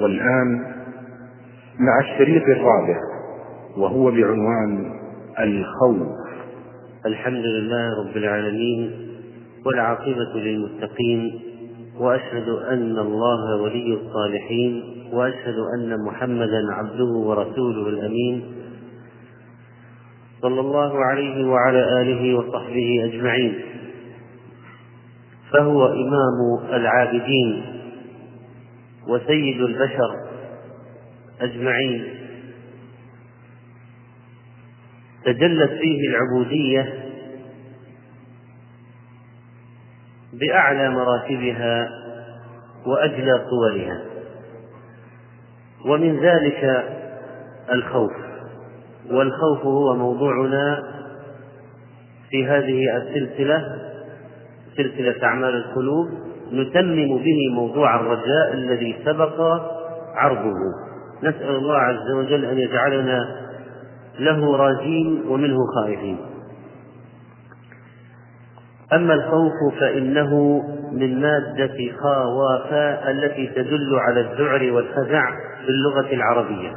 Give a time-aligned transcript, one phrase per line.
[0.00, 0.74] والآن
[1.78, 3.00] مع الشريط الرابع
[3.76, 4.92] وهو بعنوان
[5.40, 6.08] الخوف.
[7.06, 8.90] الحمد لله رب العالمين
[9.66, 11.40] والعاقبة للمتقين
[11.98, 14.82] وأشهد أن الله ولي الصالحين
[15.12, 18.44] وأشهد أن محمدا عبده ورسوله الأمين.
[20.42, 23.54] صلى الله عليه وعلى آله وصحبه أجمعين.
[25.52, 27.75] فهو إمام العابدين.
[29.08, 30.26] وسيد البشر
[31.40, 32.04] أجمعين.
[35.24, 36.94] تجلت فيه العبودية
[40.32, 41.88] بأعلى مراتبها
[42.86, 44.00] وأجلى صورها
[45.86, 46.84] ومن ذلك
[47.72, 48.12] الخوف.
[49.10, 50.82] والخوف هو موضوعنا
[52.30, 53.78] في هذه السلسلة
[54.76, 56.35] سلسلة أعمال القلوب.
[56.52, 59.40] نتمم به موضوع الرجاء الذي سبق
[60.14, 60.56] عرضه.
[61.22, 63.46] نسأل الله عز وجل أن يجعلنا
[64.18, 66.18] له راجين ومنه خائفين.
[68.92, 75.30] أما الخوف فإنه من مادة خاوافا التي تدل على الذعر والفزع
[75.64, 76.74] في اللغة العربية.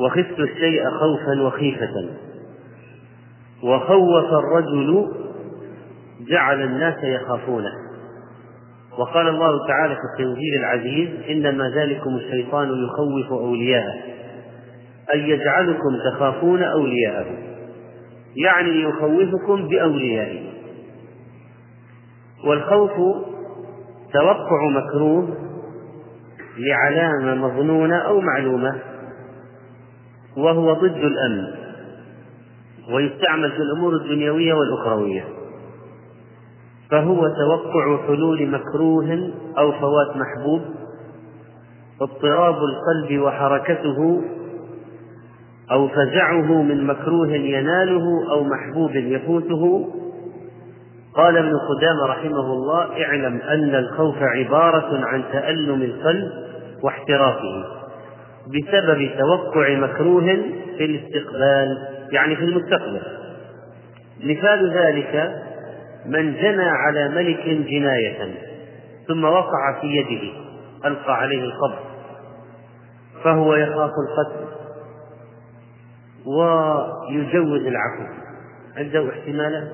[0.00, 2.08] وخفت الشيء خوفا وخيفة.
[3.62, 5.12] وخوف الرجل
[6.28, 7.85] جعل الناس يخافونه.
[8.98, 13.94] وقال الله تعالى في التنزيل العزيز إنما ذلكم الشيطان يخوف أولياءه
[15.14, 17.26] أن يجعلكم تخافون أولياءه
[18.36, 20.46] يعني يخوفكم بأوليائه.
[22.44, 22.90] والخوف
[24.12, 25.36] توقع مكروه
[26.58, 28.80] لعلامة مظنونة أو معلومة
[30.36, 31.44] وهو ضد الأمن
[32.92, 35.24] ويستعمل في الأمور الدنيوية والأخروية.
[36.90, 40.60] فهو توقع حلول مكروه أو فوات محبوب
[42.00, 44.22] اضطراب القلب وحركته
[45.70, 49.92] أو فزعه من مكروه يناله أو محبوب يفوته.
[51.14, 56.30] قال ابن قدامة رحمه الله اعلم أن الخوف عبارة عن تألم القلب
[56.82, 57.64] واحترافه
[58.46, 60.24] بسبب توقع مكروه
[60.78, 61.78] في الاستقبال
[62.12, 63.02] يعني في المستقبل.
[64.24, 65.42] مثال ذلك
[66.06, 68.34] من جنى على ملك جناية
[69.08, 70.32] ثم وقع في يده
[70.84, 71.86] ألقى عليه القبض
[73.24, 74.46] فهو يخاف القتل
[76.26, 78.12] ويجوز العفو.
[78.76, 79.68] عنده احتمالا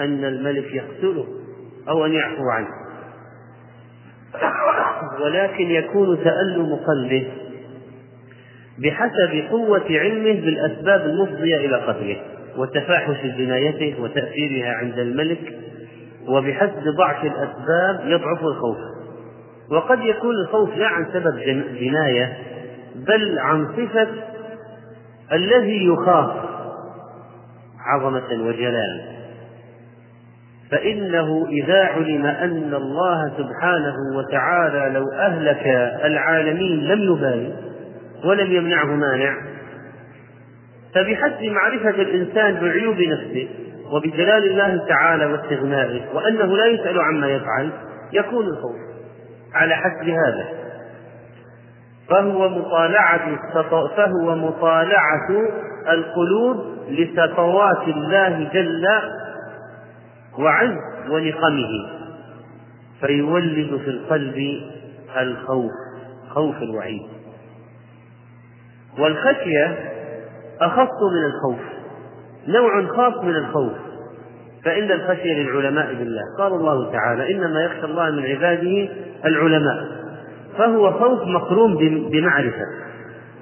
[0.00, 1.26] أن الملك يقتله
[1.88, 2.68] أو أن يعفو عنه.
[5.20, 7.28] ولكن يكون تألم قلبه
[8.78, 12.22] بحسب قوة علمه بالأسباب المفضية إلى قتله.
[12.58, 15.54] وتفاحش جنايته وتأثيرها عند الملك
[16.28, 18.76] وبحسب ضعف الأسباب يضعف الخوف.
[19.70, 21.38] وقد يكون الخوف لا عن سبب
[21.80, 22.36] جناية
[22.94, 24.08] بل عن صفة
[25.32, 26.30] الذي يخاف
[27.80, 29.14] عظمة وجلالا
[30.70, 35.66] فإنه إذا علم أن الله سبحانه وتعالى لو أهلك
[36.04, 37.52] العالمين لم يبالي
[38.24, 39.53] ولم يمنعه مانع
[40.94, 43.48] فبحسب معرفة الإنسان بعيوب نفسه
[43.92, 47.70] وبجلال الله تعالى واستغنائه وأنه لا يسأل عما يفعل
[48.12, 48.76] يكون الخوف
[49.54, 50.48] على حسب هذا.
[52.08, 53.38] فهو مطالعة
[53.96, 55.30] فهو مطالعة
[55.88, 56.56] القلوب
[56.88, 58.88] لسطوات الله جل
[60.38, 60.76] وعز
[61.10, 61.90] ونقمه
[63.00, 64.60] فيولد في القلب
[65.20, 65.72] الخوف
[66.28, 67.02] خوف الوعيد.
[68.98, 69.93] والخشية
[70.60, 71.60] أخص من الخوف
[72.48, 73.72] نوع خاص من الخوف
[74.64, 76.22] فإن الخشية للعلماء بالله.
[76.38, 78.88] قال الله تعالى إنما يخشى الله من عباده
[79.24, 79.86] العلماء.
[80.58, 81.74] فهو خوف مقرون
[82.10, 82.66] بمعرفة.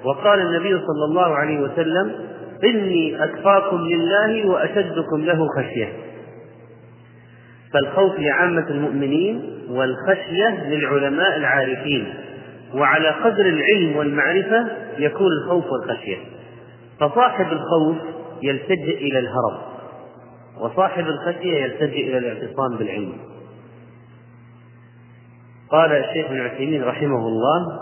[0.03, 2.11] وقال النبي صلى الله عليه وسلم
[2.63, 5.87] إني أكفاكم لله وأشدكم له خشية.
[7.73, 12.13] فالخوف لعامة المؤمنين والخشية للعلماء العارفين
[12.75, 14.67] وعلى قدر العلم والمعرفة
[14.97, 16.17] يكون الخوف والخشية.
[17.03, 17.97] فصاحب الخوف
[18.41, 19.61] يلتجئ إلى الهرب
[20.59, 23.13] وصاحب الخشية يلتجئ إلى الاعتصام بالعلم.
[25.69, 27.79] قال الشيخ ابن عثيمين رحمه الله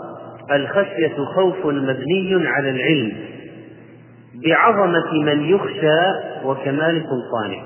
[0.50, 3.12] الخشية خوف مبني على العلم
[4.34, 6.00] بعظمة من يخشى
[6.44, 7.62] وكمال سلطانه.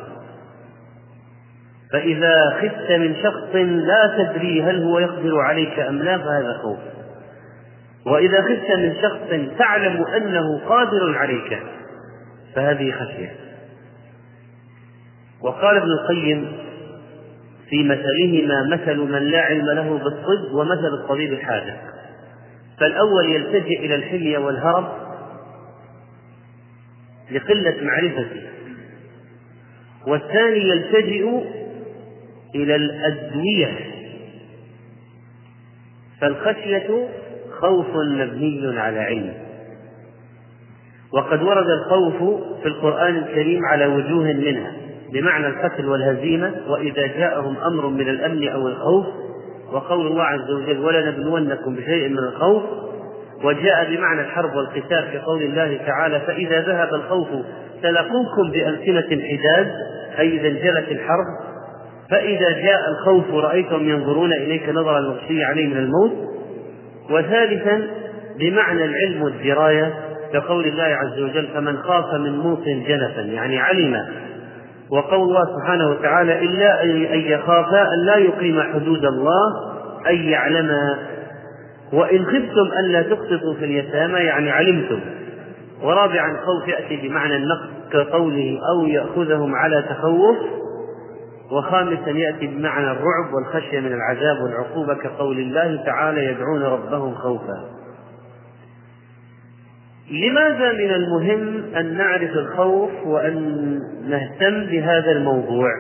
[1.93, 6.96] فإذا خفت من شخص لا تدري هل هو يقدر عليك أم لا فهذا خوف.
[8.07, 11.59] وإذا خفت من شخص تعلم أنه قادر عليك
[12.55, 13.35] فهذه خشية.
[15.43, 16.53] وقال ابن القيم
[17.69, 21.77] في مثلهما مثل من لا علم له بالطب ومثل الطبيب الحاذق
[22.81, 24.93] فالأول يلتجئ إلى الحمية والهرب
[27.31, 28.43] لقلة معرفته.
[30.07, 31.41] والثاني يلتجئ
[32.55, 33.79] إلى الأدوية.
[36.21, 37.09] فالخشية
[37.61, 39.35] خوف مبني على علم.
[41.13, 44.73] وقد ورد الخوف في القرآن الكريم على وجوه منها
[45.13, 49.07] بمعنى القتل والهزيمة وإذا جاءهم أمر من الأمن أو الخوف
[49.73, 52.63] وقول الله عز وجل ولنبلونكم بشيء من الخوف
[53.45, 57.29] وجاء بمعنى الحرب والقتال في قول الله تعالى فإذا ذهب الخوف
[57.83, 59.73] سلقوكم بألسنة حداد
[60.19, 61.27] أي إذا انجلت الحرب.
[62.11, 66.36] فإذا جاء الخوف رأيتهم ينظرون إليك نظر المغشي عليه من الموت.
[67.11, 67.83] وثالثا
[68.39, 69.95] بمعنى العلم والدراية
[70.33, 74.07] كقول الله عز وجل فمن خاف من موت جنفا يعني علم.
[74.91, 76.83] وقول الله سبحانه وتعالى إلا
[77.15, 79.53] أن يخافا أن لا يقيم حدود الله
[80.07, 80.99] أي يعلما
[81.93, 85.01] وإن خفتم ألا تقسطوا في اليتامى يعني علمتم.
[85.83, 90.37] ورابعا الخوف يأتي بمعنى النقص كقوله أو يأخذهم على تخوف
[91.51, 97.65] وخامسا يأتي بمعنى الرعب والخشية من العذاب والعقوبة كقول الله تعالى يدعون ربهم خوفا.
[100.11, 103.79] لماذا من المهم أن نعرف الخوف وأن
[104.09, 105.71] نهتم بهذا الموضوع؟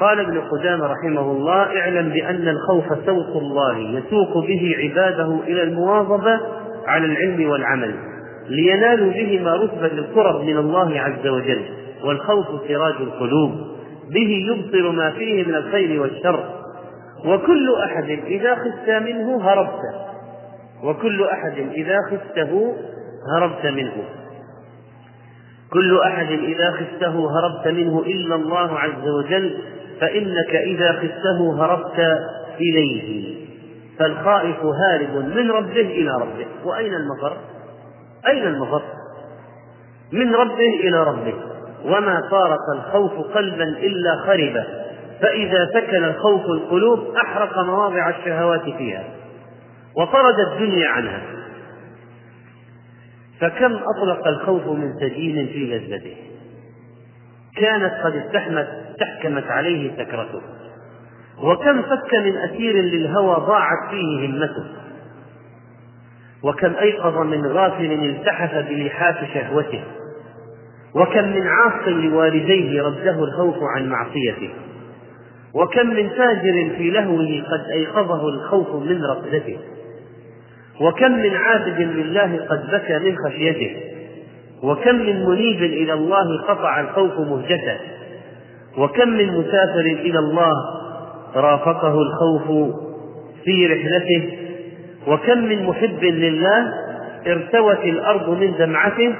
[0.00, 6.40] قال ابن قدامة رحمه الله اعلم بأن الخوف سوق الله يسوق به عباده إلى المواظبة
[6.86, 7.94] على العلم والعمل
[8.48, 11.62] لينالوا بهما رتبة القرب من الله عز وجل
[12.04, 13.50] والخوف سراج القلوب.
[14.12, 16.44] به يبصر ما فيه من الخير والشر.
[17.24, 19.80] وكل أحد إذا خفت منه هربت.
[20.84, 22.76] وكل أحد إذا خفته
[23.36, 23.92] هربت منه.
[25.72, 29.58] كل أحد إذا خفته هربت منه إلا الله عز وجل
[30.00, 32.18] فإنك إذا خفته هربت
[32.60, 33.32] إليه.
[33.98, 36.46] فالخائف هارب من ربه إلى ربه.
[36.64, 37.36] وأين المفر؟
[38.28, 38.82] أين المفر؟
[40.12, 41.34] من ربه إلى ربه.
[41.84, 44.64] وما فارق الخوف قلبا إلا خربه
[45.22, 49.04] فإذا سكن الخوف القلوب أحرق مواضع الشهوات فيها.
[49.96, 51.22] وطرد الدنيا عنها.
[53.40, 56.16] فكم أطلق الخوف من سجين في لذته؟
[57.56, 60.42] كانت قد استحمت استحكمت عليه سكرته.
[61.42, 64.64] وكم فك من أسير للهوى ضاعت فيه همته.
[66.42, 69.82] وكم أيقظ من غافل التحف بلحاف شهوته.
[70.94, 74.50] وكم من عاص لوالديه رده الخوف عن معصيته.
[75.54, 79.58] وكم من فاجر في لهوه قد أيقظه الخوف من رقدته
[80.80, 83.76] وكم من عابد لله قد بكى من خشيته.
[84.62, 87.76] وكم من منيب إلى الله قطع الخوف مهجته.
[88.78, 90.52] وكم من مسافر إلى الله
[91.36, 92.74] رافقه الخوف
[93.44, 94.38] في رحلته.
[95.06, 96.74] وكم من محب لله
[97.26, 99.14] ارتوت الأرض من دمعته.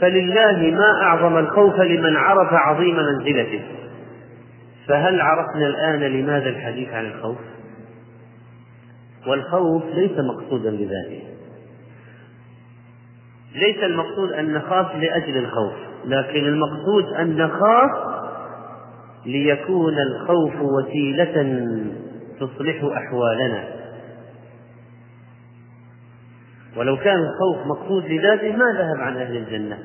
[0.00, 3.60] فلله ما أعظم الخوف لمن عرف عظيم منزلته.
[4.88, 7.38] فهل عرفنا الآن لماذا الحديث عن الخوف؟
[9.26, 11.22] والخوف ليس مقصودا بذاته.
[13.54, 15.72] ليس المقصود أن نخاف لأجل الخوف
[16.04, 17.90] لكن المقصود أن نخاف
[19.26, 21.66] ليكون الخوف وسيلة
[22.40, 23.64] تصلح أحوالنا.
[26.76, 29.78] ولو كان الخوف مقصود لذاته ما ذهب عن أهل الجنة.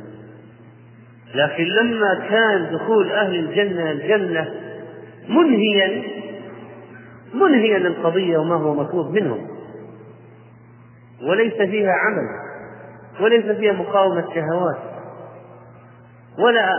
[1.36, 4.54] لكن لما كان دخول أهل الجنة الجنة
[5.30, 6.04] منهيا
[7.34, 9.48] منهيا للقضية وما هو مطلوب منهم.
[11.24, 12.44] وليس فيها عمل
[13.22, 14.78] وليس فيها مقاومة شهوات
[16.40, 16.70] ولا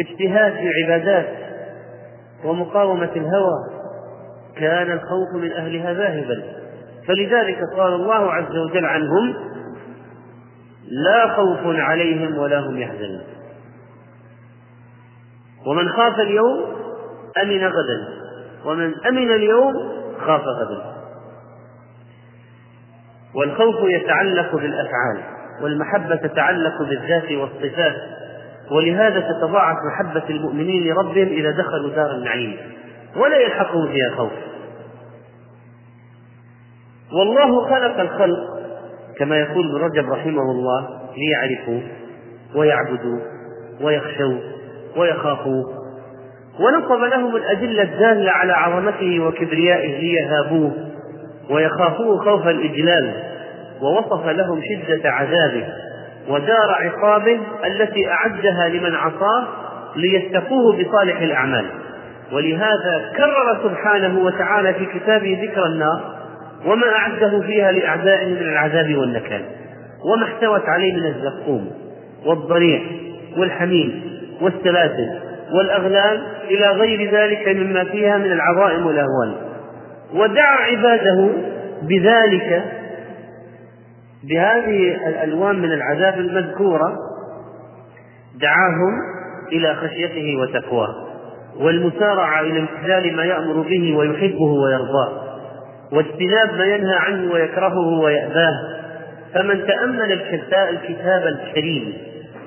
[0.00, 1.28] اجتهاد في عبادات
[2.44, 3.74] ومقاومة الهوى.
[4.56, 6.63] كان الخوف من أهلها ذاهبا.
[7.08, 9.34] فلذلك قال الله عز وجل عنهم
[10.88, 13.22] لا خوف عليهم ولا هم يحزنون.
[15.66, 16.64] ومن خاف اليوم
[17.42, 18.08] أمن غدا
[18.64, 19.74] ومن أمن اليوم
[20.26, 20.94] خاف غدا.
[23.34, 25.22] والخوف يتعلق بالأفعال
[25.62, 27.96] والمحبة تتعلق بالذات والصفات
[28.70, 32.56] ولهذا تتضاعف محبة المؤمنين لربهم إذا دخلوا دار النعيم
[33.16, 34.32] ولا يلحقهم فيها خوف.
[37.18, 38.54] والله خلق الخلق.
[39.18, 41.80] كما يقول ابن رجب رحمه الله ليعرفوا
[42.56, 43.18] ويعبدوا
[43.80, 44.38] ويخشوا
[44.96, 45.64] ويخافوا.
[46.60, 50.72] ونصب لهم الأدلة الدالة على عظمته وكبريائه ليهابوه
[51.50, 53.12] ويخافوه خوف الإجلال.
[53.82, 55.66] ووصف لهم شدة عذابه
[56.28, 59.44] ودار عقابه التي أعدها لمن عصاه
[59.96, 61.64] ليتقوه بصالح الأعمال.
[62.32, 66.23] ولهذا كرر سبحانه وتعالى في كتابه ذكر النار
[66.66, 69.42] وما أعده فيها لأعدائه من العذاب والنكال
[70.04, 71.70] وما احتوت عليه من الزقوم
[72.26, 72.80] والضريع
[73.38, 74.02] والحميم
[74.40, 75.18] والسلاسل
[75.52, 79.34] والأغلال إلى غير ذلك مما فيها من العظائم والأهوال.
[80.14, 81.28] ودعا عباده
[81.82, 82.64] بذلك
[84.24, 86.96] بهذه الألوان من العذاب المذكورة
[88.40, 89.00] دعاهم
[89.52, 90.94] إلى خشيته وتقواه
[91.60, 95.23] والمسارعة إلى امتثال ما يأمر به ويحبه ويرضاه.
[95.94, 98.54] واجتناب ما ينهى عنه ويكرهه ويأباه.
[99.34, 100.12] فمن تأمل
[100.70, 101.92] الكتاب الكريم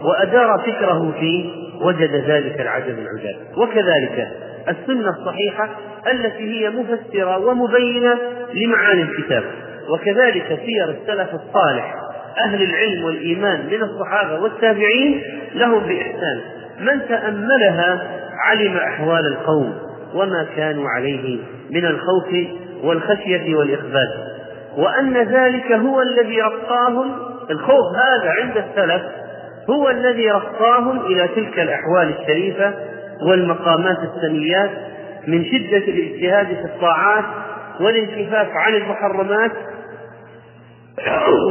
[0.02, 1.50] وأدار فكره فيه
[1.82, 3.36] وجد ذلك العجب العجاب.
[3.58, 4.28] وكذلك
[4.70, 5.70] السنة الصحيحة
[6.12, 8.18] التي هي مفسرة ومبينة
[8.54, 9.44] لمعاني الكتاب.
[9.90, 11.96] وكذلك سير السلف الصالح
[12.46, 15.22] أهل العلم والإيمان من الصحابة والتابعين
[15.56, 16.42] لهم بإحسان.
[16.80, 18.02] من تأملها
[18.46, 19.78] علم أحوال القوم
[20.14, 21.40] وما كانوا عليه
[21.72, 22.34] من الخوف
[22.84, 24.10] والخشية والإخبات
[24.78, 27.12] وأن ذلك هو الذي رقاهم
[27.50, 29.02] الخوف هذا عند السلف
[29.70, 32.74] هو الذي رقاهم إلى تلك الأحوال الشريفة
[33.22, 34.72] والمقامات السميات
[35.28, 37.26] من شدة الاجتهاد في الطاعات
[37.80, 39.52] والانكفاف عن المحرمات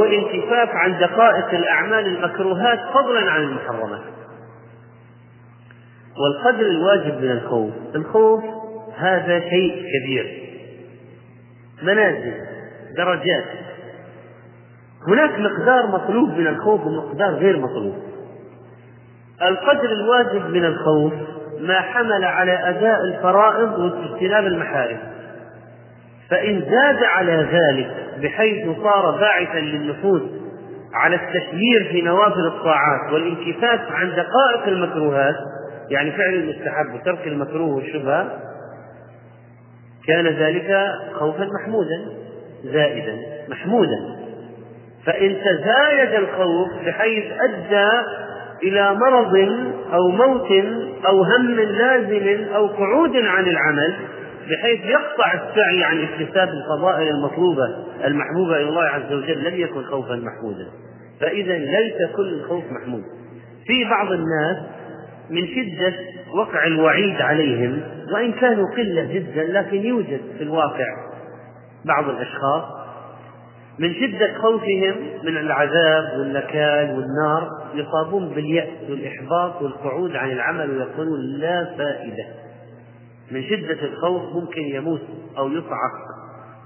[0.00, 4.00] والانكفاف عن دقائق الأعمال المكروهات فضلا عن المحرمات.
[6.18, 8.44] والقدر الواجب من الخوف الخوف
[8.96, 10.45] هذا شيء كبير.
[11.82, 12.34] منازل
[12.96, 13.44] درجات.
[15.08, 17.94] هناك مقدار مطلوب من الخوف ومقدار غير مطلوب.
[19.42, 21.12] القدر الواجب من الخوف
[21.60, 24.98] ما حمل على أداء الفرائض واجتناب المحارم.
[26.30, 27.90] فإن زاد على ذلك
[28.22, 30.22] بحيث صار باعثا للنفوس
[30.94, 35.34] على التشمير في نوافل الطاعات والانكفاف عن دقائق المكروهات
[35.90, 38.26] يعني فعل المستحب وترك المكروه والشبهة
[40.06, 42.00] كان ذلك خوفا محمودا
[42.64, 43.16] زائدا
[43.48, 44.16] محمودا.
[45.06, 47.90] فإن تزايد الخوف بحيث أدى
[48.62, 49.36] إلى مرض
[49.92, 50.50] أو موت
[51.06, 53.94] أو هم لازم أو قعود عن العمل
[54.50, 60.14] بحيث يقطع السعي عن اكتساب الفضائل المطلوبة المحبوبة إلى الله عز وجل لم يكن خوفا
[60.14, 60.66] محمودا.
[61.20, 63.02] فإذا ليس كل الخوف محمود.
[63.66, 64.56] في بعض الناس
[65.30, 65.94] من شدة
[66.34, 67.80] وقع الوعيد عليهم
[68.14, 70.86] وإن كانوا قلة جدا لكن يوجد في الواقع
[71.84, 72.64] بعض الأشخاص
[73.78, 81.64] من شدة خوفهم من العذاب والنكال والنار يصابون باليأس والإحباط والقعود عن العمل ويقولون لا
[81.78, 82.24] فائدة.
[83.30, 85.00] من شدة الخوف ممكن يموت
[85.38, 85.92] أو يصعق.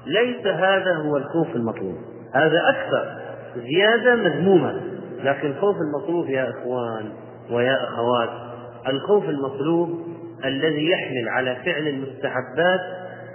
[0.07, 1.97] ليس هذا هو الخوف المطلوب.
[2.35, 3.21] هذا أكثر
[3.57, 4.81] زيادة مذمومة.
[5.25, 7.12] لكن الخوف المطلوب يا إخوان
[7.50, 8.50] ويا أخوات
[8.89, 10.07] الخوف المطلوب
[10.45, 12.81] الذي يحمل على فعل المستحبات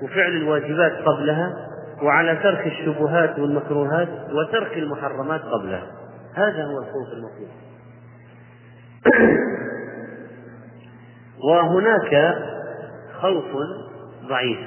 [0.01, 1.53] وفعل الواجبات قبلها
[2.01, 5.87] وعلى ترك الشبهات والمكروهات وترك المحرمات قبلها.
[6.33, 7.49] هذا هو الخوف المطلوب.
[11.49, 12.35] وهناك
[13.21, 13.45] خوف
[14.27, 14.59] ضعيف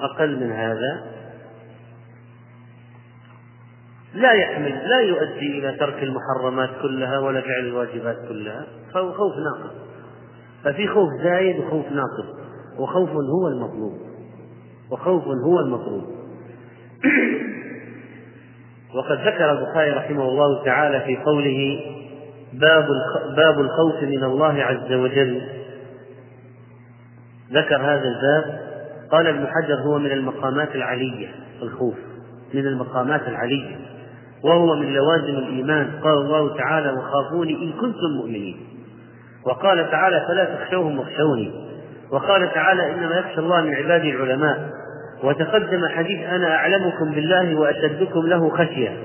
[0.00, 1.12] أقل من هذا.
[4.14, 8.66] لا يحمل لا يؤدي إلى ترك المحرمات كلها ولا فعل الواجبات كلها.
[8.94, 9.81] فهو خوف ناقص.
[10.64, 12.42] ففي خوف زايد وخوف ناقص
[12.78, 13.92] وخوف هو المطلوب.
[14.90, 16.04] وخوف هو المطلوب.
[18.94, 21.80] وقد ذكر البخاري رحمه الله تعالى في قوله
[22.52, 22.88] باب
[23.36, 25.42] باب الخوف من الله عز وجل.
[27.52, 28.62] ذكر هذا الباب.
[29.10, 31.28] قال ابن حجر هو من المقامات العلية
[31.62, 31.94] الخوف
[32.54, 33.76] من المقامات العلية.
[34.44, 35.90] وهو من لوازم الإيمان.
[36.02, 38.56] قال الله تعالى وخافوني إن كنتم مؤمنين.
[39.46, 41.52] وقال تعالى فلا تخشوهم واخشوني.
[42.10, 44.70] وقال تعالى إنما يخشى الله من عباده العلماء.
[45.24, 48.96] وتقدم حديث أنا أعلمكم بالله وأشدكم له خشية.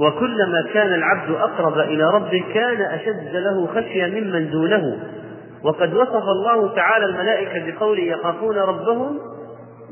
[0.00, 4.98] وكلما كان العبد أقرب إلى ربه كان أشد له خشية ممن دونه.
[5.64, 9.18] وقد وصف الله تعالى الملائكة بقوله يخافون ربهم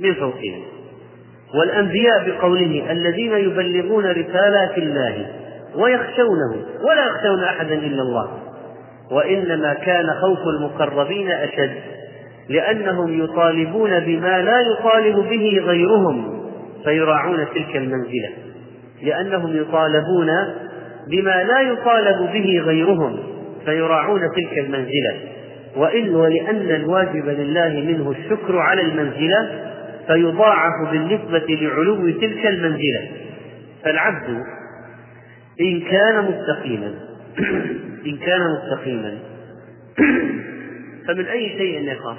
[0.00, 0.62] من فوقهم.
[1.54, 5.26] والأنبياء بقوله الذين يبلغون رسالات الله
[5.74, 6.56] ويخشونه.
[6.82, 8.28] ولا يخشون أحدا إلا الله.
[9.10, 11.70] وإنما كان خوف المقربين أشد
[12.48, 16.42] لأنهم يطالبون بما لا يطالب به غيرهم
[16.84, 18.28] فيراعون تلك المنزلة
[19.02, 20.30] لأنهم يطالبون
[21.10, 23.18] بما لا يطالب به غيرهم
[23.64, 25.14] فيراعون تلك المنزلة.
[25.76, 29.48] وإن ولأن الواجب لله منه الشكر على المنزلة
[30.06, 33.08] فيضاعف بالنسبة لعلو تلك المنزلة.
[33.84, 34.42] فالعبد
[35.60, 36.94] إن كان مستقيما
[38.08, 39.18] إن كان مستقيما.
[41.06, 42.18] فمن أي شيء يخاف؟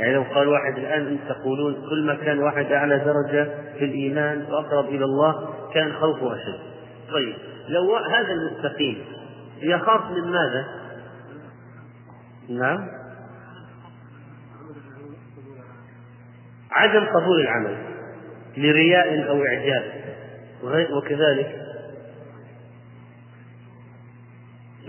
[0.00, 4.42] يعني لو قال واحد الآن أنت تقولون كل ما كان واحد أعلى درجة في الإيمان
[4.42, 6.60] وأقرب إلى الله كان خوفه أشد.
[7.12, 7.34] طيب
[7.68, 9.04] لو هذا المستقيم
[9.62, 10.64] يخاف من ماذا؟
[12.48, 12.88] نعم.
[16.70, 17.76] عدم قبول العمل
[18.56, 19.82] لرياء أو إعجاب.
[20.92, 21.59] وكذلك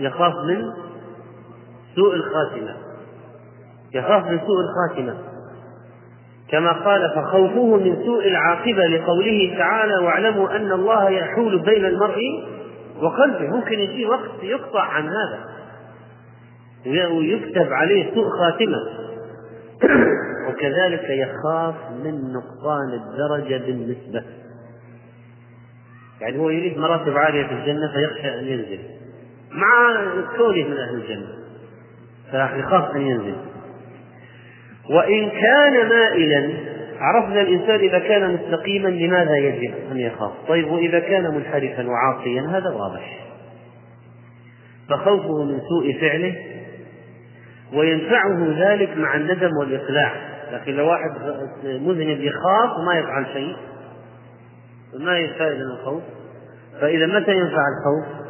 [0.02, 0.72] يخاف من
[1.96, 2.76] سوء الخاتمة.
[3.94, 5.18] يخاف من سوء الخاتمة.
[6.48, 12.20] كما قال فخوفه من سوء العاقبة لقوله تعالى واعلموا أن الله يحول بين المرء
[13.00, 13.56] وقلبه.
[13.56, 15.52] ممكن يجي وقت يقطع عن هذا.
[16.86, 18.78] ويكتب عليه سوء خاتمة.
[20.48, 24.22] وكذلك يخاف من نقصان الدرجة بالنسبة.
[26.20, 29.01] يعني هو يريد مراتب عالية في الجنة فيخشى أن ينزل.
[29.54, 30.04] مع
[30.36, 31.26] كونه من أهل الجنة.
[32.30, 33.36] فيخاف أن ينزل.
[34.90, 36.52] وإن كان مائلا
[36.98, 42.70] عرفنا الإنسان إذا كان مستقيما لماذا يجب أن يخاف؟ طيب وإذا كان منحرفا وعاصيا هذا
[42.70, 43.26] واضح.
[44.88, 46.36] فخوفه من سوء فعله
[47.72, 50.12] وينفعه ذلك مع الندم والإقلاع.
[50.52, 51.10] لكن لو واحد
[51.64, 53.56] مذنب يخاف وما يفعل شيء
[54.98, 56.02] ما الفائدة من الخوف.
[56.80, 58.21] فإذا متى ينفع الخوف؟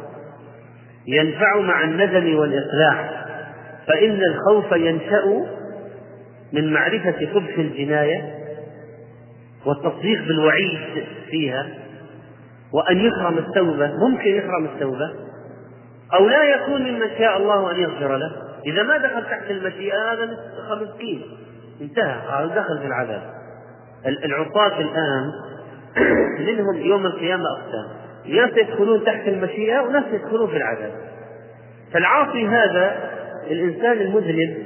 [1.07, 3.25] ينفع مع الندم والإقلاع
[3.87, 5.45] فإن الخوف ينشأ
[6.53, 8.43] من معرفة قبح الجناية
[9.65, 10.79] والتصديق بالوعيد
[11.29, 11.67] فيها
[12.73, 15.13] وأن يحرم التوبة ممكن يحرم التوبة
[16.13, 18.31] أو لا يكون ممن شاء الله أن يغفر له.
[18.65, 20.37] إذا ما دخل تحت المشيئة هذا
[20.81, 21.21] مسكين.
[21.81, 23.21] انتهى دخل في العذاب.
[24.05, 25.31] العصاة الآن
[26.47, 28.02] منهم يوم القيامة أقسام.
[28.25, 30.91] ناس يدخلون تحت المشيئة وناس يدخلون في العذاب.
[31.91, 33.09] فالعاصي هذا
[33.51, 34.63] الإنسان المذنب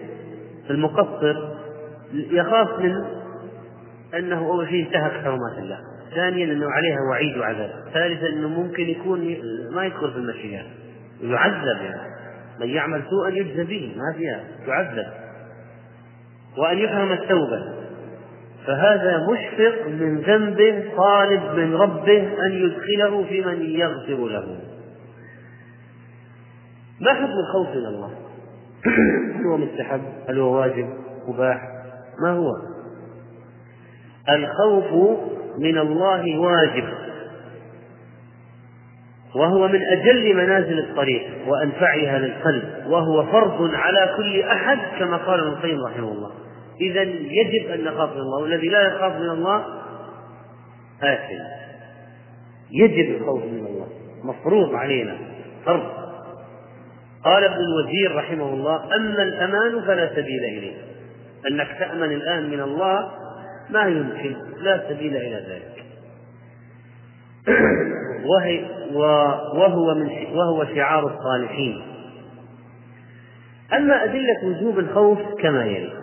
[0.70, 1.36] المقصر
[2.14, 2.96] يخاف من
[4.16, 5.78] أنه أول شيء انتهك حرمات الله.
[6.16, 7.72] ثانيا أنه عليها وعيد وعذاب.
[7.94, 9.38] ثالثا أنه ممكن يكون
[9.72, 10.62] ما يدخل في المشيئة.
[11.22, 12.18] يعذب يعني.
[12.60, 13.96] من يعمل سوءا يجزى به.
[13.98, 14.44] ما فيها.
[14.68, 15.08] يعذب.
[16.58, 17.87] وأن يفهم التوبة.
[18.68, 24.60] فهذا مشفق من ذنبه طالب من ربه أن يدخله في من يغفر له
[27.02, 28.12] ما حكم الخوف من الله؟
[29.36, 30.90] هل هو مستحب؟ هل هو واجب؟
[31.28, 31.62] مباح؟
[32.22, 32.52] ما هو؟
[34.30, 35.20] الخوف
[35.60, 36.84] من الله واجب
[39.36, 45.50] وهو من أجل منازل الطريق وأنفعها للقلب وهو فرض على كل أحد كما قال ابن
[45.50, 46.47] القيم رحمه الله
[46.82, 49.66] إذا يجب أن نخاف من الله والذي لا يخاف من الله
[51.04, 51.44] آثم
[52.72, 53.88] يجب الخوف من الله
[54.24, 55.18] مفروض علينا
[55.66, 56.08] فرض.
[57.24, 60.74] قال ابن الوزير رحمه الله أما الأمان فلا سبيل إليه.
[61.52, 63.12] أنك تأمن الآن من الله
[63.70, 65.84] ما يمكن لا سبيل إلى ذلك.
[68.30, 68.66] وهي
[69.54, 71.82] وهو من وهو شعار الصالحين.
[73.74, 75.97] أما أدلة وجوب الخوف كما يلي.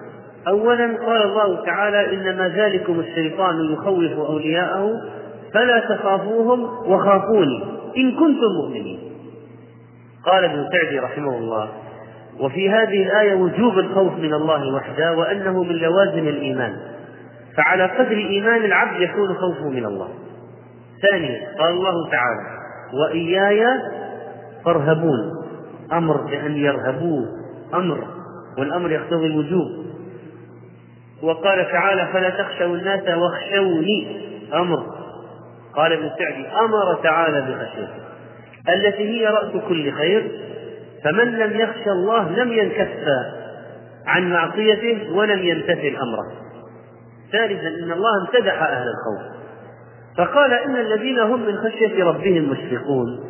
[0.49, 4.91] أولا قال الله تعالى إنما ذلكم الشيطان يخوف أولياءه
[5.55, 7.65] فلا تخافوهم وخافوني
[7.97, 8.99] إن كنتم مؤمنين.
[10.27, 11.69] قال ابن سعدي رحمه الله
[12.41, 16.77] وفي هذه الآية وجوب الخوف من الله وحده وأنه من لوازم الإيمان
[17.57, 20.09] فعلى قدر إيمان العبد يكون خوفه من الله.
[21.03, 22.59] ثانيا قال الله تعالى
[23.01, 23.67] وإياي
[24.65, 25.21] فارهبون
[25.93, 27.25] أمر بأن يرهبوه
[27.75, 28.05] أمر
[28.59, 29.85] والأمر يقتضي الوجوب.
[31.25, 34.87] وقال تعالى فلا تخشوا الناس واخشوني أمر.
[35.77, 38.05] قال ابن سعدي أمر تعالى بخشيته
[38.69, 40.31] التي هي رأس كل خير
[41.05, 42.89] فمن لم يخشى الله لم ينكف
[44.07, 46.45] عن معصيته ولم يمتثل أمره
[47.33, 49.35] ثالثا إن الله امتدح أهل الخوف.
[50.19, 53.21] فقال إن الذين هم من خشية ربهم مشفقون.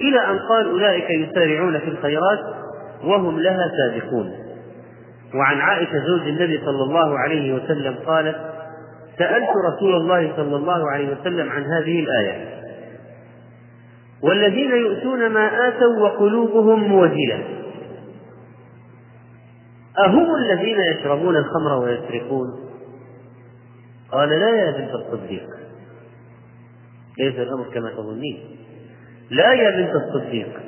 [0.00, 2.38] إلى أن قال أولئك يسارعون في الخيرات
[3.04, 4.32] وهم لها سابقون.
[5.34, 8.36] وعن عائشة زوج النبي صلى الله عليه وسلم قالت
[9.18, 12.56] سألت رسول الله صلى الله عليه وسلم عن هذه الآية.
[14.22, 17.44] والذين يؤتون ما آتوا وقلوبهم موجلة.
[19.98, 22.48] أهم الذين يشربون الخمر ويسرقون؟
[24.12, 25.46] قال لا يا بنت الصديق.
[27.18, 28.38] ليس الأمر كما تظنين.
[29.30, 30.60] لا يا بنت الصديق.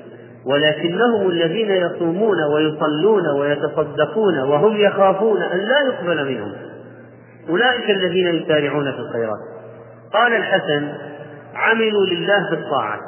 [0.47, 6.53] ولكنهم الذين يصومون ويصلون ويتصدقون وهم يخافون أن لا يقبل منهم.
[7.49, 9.39] أولئك الذين يسارعون في الخيرات.
[10.13, 10.89] قال الحسن
[11.55, 12.99] عملوا لله بالطاعة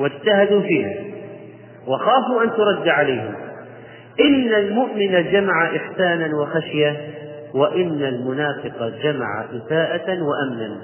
[0.00, 0.94] واجتهدوا فيها
[1.86, 3.34] وخافوا أن ترد عليهم.
[4.20, 6.96] إن المؤمن جمع إحسانا وخشية
[7.54, 10.76] وإن المنافق جمع إساءة وأمنا.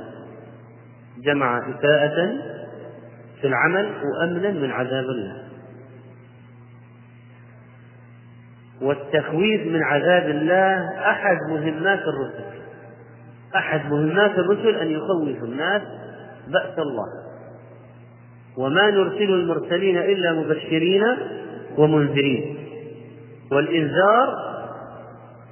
[1.24, 2.32] جمع إساءة
[3.40, 5.46] في العمل وأمنا من عذاب الله.
[8.82, 12.44] والتخويف من عذاب الله أحد مهمات الرسل.
[13.56, 15.82] أحد مهمات الرسل أن يخوف الناس
[16.48, 17.06] بأس الله.
[18.56, 21.02] وما نرسل المرسلين إلا مبشرين
[21.78, 22.56] ومنذرين.
[23.52, 24.46] والإنذار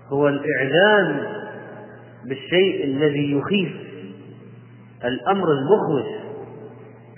[0.09, 1.27] هو الإعلام
[2.29, 3.73] بالشيء الذي يخيف
[5.05, 6.07] الأمر المخوف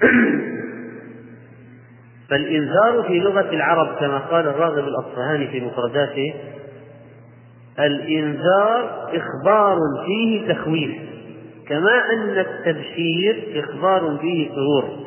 [2.30, 6.34] فالإنذار في لغة العرب كما قال الراغب الأصفهاني في مفرداته
[7.78, 10.96] الإنذار إخبار فيه تخويف
[11.68, 15.06] كما أن التبشير إخبار فيه سرور.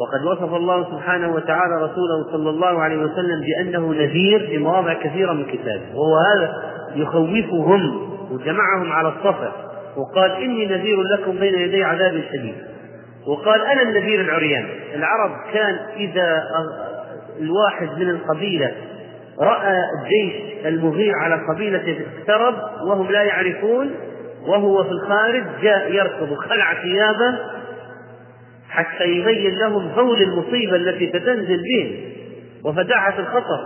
[0.00, 5.32] وقد وصف الله سبحانه وتعالى رسوله صلى الله عليه وسلم بأنه نذير في مواضع كثيرة
[5.32, 6.54] من كتابه وهو هذا
[6.94, 9.52] يخوفهم وجمعهم على الصفا
[9.96, 12.54] وقال إني نذير لكم بين يدي عذاب شديد.
[13.26, 14.68] وقال أنا النذير العريان.
[14.94, 16.42] العرب كان إذا
[17.40, 18.72] الواحد من القبيلة
[19.40, 22.54] رأى الجيش المغير على قبيلة اقترب
[22.86, 23.94] وهم لا يعرفون
[24.46, 27.38] وهو في الخارج جاء يركض خلع ثيابه
[28.68, 32.10] حتى يبين لهم هول المصيبة التي ستنزل بهم.
[32.64, 33.60] وفداحة الخطر.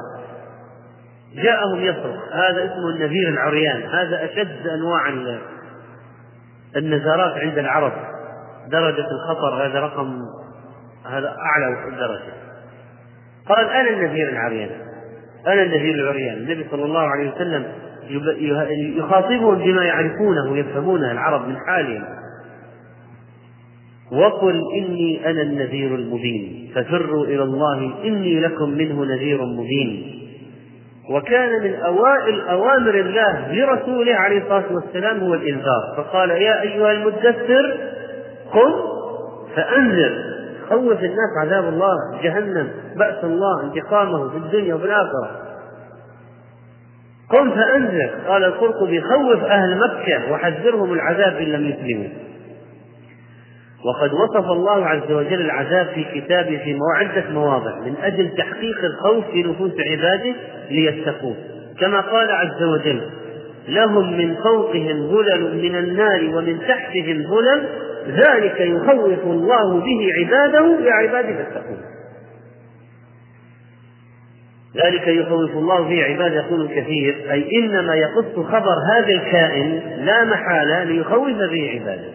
[1.34, 3.82] جاءهم يصرخ هذا اسمه النذير العريان.
[3.82, 5.08] هذا أشد أنواع
[6.76, 7.92] النزارات عند العرب.
[8.70, 10.18] درجة الخطر هذا رقم
[11.06, 12.32] هذا أعلى درجة.
[13.48, 14.70] قال أنا النذير العريان
[15.46, 16.36] أنا النذير العريان.
[16.36, 17.64] النبي صلى الله عليه وسلم
[18.96, 22.04] يخاطبهم بما يعرفونه ويفهمونه العرب من حالهم.
[24.12, 30.20] وقل إني أنا النذير المبين ففروا إلى الله إني لكم منه نذير مبين.
[31.10, 35.94] وكان من أوائل أوامر الله لرسوله عليه الصلاة والسلام هو الإنذار.
[35.96, 37.93] فقال يا أيها المدثر
[38.54, 38.72] قم
[39.56, 40.34] فأنذر.
[40.68, 45.30] خوف الناس عذاب الله جهنم بأس الله انتقامه في الدنيا وفي الآخرة.
[47.30, 48.10] قم فأنذر.
[48.28, 52.08] قال القرطبي خوف أهل مكة وحذرهم العذاب إن لم يسلموا.
[53.84, 59.24] وقد وصف الله عز وجل العذاب في كتابه في عدة مواضع من أجل تحقيق الخوف
[59.30, 60.34] في نفوس عباده
[60.70, 61.36] ليتقوه.
[61.80, 63.10] كما قال عز وجل
[63.68, 67.68] لهم من فوقهم ظلل من النار ومن تحتهم ظلل
[68.06, 71.80] ذلك يخوف الله به عباده يا عبادي فاتقون.
[74.84, 80.84] ذلك يخوف الله به عباده يقول الكثير أي إنما يقص خبر هذا الكائن لا محالة
[80.84, 82.10] ليخوف به عباده.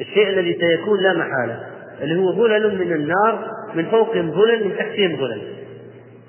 [0.00, 1.60] الشيء الذي سيكون لا محالة
[2.00, 5.42] اللي هو ظلل من النار من فوقهم ظلل من تحتهم ظلل.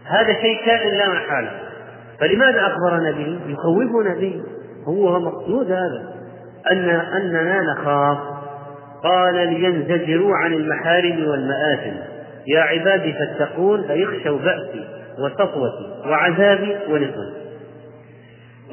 [0.05, 1.51] هذا شيء كائن لا محالة.
[2.19, 4.41] فلماذا أخبرنا به؟ يخوفنا به.
[4.87, 6.13] هو مقصود هذا.
[6.71, 8.38] أن أننا نخاف.
[9.03, 11.97] قال لينزجروا عن المحارم والمآثم.
[12.47, 14.87] يا عبادي فاتقون فيخشوا بأسي
[15.19, 17.39] وسطوتي وعذابي ونقمتي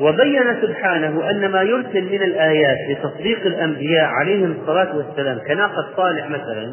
[0.00, 6.72] وبين سبحانه أن ما يرسل من الآيات لتصديق الأنبياء عليهم الصلاة والسلام كناقة صالح مثلا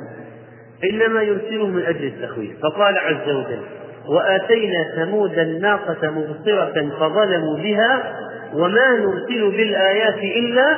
[0.91, 2.51] إنما يرسله من أجل التخويف.
[2.63, 3.61] فقال عز وجل
[4.09, 8.13] وآتينا ثمود الناقة مبصرة فظلموا بها
[8.53, 10.77] وما نرسل بالآيات إلا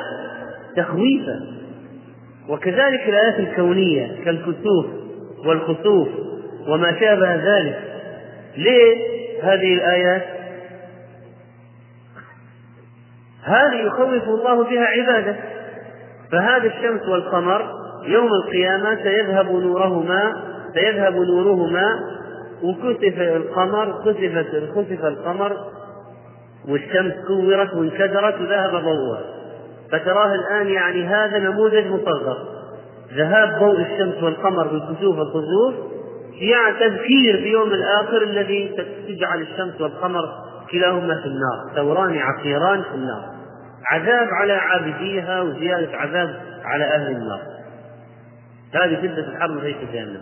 [0.76, 1.55] تخويفا.
[2.48, 4.86] وكذلك الآيات الكونية كالكسوف
[5.46, 6.08] والخسوف
[6.68, 7.78] وما شابه ذلك.
[8.56, 8.96] ليه
[9.42, 10.22] هذه الآيات؟
[13.44, 15.36] هذه يخوف الله بها عباده.
[16.32, 17.70] فهذا الشمس والقمر
[18.04, 20.42] يوم القيامة سيذهب نورهما
[20.74, 22.00] سيذهب نورهما
[22.62, 25.56] وكسف القمر كسفت كسف القمر
[26.68, 29.35] والشمس كورت وانكدرت وذهب ضوءها.
[29.92, 32.36] فتراه الآن يعني هذا نموذج مصغر.
[33.14, 35.74] ذهاب ضوء الشمس والقمر بالكسوف والخسوف
[36.40, 38.76] يعني تذكير بيوم الآخر الذي
[39.08, 40.24] تجعل الشمس والقمر
[40.72, 43.36] كلاهما في النار ثوران عصيران في النار.
[43.90, 47.40] عذاب على عابديها وزيادة عذاب على أهل النار.
[48.74, 50.20] هذه شدة الحرب ليس جهنم.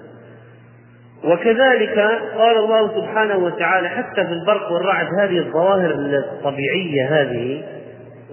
[1.24, 1.98] وكذلك
[2.38, 7.64] قال الله سبحانه وتعالى حتى في البرق والرعد هذه الظواهر الطبيعية هذه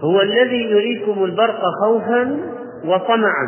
[0.02, 2.38] هو الذي يريكم البرق خوفا
[2.86, 3.48] وطمعا.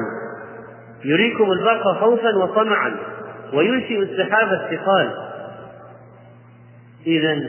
[1.05, 2.95] يريكم البرق خوفا وطمعا.
[3.53, 5.09] وينشئ السحاب الثقال.
[7.07, 7.41] إذا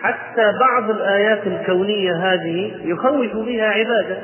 [0.00, 4.18] حتى بعض الآيات الكونية هذه يخوف بها عباده.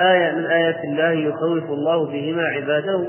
[0.00, 3.06] آية من آيات الله يخوف الله بهما عباده.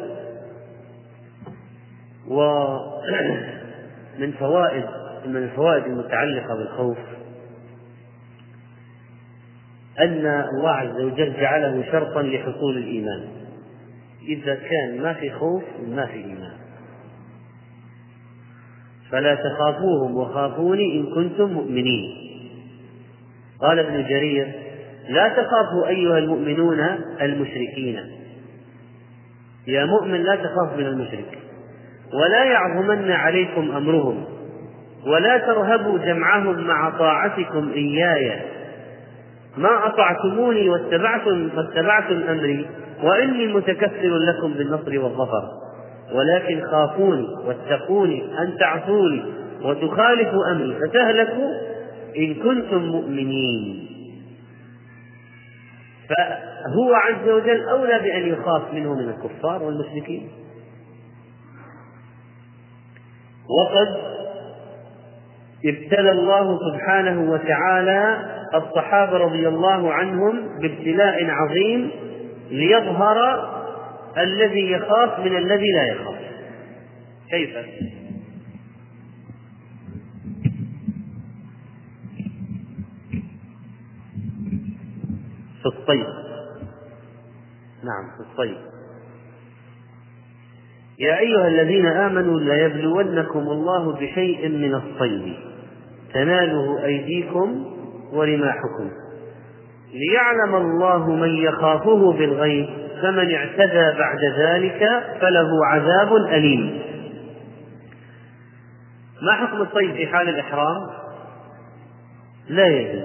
[2.27, 4.85] ومن فوائد
[5.25, 6.97] من الفوائد المتعلقة بالخوف.
[9.99, 13.21] أن الله عز وجل جعله شرطا لحصول الإيمان.
[14.27, 16.53] إذا كان ما في خوف ما في إيمان.
[19.11, 22.15] فلا تخافوهم وخافوني إن كنتم مؤمنين.
[23.61, 24.47] قال ابن جرير
[25.09, 26.79] لا تخافوا أيها المؤمنون
[27.21, 27.99] المشركين.
[29.67, 31.39] يا مؤمن لا تخاف من المشرك
[32.13, 34.25] ولا يعظمن عليكم أمرهم
[35.05, 38.58] ولا ترهبوا جمعهم مع طاعتكم إياي.
[39.59, 42.69] ما أطعتموني واتبعتم واتبعتم أمري
[43.03, 45.43] وإني متكفل لكم بالنصر والظفر.
[46.13, 49.23] ولكن خافوني واتقوني أن تعصوني
[49.61, 51.51] وتخالفوا أمري فتهلكوا
[52.17, 53.89] إن كنتم مؤمنين.
[56.09, 60.29] فهو عز وجل أولى بأن يخاف منه من الكفار والمشركين.
[63.59, 63.87] وقد
[65.65, 68.17] ابتلى الله سبحانه وتعالى
[68.55, 71.91] الصحابة رضي الله عنهم بابتلاء عظيم
[72.51, 73.49] ليظهر
[74.17, 76.15] الذي يخاف من الذي لا يخاف.
[77.29, 77.57] كيف؟
[85.59, 86.05] في الصيد
[87.83, 88.57] نعم في الصيد
[90.99, 95.35] يا أيها الذين آمنوا ليبلونكم الله بشيء من الصيد.
[96.13, 97.78] تناله أيديكم
[98.13, 98.91] ورماحكم
[99.93, 102.69] ليعلم الله من يخافه بالغيب
[103.01, 106.81] فمن اعتدى بعد ذلك فله عذاب أليم.
[109.21, 110.89] ما حكم الصيد في حال الإحرام؟
[112.49, 113.03] لا يجوز.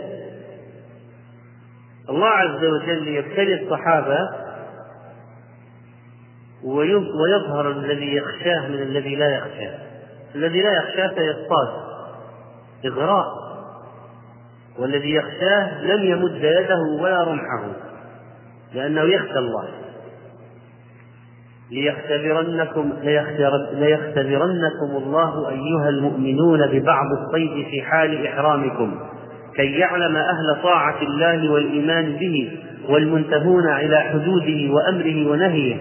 [2.11, 4.19] الله عز وجل يبتلي الصحابة
[7.23, 9.79] ويظهر الذي يخشاه من الذي لا يخشاه.
[10.35, 11.69] الذي لا يخشاه فيصطاد.
[12.87, 13.43] إغراء.
[14.79, 17.65] والذي يخشاه لم يمد يده ولا رمحه
[18.75, 19.69] لأنه يخشى الله.
[21.71, 22.93] ليختبرنكم
[23.73, 29.01] ليختبرنكم الله أيها المؤمنون ببعض الصيد في حال إحرامكم
[29.57, 32.59] كي يعلم أهل طاعة الله والإيمان به
[32.89, 35.77] والمنتهون إلى حدوده وأمره ونهيه.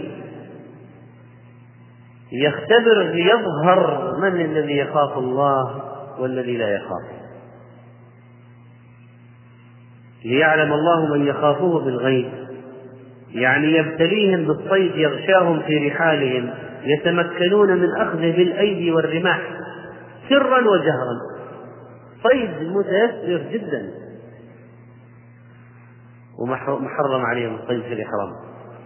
[2.32, 5.82] يختبر ليظهر من الذي يخاف الله
[6.20, 7.23] والذي لا يخاف.
[10.26, 12.30] ليعلم الله من يخافه بالغيب.
[13.32, 19.42] يعني يبتليهم بالصيد يغشاهم في رحالهم يتمكنون من أخذه بالأيدي والرماح
[20.30, 21.20] سرا وجهرا.
[22.24, 23.90] صيد متيسر جدا.
[26.40, 28.32] ومحرم عليهم الصيد في الإحرام.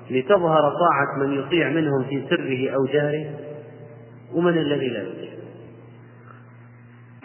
[0.10, 3.26] لتظهر طاعة من يطيع منهم في سره أو جهره
[4.34, 5.38] ومن الذي لا يطيع.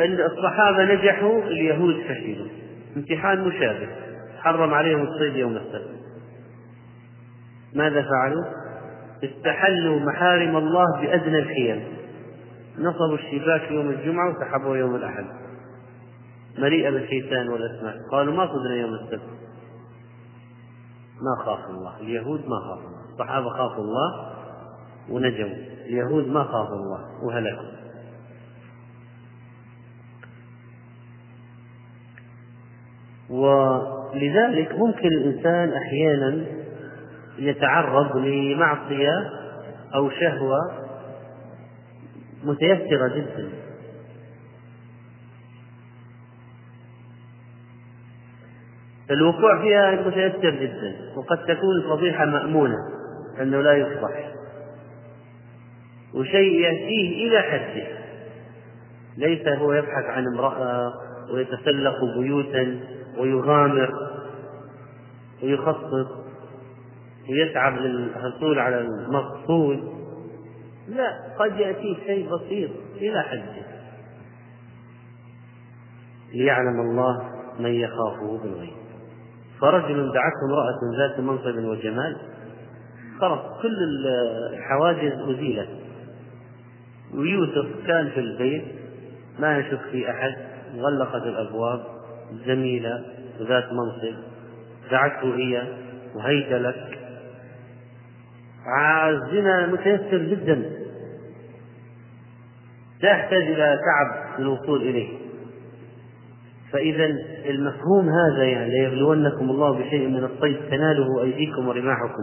[0.00, 2.48] الصحابة نجحوا اليهود فشلوا.
[2.96, 3.88] امتحان مشابه.
[4.42, 6.02] حرم عليهم الصيد يوم السبت.
[7.74, 8.44] ماذا فعلوا؟
[9.24, 11.84] استحلوا محارم الله بأدنى الحيل
[12.78, 15.24] نصبوا الشباك يوم الجمعة وسحبوا يوم الأحد.
[16.58, 19.30] مليئة بالحيتان والأسماك قالوا ما صدنا يوم السبت.
[21.22, 22.00] ما خافوا الله.
[22.00, 23.04] اليهود ما خافوا الله.
[23.12, 24.32] الصحابة خافوا الله
[25.10, 25.56] ونجوا.
[25.86, 27.72] اليهود ما خافوا الله وهلكوا.
[34.12, 36.44] ولذلك ممكن الإنسان أحيانا
[37.38, 39.30] يتعرض لمعصية
[39.94, 40.58] أو شهوة
[42.44, 43.48] متيسرة جدا.
[49.10, 52.76] الوقوع فيها متيسر جدا وقد تكون الفضيحة مأمونة
[53.40, 54.32] أنه لا يفضح
[56.14, 57.86] وشيء يأتيه إلى حده.
[59.16, 60.92] ليس هو يبحث عن امرأة
[61.32, 62.80] ويتسلق بيوتا
[63.18, 63.90] ويغامر
[65.42, 66.22] ويخصص
[67.30, 69.92] ويتعب للحصول على المقصود.
[70.88, 73.62] لا قد يأتيه شيء بسيط إلى حده.
[76.34, 78.82] ليعلم الله من يخافه بالغيب.
[79.60, 82.16] فرجل دعته امرأة ذات منصب وجمال.
[83.20, 84.06] خلاص كل
[84.52, 85.68] الحواجز أزيلت.
[87.14, 88.64] ويوسف كان في البيت
[89.38, 90.34] ما يشك في أحد
[90.76, 91.91] غلقت الأبواب.
[92.46, 93.04] جميلة
[93.40, 94.14] ذات منصب.
[94.90, 95.62] دعته هي
[96.14, 96.98] وهيكلك
[99.08, 100.62] الزنا متيسر جدا.
[103.02, 105.08] لا يحتاج إلى تعب في الوصول إليه.
[106.72, 107.04] فإذا
[107.46, 112.22] المفهوم هذا يعني ليبلونكم الله بشيء من الصيد تناله أيديكم ورماحكم.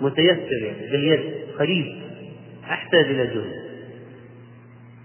[0.00, 2.02] متيسر يعني باليد قريب.
[2.64, 3.66] أحتاج إلى جهد.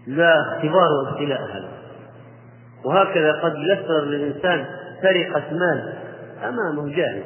[0.08, 1.81] لا اختبار وابتلاء هذا.
[2.86, 4.66] وهكذا قد يسر للإنسان
[5.02, 5.94] سرقة مال.
[6.44, 7.24] أمامه جاهز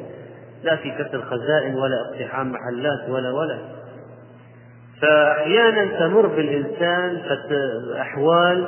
[0.63, 3.57] لا في كسر خزائن ولا اقتحام محلات ولا ولا.
[5.01, 7.21] فأحيانا تمر بالإنسان
[8.01, 8.67] أحوال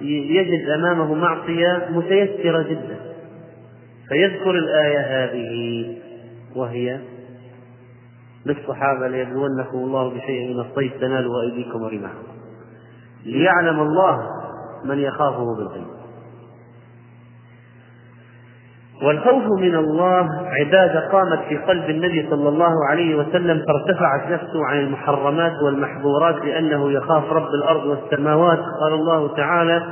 [0.00, 2.96] يجد أمامه معصية متيسرة جدا.
[4.08, 5.96] فيذكر الآية هذه
[6.56, 6.98] وهي
[8.46, 12.28] للصحابة ليبلونكم الله بشيء من الصيد تنالوا أيديكم ورماحكم.
[13.24, 14.30] ليعلم الله
[14.84, 15.97] من يخافه بالغيب.
[19.02, 20.28] والخوف من الله
[20.60, 26.92] عبادة قامت في قلب النبي صلى الله عليه وسلم فارتفعت نفسه عن المحرمات والمحظورات لأنه
[26.92, 28.58] يخاف رب الأرض والسماوات.
[28.58, 29.82] قال الله تعالى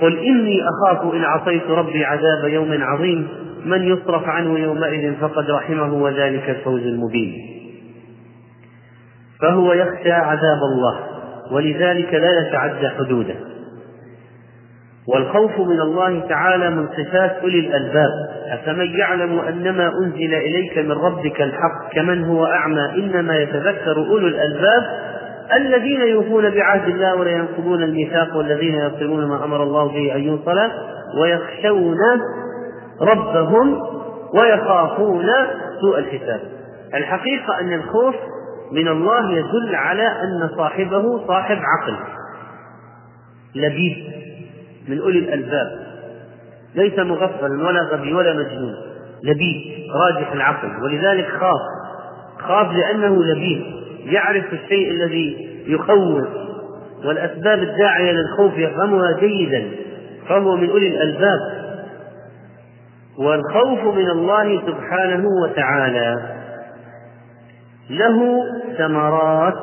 [0.00, 3.28] قل إني أخاف إن عصيت ربي عذاب يوم عظيم.
[3.64, 7.32] من يصرف عنه يومئذ فقد رحمه وذلك الفوز المبين.
[9.40, 10.98] فهو يخشى عذاب الله
[11.50, 13.34] ولذلك لا يتعدى حدوده.
[15.08, 18.10] والخوف من الله تعالى من صفات أولي الألباب.
[18.52, 24.82] أفمن يعلم أنما أنزل إليك من ربك الحق كمن هو أعمى إنما يتذكر أولو الألباب
[25.56, 30.58] الذين يوفون بعهد الله ولا ينقضون الميثاق والذين يصلون ما أمر الله به أن يوصل
[31.20, 31.98] ويخشون
[33.00, 33.78] ربهم
[34.40, 35.26] ويخافون
[35.80, 36.40] سوء الحساب.
[36.94, 38.14] الحقيقة أن الخوف
[38.72, 41.96] من الله يدل على أن صاحبه صاحب عقل
[43.54, 44.21] لبيب
[44.88, 45.78] من أولي الألباب.
[46.74, 48.74] ليس مغفلا ولا غبي ولا مجنون.
[49.24, 49.62] لبيب
[49.94, 51.60] راجح العقل ولذلك خاف.
[52.38, 53.62] خاف لأنه لبيب
[54.04, 56.28] يعرف الشيء الذي يخوف.
[57.04, 59.70] والأسباب الداعية للخوف يفهمها جيدا.
[60.28, 61.40] فهو من أولي الألباب.
[63.18, 66.22] والخوف من الله سبحانه وتعالى.
[67.90, 68.44] له
[68.78, 69.54] ثمرات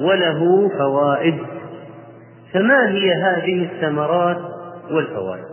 [0.00, 1.38] وله فوائد.
[2.52, 4.40] فما هي هذه الثمرات
[4.90, 5.44] والفوائد؟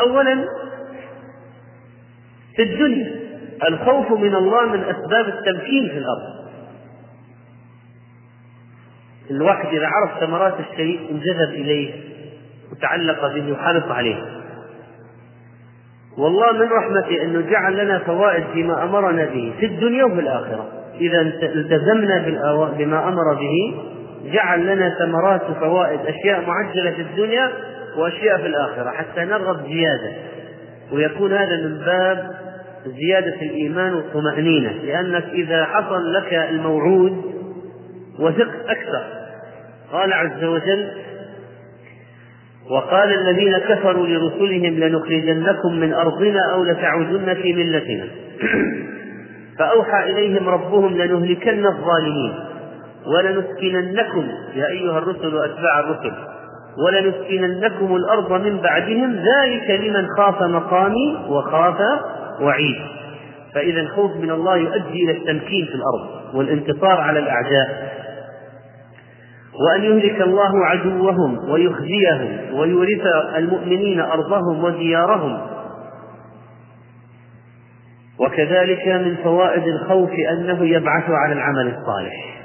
[0.00, 0.44] اولا
[2.56, 3.12] في الدنيا
[3.68, 6.38] الخوف من الله من أسباب التمكين في الأرض.
[9.30, 11.94] الواحد إذا عرف ثمرات الشيء انجذب إليه
[12.72, 14.24] وتعلق به وحرص عليه.
[16.18, 20.68] والله من رحمته انه جعل لنا فوائد فيما أمرنا به في الدنيا وفي الآخرة.
[21.00, 22.18] إذا التزمنا
[22.78, 23.74] بما أمر به
[24.24, 27.50] جعل لنا ثمرات وفوائد أشياء معجلة في الدنيا
[27.96, 30.12] وأشياء في الآخرة حتى نرغب زيادة.
[30.92, 32.30] ويكون هذا من باب
[32.86, 37.22] زيادة الإيمان والطمأنينة لأنك إذا حصل لك الموعود
[38.18, 39.04] وثقت أكثر.
[39.92, 40.88] قال عز وجل
[42.70, 48.04] وقال الذين كفروا لرسلهم لنخرجنكم من أرضنا أو لتعودن في ملتنا.
[49.58, 52.47] فأوحى إليهم ربهم لنهلكن الظالمين.
[53.06, 56.12] ولنسكننكم يا أيها الرسل وأتباع الرسل.
[56.86, 61.76] ولنسكننكم الأرض من بعدهم ذلك لمن خاف مقامي وخاف
[62.40, 62.76] وعيد.
[63.54, 67.98] فإذا الخوف من الله يؤدي إلى التمكين في الأرض والانتصار على الأعداء.
[69.66, 73.06] وأن يهلك الله عدوهم ويخزيهم ويورث
[73.36, 75.40] المؤمنين أرضهم وديارهم.
[78.20, 82.37] وكذلك من فوائد الخوف أنه يبعث على العمل الصالح.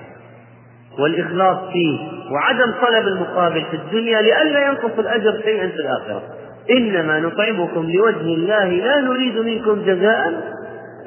[1.00, 2.00] والإخلاص فيه
[2.32, 6.24] وعدم طلب المقابل في الدنيا لئلا ينقص الأجر شيئا في الآخرة.
[6.72, 10.34] إنما نطعمكم لوجه الله لا نريد منكم جزاء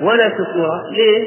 [0.01, 0.83] ولا شكورا.
[0.93, 1.25] ليه؟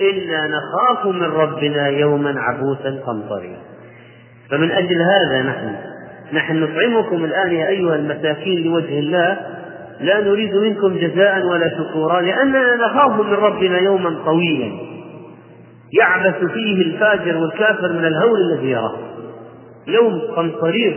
[0.00, 3.56] إنا نخاف من ربنا يوما عبوسا قمطريا
[4.50, 5.74] فمن أجل هذا نحن
[6.32, 9.38] نحن نطعمكم الآن يا أيها المساكين لوجه الله
[10.00, 14.87] لا نريد منكم جزاء ولا شكورا لأننا نخاف من ربنا يوما طويلا.
[15.92, 18.96] يعبث فيه الفاجر والكافر من الهول الذي يراه.
[19.86, 20.96] يوم قمصرير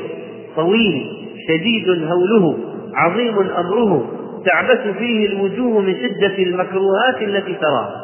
[0.55, 2.57] طويل شديد هوله
[2.93, 4.11] عظيم أمره
[4.45, 8.01] تعبث فيه الوجوه من شدة المكروهات التي تراها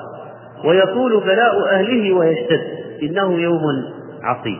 [0.66, 2.62] ويطول بلاء أهله ويشتد
[3.04, 3.62] إنه يوم
[4.24, 4.60] عصيب.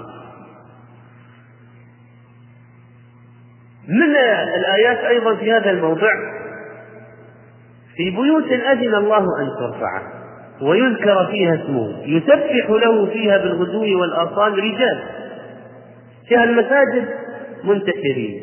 [3.88, 4.16] من
[4.58, 6.12] الآيات أيضا في هذا الموضع؟
[7.96, 10.17] في بيوت أذن الله أن ترفع
[10.62, 11.96] ويذكر فيها اسمه.
[12.06, 15.00] يسبح له فيها بالغدو والآصال رجال.
[16.28, 17.08] فيها المساجد
[17.64, 18.42] منتشرين.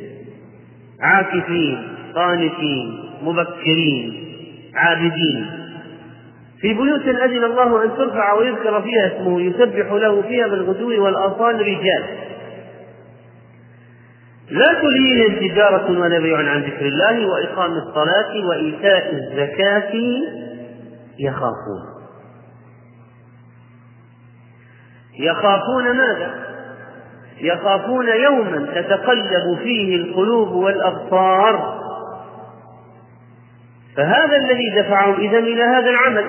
[1.01, 4.25] عاكفين قانتين مبكرين
[4.75, 5.51] عابدين.
[6.61, 9.41] في بيوت أذن الله أن ترفع ويذكر فيها اسمه.
[9.41, 12.05] يسبح له فيها بالغدو والآصال رجال.
[14.51, 19.93] لا تلهيهم تجارة ولا بيع عن ذكر الله وإقام الصلاة وإيتاء الزكاة
[21.19, 21.94] يخافون.
[25.19, 26.35] يخافون ماذا؟
[27.41, 31.81] يخافون يوما تتقلب فيه القلوب والأبصار.
[33.97, 36.25] فهذا الذي دفعهم إذا إلى هذا العمل.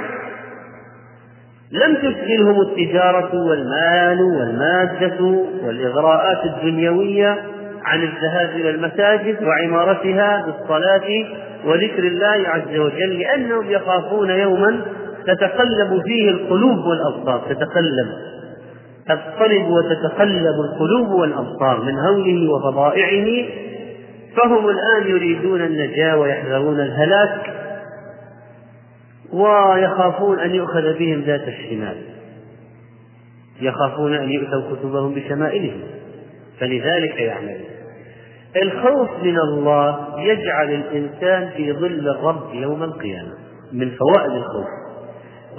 [1.72, 5.22] لم تشغلهم التجارة والمال والمادة
[5.64, 7.38] والإغراءات الدنيوية
[7.84, 11.26] عن الذهاب إلى المساجد وعمارتها بالصلاة
[11.66, 14.82] وذكر الله عز وجل لأنهم يخافون يوما
[15.28, 17.40] تتقلب فيه القلوب والأبصار.
[17.50, 18.35] تتقلب.
[19.08, 23.50] تضطرب وتتقلب القلوب والأبصار من هوله وفظائعه
[24.38, 27.54] فهم الآن يريدون النجاة ويحذرون الهلاك
[29.34, 31.96] ويخافون أن يؤخذ بهم ذات الشمال.
[33.62, 35.82] يخافون أن يؤتوا كتبهم بشمائلهم.
[36.60, 37.66] فلذلك يعملون
[38.64, 43.34] الخوف من الله يجعل الإنسان في ظل الرب يوم القيامة
[43.74, 44.85] من فوائد الخوف.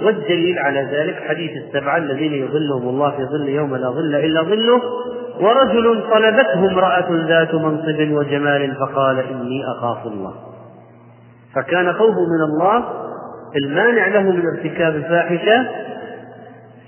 [0.01, 4.81] والدليل على ذلك حديث السبعة الذين يظلهم الله في ظل يوم لا ظل إلا ظله
[5.41, 10.33] ورجل طلبته امرأة ذات منصب وجمال فقال إني أخاف الله.
[11.55, 12.83] فكان خوفه من الله
[13.63, 15.67] المانع له من ارتكاب الفاحشة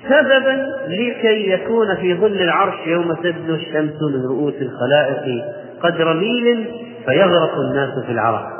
[0.09, 5.45] سببا لكي يكون في ظل العرش يوم تبدو الشمس من رؤوس الخلائق
[5.81, 6.71] قدر ميل
[7.05, 8.58] فيغرق الناس في العرق.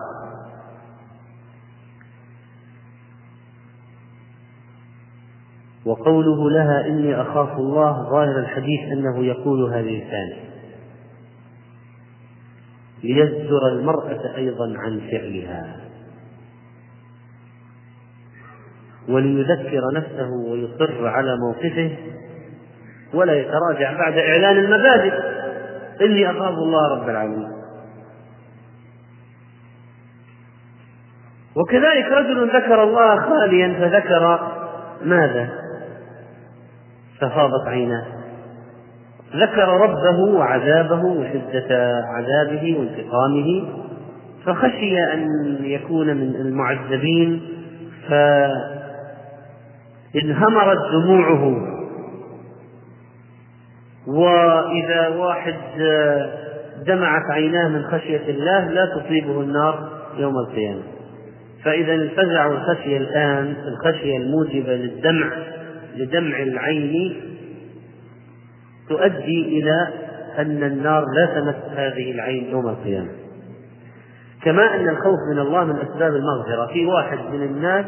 [5.90, 10.50] وقوله لها إني أخاف الله ظاهر الحديث أنه يقول هذه الثانية
[13.04, 15.76] ليزجر المرأة أيضا عن فعلها.
[19.10, 21.98] وليذكر نفسه ويصر على موقفه
[23.14, 25.14] ولا يتراجع بعد إعلان المبادئ.
[26.02, 27.52] إني أخاف الله رب العالمين.
[31.56, 34.40] وكذلك رجل ذكر الله خاليا فذكر
[35.06, 35.69] ماذا؟
[37.22, 38.06] ففاضت عيناه.
[39.36, 43.68] ذكر ربه وعذابه وشدة عذابه وانتقامه
[44.46, 45.28] فخشي أن
[45.62, 47.42] يكون من المعذبين
[50.14, 51.70] فانهمرت دموعه.
[54.08, 55.56] وإذا واحد
[56.88, 60.82] دمعت عيناه من خشية الله لا تصيبه النار يوم القيامة.
[61.64, 65.30] فإذا الفزع والخشية الآن الخشية الموجبة للدمع
[66.00, 67.22] لدمع العين
[68.90, 69.88] تؤدي إلى
[70.40, 73.10] أن النار لا تمس هذه العين يوم القيامة.
[74.44, 77.86] كما أن الخوف من الله من أسباب المغفرة في واحد من الناس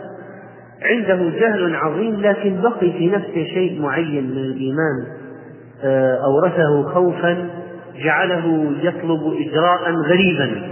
[0.82, 5.06] عنده جهل عظيم لكن بقي في نفسه شيء معين من الإيمان.
[5.84, 7.50] آه، أورثه خوفا
[8.04, 10.72] جعله يطلب إجراء غريبا.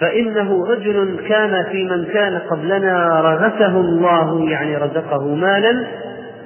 [0.00, 5.86] فإنه رجل كان في من كان قبلنا رغسه الله يعني رزقه مالا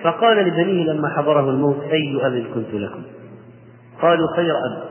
[0.02, 3.02] فقال لبنيه لما حضره الموت أي أب كنت لكم؟
[4.02, 4.82] قالوا خير أب.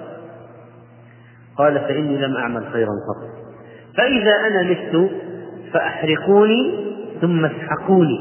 [1.58, 3.32] قال فإني لم أعمل خيرا قط
[3.98, 5.12] فإذا أنا مت
[5.74, 6.92] فأحرقوني
[7.22, 8.20] ثم اسحقوني.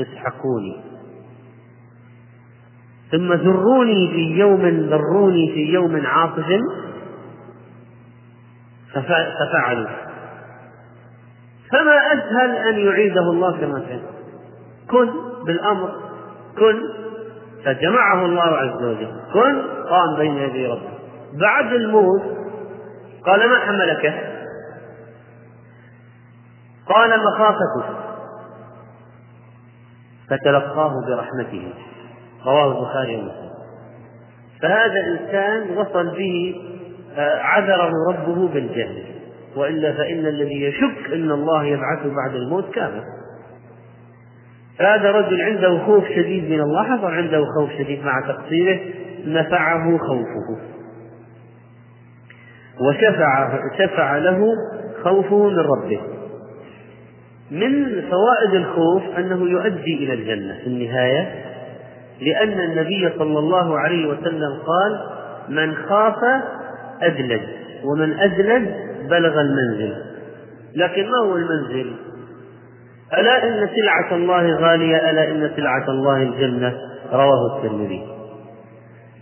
[0.00, 0.76] اسحقوني.
[3.12, 6.46] ثم ذروني في يوم ذروني في يوم عاصف
[8.92, 9.88] ففعلوا.
[11.72, 14.00] فما أسهل أن يعيده الله كما كان
[14.90, 15.10] كن
[15.46, 15.90] بالأمر
[16.58, 16.80] كن
[17.64, 21.00] فجمعه الله عز وجل كن قام بين يدي ربه
[21.40, 22.22] بعد الموت
[23.26, 24.14] قال ما حملك؟
[26.86, 28.00] قال مخافته.
[30.30, 31.72] فتلقاه برحمته.
[32.46, 33.50] رواه البخاري ومسلم.
[34.62, 36.54] فهذا إنسان وصل به
[37.16, 39.04] آه، عذره ربه بالجهل.
[39.56, 43.02] وإلا فإن الذي يشك أن الله يبعثه بعد الموت كافر.
[44.78, 48.80] هذا رجل عنده خوف شديد من الله حصل عنده خوف شديد مع تقصيره
[49.26, 50.60] نفعه خوفه.
[52.80, 54.40] وشفع شفع له
[55.04, 56.00] خوفه من ربه.
[57.50, 61.44] من فوائد الخوف أنه يؤدي إلى الجنة في النهاية
[62.20, 65.00] لأن النبي صلى الله عليه وسلم قال
[65.48, 66.18] من خاف
[67.02, 67.42] أدلج
[67.84, 68.68] ومن أدلج
[69.10, 69.94] بلغ المنزل.
[70.74, 71.92] لكن ما هو المنزل؟
[73.18, 76.74] ألا إن سلعة الله غالية ألا إن سلعة الله الجنة؟
[77.12, 78.06] رواه الترمذي.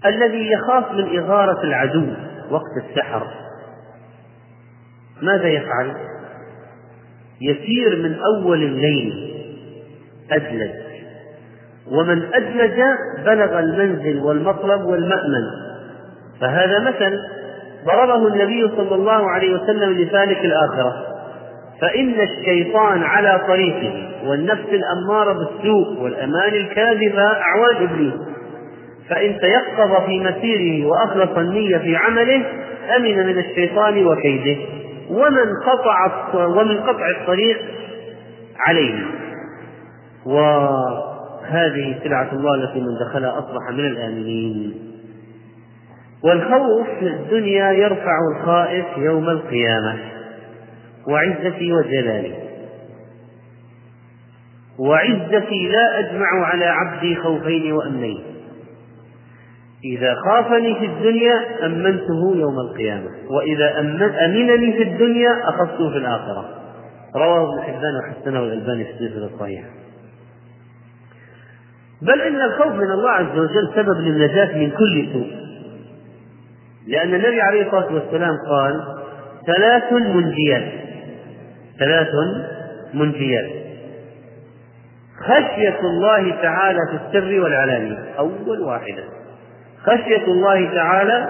[0.07, 2.07] الذي يخاف من إغارة العدو
[2.51, 3.27] وقت السحر
[5.23, 5.95] ماذا يفعل؟
[7.41, 9.35] يسير من أول الليل
[10.31, 10.71] أدلج
[11.91, 12.83] ومن أدلج
[13.25, 15.45] بلغ المنزل والمطلب والمأمن.
[16.41, 17.19] فهذا مثل
[17.85, 21.08] ضربه النبي صلى الله عليه وسلم لسالك الآخرة.
[21.81, 28.15] فإن الشيطان على طريقه والنفس الأمارة بالسوء والأمان الكاذبة أعوان إبليس.
[29.09, 32.45] فإن تيقظ في مسيره وأخلص النية في عمله
[32.97, 34.61] أمن من الشيطان وكيده.
[35.11, 37.59] ومن قطع ومن قطع الطريق
[38.59, 39.05] عليه.
[40.27, 44.75] وهذه سلعة الله التي من دخلها أصبح من الآمنين.
[46.25, 50.18] والخوف في الدنيا يرفع الخائف يوم القيامة.
[51.11, 52.35] وعزتي وجلالي.
[54.79, 58.23] وعزتي لا أجمع على عبدي خوفين وأمنين.
[59.85, 63.81] إذا خافني في الدنيا أمنته يوم القيامة وإذا
[64.25, 66.49] أمنني في الدنيا أخذته في الآخرة.
[67.17, 69.69] رواه ابن حبان وحسنه الألباني في السلسلة الصحيحة.
[72.03, 75.31] بل إن الخوف من الله عز وجل سبب للنجاة من كل سوء.
[76.87, 78.83] لأن النبي عليه الصلاة والسلام قال
[79.47, 80.73] ثلاث منجيات
[81.79, 82.09] ثلاث
[82.95, 83.59] منجيات
[85.19, 87.99] خشية الله تعالى في السر والعلانية.
[88.19, 89.05] أول واحدة.
[89.83, 91.29] خشية الله تعالى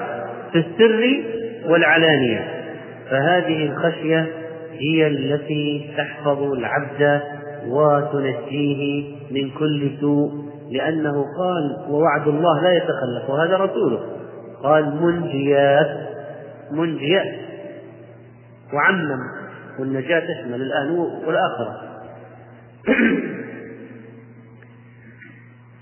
[0.53, 1.23] في السر
[1.71, 2.55] والعلانية.
[3.11, 4.27] فهذه الخشية
[4.73, 7.21] هي التي تحفظ العبد
[7.67, 10.31] وتنجيه من كل سوء.
[10.71, 14.01] لأنه قال ووعد الله لا يتخلف وهذا رسوله.
[14.63, 15.97] قال منجيات.
[16.71, 17.35] منجيات.
[18.75, 19.21] وعمم.
[19.79, 20.91] والنجاة تشمل الآن
[21.27, 21.81] والآخرة.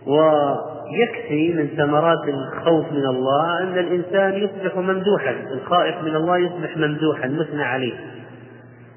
[0.07, 7.29] ويكفي من ثمرات الخوف من الله أن الإنسان يصبح ممدوحا الخائف من الله يصبح ممدوحا
[7.29, 7.95] مثنى عليه.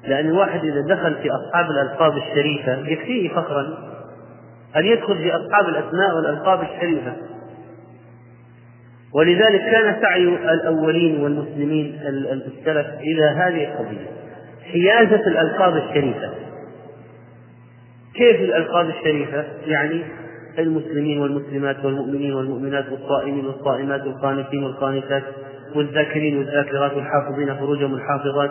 [0.04, 3.90] لأن الواحد إذا دخل في أصحاب الألقاب الشريفة يكفيه فخرا
[4.76, 7.12] أن يدخل في أصحاب الأسماء والألقاب الشريفة.
[9.14, 12.00] ولذلك كان سعي الأولين والمسلمين
[12.32, 14.19] السلف إلى هذه القضية.
[14.72, 16.30] حيازة الألقاب الشريفة.
[18.14, 20.02] كيف الألقاب الشريفة؟ يعني
[20.58, 25.22] المسلمين والمسلمات والمؤمنين والمؤمنات والصائمين والصائمات والقانتين والقانتات
[25.74, 28.50] والذاكرين والذاكرات والحافظين فروجهم الحافظات.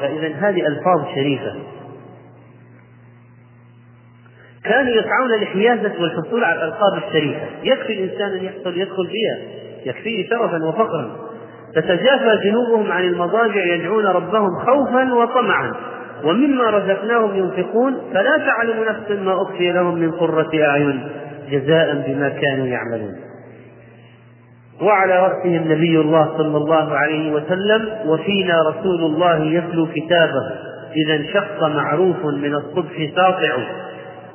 [0.00, 1.54] فإذا هذه ألفاظ شريفة.
[4.64, 7.46] كانوا يسعون لحيازة والحصول على الألقاب الشريفة.
[7.62, 9.38] يكفي الإنسان أن يحصل يدخل فيها.
[9.86, 11.29] يكفيه شرفا وفخرا
[11.74, 15.72] تتجافى جنوبهم عن المضاجع يدعون ربهم خوفا وطمعا.
[16.24, 21.08] ومما رزقناهم ينفقون فلا تعلم نفس ما أخفي لهم من قرة أعين
[21.50, 23.16] جزاء بما كانوا يعملون.
[24.82, 30.50] وعلى رأسهم نبي الله صلى الله عليه وسلم وفينا رسول الله يتلو كتابه
[30.96, 33.56] إذا انشق معروف من الصبح ساطع.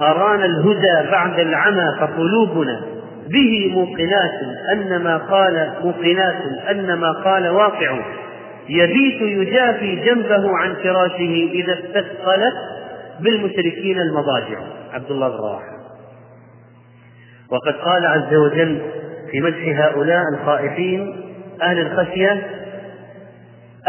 [0.02, 2.82] أرانا الهدى بعد العمى فقلوبنا
[3.28, 4.32] به موقنات
[4.74, 6.36] أن ما قال موقنات
[6.72, 8.00] أن ما قال واقع.
[8.70, 12.54] يبيت يجافي جنبه عن فراشه إذا استثقلت
[13.20, 14.60] بالمشركين المضاجع.
[14.94, 15.76] عبد الله بن رواحة.
[17.52, 18.82] وقد قال عز وجل
[19.32, 21.16] في مدح هؤلاء الخائفين
[21.62, 22.48] أهل الخشية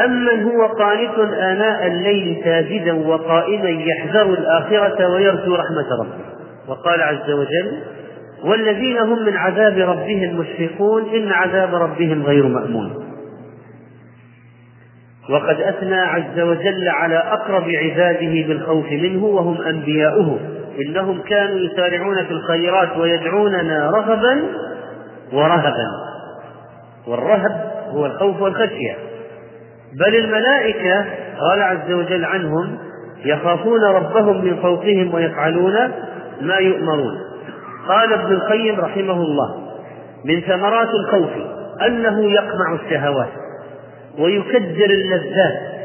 [0.04, 6.24] أمن هو قانت آناء الليل ساجدا وقائما يحذر الآخرة ويرجو رحمة ربه.
[6.68, 7.82] وقال عز وجل
[8.44, 13.06] والذين هم من عذاب ربهم مشفقون إن عذاب ربهم غير مأمون.
[15.30, 20.38] وقد أثنى عز وجل على أقرب عباده بالخوف منه وهم أنبياؤه.
[20.86, 24.42] إنهم كانوا يسارعون في الخيرات ويدعوننا رغبا
[25.32, 25.90] ورهبا.
[27.06, 28.96] والرهب هو الخوف والخشية.
[29.92, 31.04] بل الملائكة
[31.40, 32.78] قال عز وجل عنهم
[33.24, 35.74] يخافون ربهم من فوقهم ويفعلون
[36.40, 37.14] ما يؤمرون.
[37.88, 39.76] قال ابن القيم رحمه الله
[40.24, 41.30] من ثمرات الخوف
[41.86, 43.32] أنه يقمع الشهوات
[44.18, 45.76] ويكدر اللذات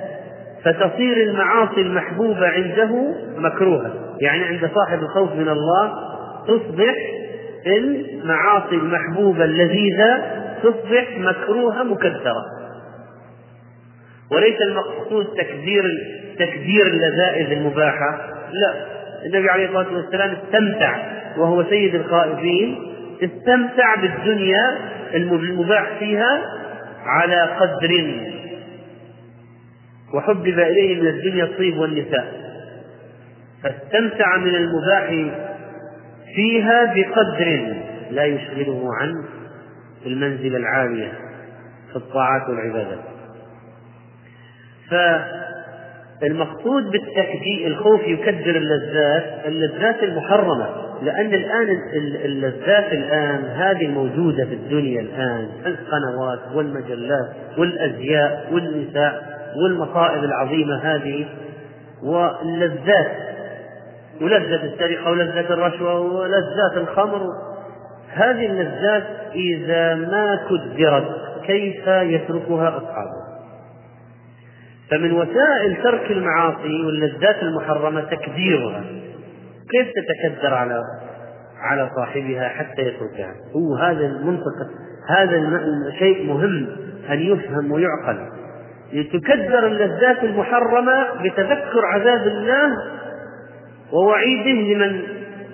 [0.64, 3.92] فتصير المعاصي المحبوبة عنده مكروهة.
[4.22, 5.94] يعني عند صاحب الخوف من الله
[6.48, 6.96] تصبح
[7.68, 10.22] المعاصي المحبوبة اللذيذة
[10.64, 12.46] تصبح مكروهة مكدرة.
[14.32, 15.84] وليس المقصود تكدير
[16.40, 18.18] تكدير اللذائذ المباحة
[18.52, 18.74] لا.
[19.26, 22.78] النبي عليه الصلاة والسلام استمتع وهو سيد الخائفين
[23.24, 24.78] استمتع بالدنيا
[25.14, 26.42] المباح فيها
[27.06, 28.22] على قدر.
[30.14, 32.42] وحبب إليه من الدنيا الطيب والنساء.
[33.64, 35.34] فاستمتع من المباح
[36.36, 37.74] فيها بقدر
[38.12, 39.26] لا يشغله عن
[40.06, 41.12] المنزلة العالية
[41.90, 43.00] في الطاعات والعبادات.
[46.22, 50.70] فالمقصود بالتكدير الخوف يكدر اللذات اللذات المحرمة
[51.02, 51.82] لأن الآن
[52.26, 61.26] اللذات الآن هذه الموجودة في الدنيا الآن القنوات والمجلات والأزياء والنساء والمصائب العظيمة هذه
[62.04, 63.12] واللذات
[64.22, 67.22] ولذة السرقة ولذة الرشوة ولذات الخمر.
[68.14, 69.04] هذه اللذات
[69.36, 71.06] إذا ما كدرت
[71.46, 73.21] كيف يتركها أصحابها
[74.92, 78.84] فمن وسائل ترك المعاصي واللذات المحرمة تكديرها
[79.72, 80.82] كيف تتكدر على
[81.62, 84.54] على صاحبها حتى يتركها؟ هو هذا المنطق
[85.10, 85.62] هذا
[86.00, 86.68] شيء مهم
[87.10, 88.30] أن يفهم ويعقل.
[88.94, 92.78] لتكدر اللذات المحرمة بتذكر عذاب الله
[93.94, 95.02] ووعيده لمن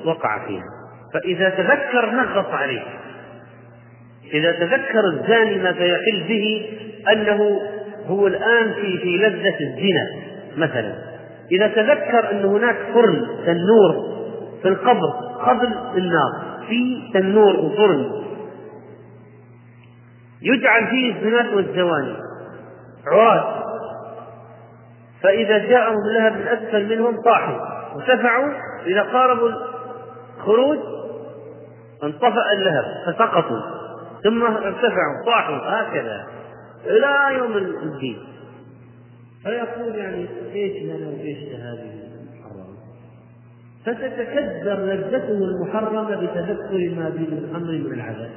[0.05, 0.65] وقع فيها.
[1.13, 2.83] فإذا تذكر نغص عليه.
[4.33, 6.69] إذا تذكر الزاني ما سيحل به
[7.11, 7.61] أنه
[8.07, 10.07] هو الآن في في لذة الزنا
[10.57, 10.95] مثلا.
[11.51, 14.17] إذا تذكر أن هناك فرن تنور
[14.61, 15.09] في القبر
[15.45, 18.11] قبل النار في تنور وفرن
[20.41, 22.15] يجعل فيه الزنات والزواني
[23.07, 23.63] عراة
[25.23, 27.59] فإذا جاءهم اللهب من أسفل منهم طاحوا
[27.95, 28.53] وسفعوا
[28.85, 29.49] إذا قاربوا
[30.37, 30.77] الخروج
[32.03, 33.61] انطفأ اللهب فسقطوا.
[34.23, 36.25] ثم ارتفعوا طاحوا هكذا.
[36.89, 38.17] إلى يوم الدين.
[39.43, 41.91] فيقول يعني إيش لنا وإيش هذه
[42.33, 42.77] المحرمة؟
[43.85, 48.31] فتتكدر لذته المحرمة بتذكر ما في الأمر من العذاب.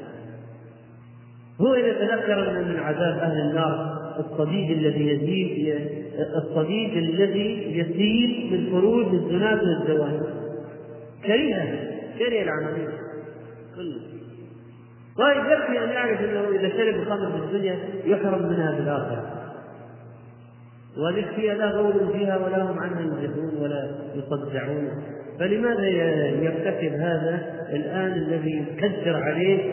[1.61, 5.81] هو إذا تذكر أن من عذاب أهل النار الصديد الذي يزيد
[6.37, 10.21] الصديد الذي يسيل من خروج الزناد والزواج
[11.27, 12.89] كرهها كره العملية.
[13.77, 14.10] كله.
[15.19, 19.41] طيب يكفي أن يعرف أنه إذا شرب الخمر في الدنيا يحرم منها في الآخرة
[20.99, 24.89] وذكر لا غول فيها ولا هم عنها ينزفون ولا يصدعون.
[25.39, 25.89] فلماذا
[26.43, 27.41] يرتكب هذا
[27.73, 29.73] الآن الذي يكدر عليه؟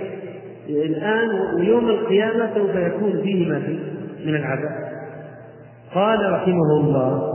[0.70, 3.80] الآن ويوم القيامة سوف يكون فيه ما فيه
[4.26, 4.88] من العذاب.
[5.94, 7.34] قال رحمه الله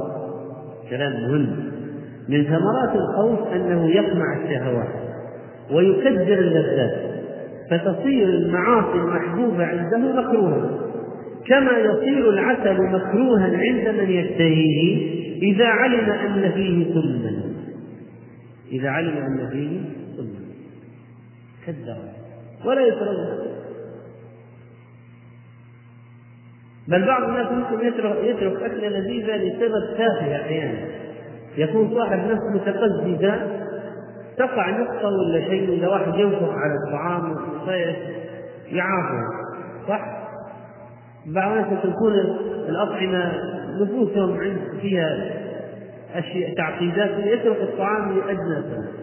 [0.90, 1.56] كلام مهم
[2.28, 4.88] من ثمرات الخوف أنه يقمع الشهوات
[5.70, 7.11] ويكدر اللذات.
[7.70, 10.80] فتصير المعاصي المحبوبة عنده مكروها.
[11.46, 17.42] كما يصير العسل مكروها عند من يشتهيه إذا علم أن فيه سما
[18.72, 19.80] إذا علم أن فيه
[20.16, 20.42] سما
[21.66, 21.96] كدر.
[22.64, 23.52] ولا يتردد
[26.88, 30.78] بل بعض الناس ممكن يترك يترك أكلة لذيذة لسبب تافه أحيانا.
[31.56, 33.61] يكون صاحب نفس متقززة
[34.38, 37.36] تقع نقطة ولا شيء؟ ولا واحد ينفخ على الطعام
[38.72, 39.22] يعافه
[39.88, 40.22] صح؟
[41.26, 42.12] بعض الناس تكون
[42.68, 43.32] الأطعمة
[43.80, 45.30] نفوسهم عند فيها
[46.14, 49.02] أشياء تعقيدات يترك الطعام لأدنى سبب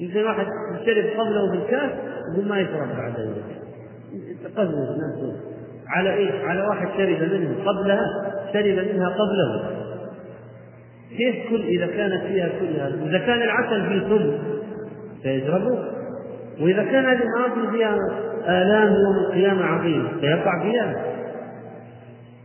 [0.00, 0.46] يمكن واحد
[0.86, 1.90] شرب قبله في الكاس
[2.48, 3.44] ما يشرب بعد ذلك.
[4.90, 5.36] نفسه
[5.88, 9.83] على إيش؟ على واحد شرب منه قبلها شرب منها قبله.
[11.16, 14.32] كيف كل إذا كانت فيها كل هذا؟ إذا كان العسل فيه سم
[15.22, 15.78] سيشربه
[16.60, 17.96] وإذا كان هذه المعاصي فيها
[18.48, 20.94] آلام يوم القيامة عظيم سيقع فيها.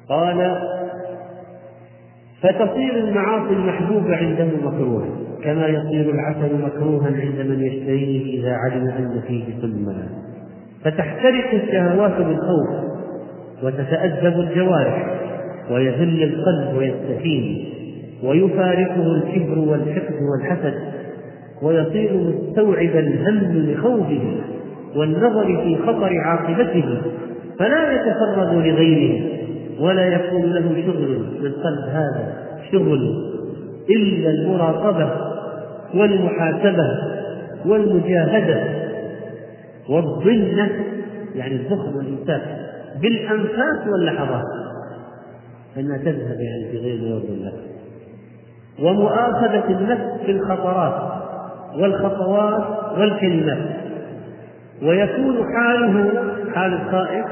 [0.10, 0.60] قال
[2.42, 5.08] فتصير المعاصي المحبوبة عنده مكروها
[5.44, 10.10] كما يصير العسل مكروها عند من يشتريه إذا علم أن فيه سما
[10.84, 12.70] فتحترق الشهوات بالخوف
[13.64, 15.20] وتتأدب الجوارح
[15.72, 17.79] ويذل القلب ويستكين
[18.24, 20.74] ويفارقه الكبر والحقد والحسد
[21.62, 24.36] ويصير مستوعب الهم لخوفه
[24.96, 27.02] والنظر في خطر عاقبته
[27.60, 29.40] فلا يتفرغ لغيره
[29.80, 32.34] ولا يكون له شغل من قلب هذا
[32.72, 33.30] شغل
[33.90, 35.12] إلا المراقبة
[35.96, 36.98] والمحاسبة
[37.66, 38.64] والمجاهدة.
[39.90, 40.70] والظنة
[41.36, 42.42] يعني الزخم والإنسان
[43.02, 44.46] بالأنفاس واللحظات.
[45.78, 47.52] أنها تذهب يعني في غير يرضي الله
[48.82, 51.12] ومؤاخذة النفس في الخطرات
[51.80, 52.64] والخطوات
[52.98, 53.58] والكلمات
[54.84, 56.12] ويكون حاله
[56.56, 57.26] حال الخائف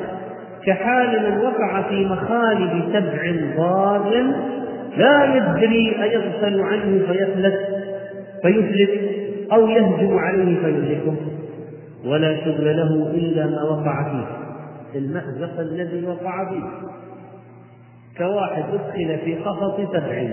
[0.66, 4.24] كحال من وقع في مخالب سبع ضار
[4.98, 7.68] لا يدري أيغفل عنه فيفلت
[8.42, 8.90] فيفلت
[9.52, 11.16] أو يهجم عليه فيهلكه.
[12.06, 14.28] ولا شغل له إلا ما وقع فيه
[15.00, 16.88] المأزق الذي وقع فيه.
[18.18, 20.28] كواحد أدخل في قفص سبع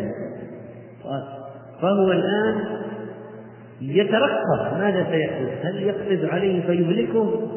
[1.81, 2.65] فهو الآن
[3.81, 7.51] يترقب ماذا سيحدث؟ هل يقفز عليه فيهلكه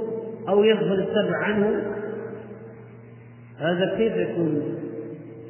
[0.49, 1.93] أو يغفل السبع عنه؟
[3.59, 4.61] هذا كيف يكون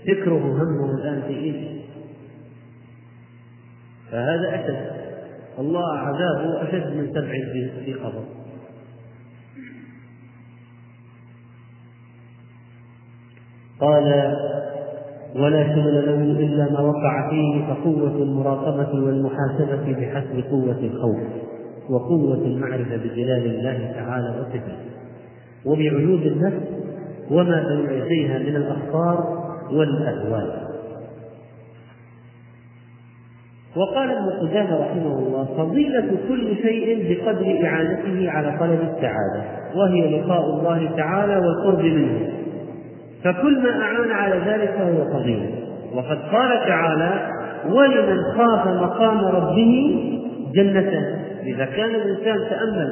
[0.07, 1.77] فكره همه الآن في إيش
[4.11, 4.97] فهذا أشد.
[5.59, 7.31] الله عذابه أشد من سبع
[7.85, 8.23] في قبر.
[13.79, 14.33] قال
[15.37, 21.17] ولا شمل له إلا ما وقع فيه فقوة المراقبة والمحاسبة بحسب قوة الخوف
[21.89, 24.77] وقوة المعرفة بجلال الله تعالى وصفاته
[25.65, 26.67] وبعيوب النفس
[27.31, 30.67] وما بين يديها من الأخطار والأهوال.
[33.75, 39.43] وقال ابن قدامة رحمه الله فضيلة كل شيء بقدر إعانته على طلب السعادة
[39.75, 42.36] وهي لقاء الله تعالى والقرب منه.
[43.23, 45.49] فكل ما أعان على ذلك فهو فضيلة
[45.93, 47.31] وقد قال تعالى
[47.65, 50.03] ولمن خاف مقام ربه
[50.55, 52.87] جنتان إذا كان الإنسان تأمل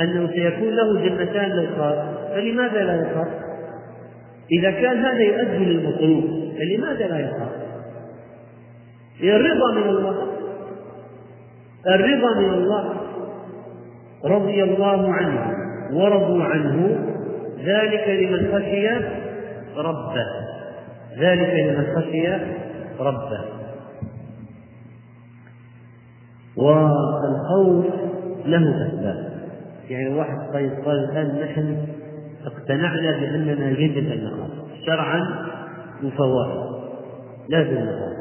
[0.00, 1.94] أنه سيكون له جنتان للخاف
[2.34, 3.28] فلماذا لا يخاف؟
[4.52, 6.24] إذا كان هذا يؤدي للمطلوب
[6.58, 7.60] فلماذا لا يخاف؟
[9.22, 10.26] الرضا من الله
[11.86, 12.94] الرضا من الله
[14.24, 15.56] رضي الله عنه
[15.92, 16.98] ورضوا عنه
[17.64, 18.88] ذلك لمن خشي
[19.76, 20.26] ربه.
[21.18, 22.28] ذلك لمن خشي
[23.00, 23.44] ربه.
[26.56, 27.86] والخوف
[28.46, 29.30] له أسباب.
[29.90, 31.86] يعني واحد طيب قال الآن نحن
[32.44, 34.50] اقتنعنا بأننا يجب أن نخاف.
[34.86, 35.46] شرعا
[36.02, 36.80] مفوضا.
[37.48, 38.20] لازم نخاف.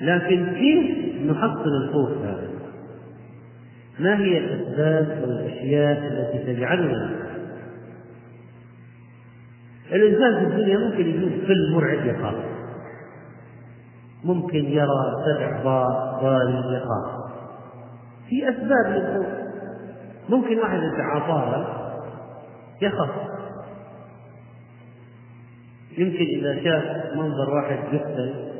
[0.00, 2.52] لكن كيف نحصل الخوف هذا؟
[3.98, 7.10] ما هي الأسباب والأشياء التي تجعلنا
[9.92, 12.34] الإنسان في الدنيا ممكن يشوف فيلم مرعب يخاف
[14.24, 15.62] ممكن يرى سبع
[16.22, 17.22] ضال يخاف
[18.28, 19.42] في أسباب للخوف
[20.28, 21.82] ممكن واحد يتعاطاها
[22.82, 23.10] يخاف.
[25.98, 28.52] يمكن إذا شاف منظر واحد يقتل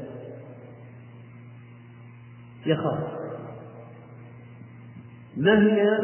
[2.67, 2.99] يخاف.
[5.37, 5.99] ما هي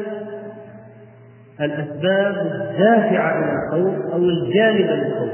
[1.61, 5.31] الأسباب الدافعة إلى الخوف أو الجالبة للخوف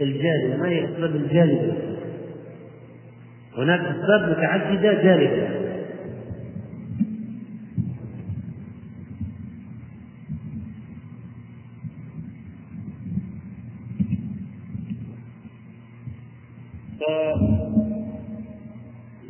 [0.00, 1.96] الجالبة ما هي الأسباب الجالبة للخوف
[3.58, 5.48] هناك أسباب متعددة جالبة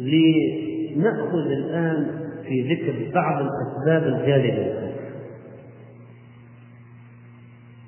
[0.00, 2.06] لنأخذ الآن
[2.48, 4.85] في ذكر بعض الأسباب الجالبة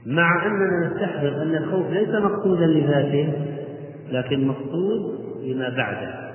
[0.09, 3.32] مع أننا نستحضر أن الخوف ليس مقصودا لذاته
[4.11, 6.28] لكن مقصود لما بعده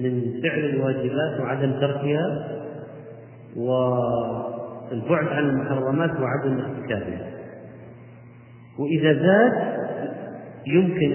[0.00, 2.48] من فعل الواجبات وعدم تركها
[3.56, 7.26] والبعد عن المحرمات وعدم ارتكابها
[8.78, 9.52] وإذا زاد
[10.66, 11.12] يمكن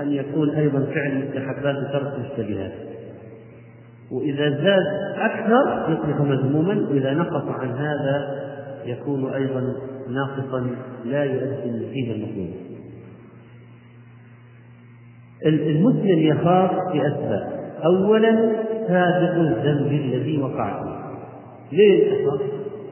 [0.00, 2.72] أن يكون أيضا فعل المستحبات وترك المشتبهات
[4.10, 4.86] وإذا زاد
[5.18, 8.45] أكثر يصبح مذموما وإذا نقص عن هذا
[8.88, 9.76] يكون أيضا
[10.08, 10.70] ناقصا
[11.04, 12.54] لا يؤدي النتيجة المطلوبة
[15.46, 17.56] المسلم يخاف بأسباب.
[17.84, 18.52] أولا
[18.88, 22.40] سابق الذنب الذي وقع فيه ليه تخاف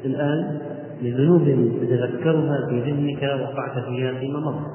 [0.05, 0.61] الآن
[1.03, 1.45] لذنوب
[1.81, 4.67] تتذكرها في ذهنك وقعت فيها فيما مضى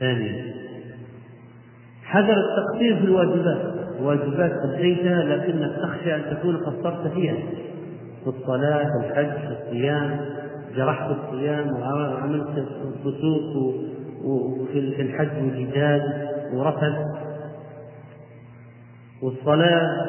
[0.00, 0.54] ثانيا
[2.02, 3.76] حذر التقصير في الواجبات.
[4.00, 7.36] الواجبات أديتها لكنك تخشى أن تكون قصرت فيها.
[8.26, 10.20] في الصلاة في الحج في الصيام
[10.76, 12.66] جرحت الصيام وعملت
[13.04, 13.74] فسوق
[14.24, 16.94] وفي الحج وجدال ورفث
[19.22, 20.06] والصلاة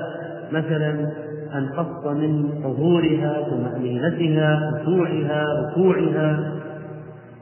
[0.51, 1.11] مثلا
[1.55, 6.53] أنقصت من حضورها طمأنينتها خشوعها ركوعها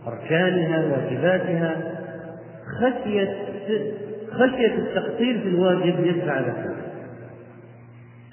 [0.08, 1.76] أركانها واجباتها.
[2.80, 3.36] خشية
[4.32, 6.76] خشية التقصير في الواجب يدفع لك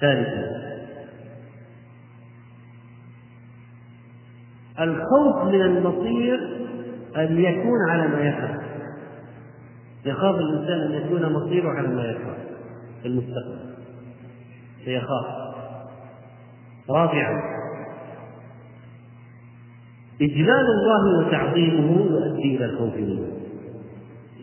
[0.01, 0.52] ثالثا
[4.79, 6.39] الخوف من المصير
[7.17, 8.61] أن يكون على ما يخاف.
[10.05, 12.37] يخاف الإنسان أن يكون مصيره على ما يخاف.
[13.01, 13.59] في المستقبل.
[14.85, 15.25] فيخاف
[16.89, 17.41] رابعا.
[20.21, 23.27] إجلال الله وتعظيمه يؤدي إلى الخوف منه.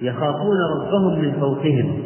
[0.03, 2.03] يخافون ربهم من فوقهم.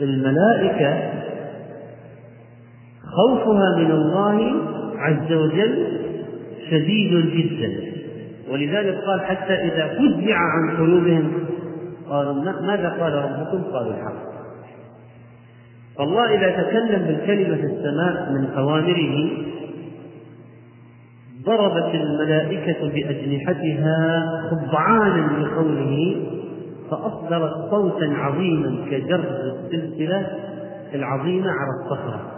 [0.00, 1.16] والملائكة
[3.16, 4.52] خوفها من الله
[4.98, 5.86] عز وجل
[6.70, 7.96] شديد جدا.
[8.50, 11.32] ولذلك قال حتى إذا فزع عن قلوبهم
[12.08, 14.36] قالوا ماذا قال ربكم؟ قالوا الحق.
[15.98, 19.28] فالله إذا تكلم بالكلمة في السماء من أوامره
[21.46, 26.16] ضربت الملائكة بأجنحتها خضعانا لقوله
[26.90, 29.20] فأصدرت صوتا عظيما كجر
[29.64, 30.26] السلسلة
[30.94, 32.35] العظيمة على الصخرة.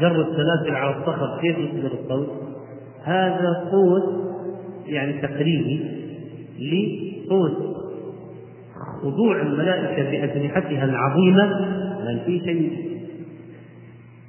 [0.00, 2.30] جر السلاسل على الصخر كيف يصدر الصوت؟
[3.04, 4.22] هذا صوت
[4.86, 6.02] يعني تقريبي
[6.58, 7.76] لصوت
[9.02, 11.44] خضوع الملائكة بأجنحتها العظيمة
[12.04, 12.92] لأن في شيء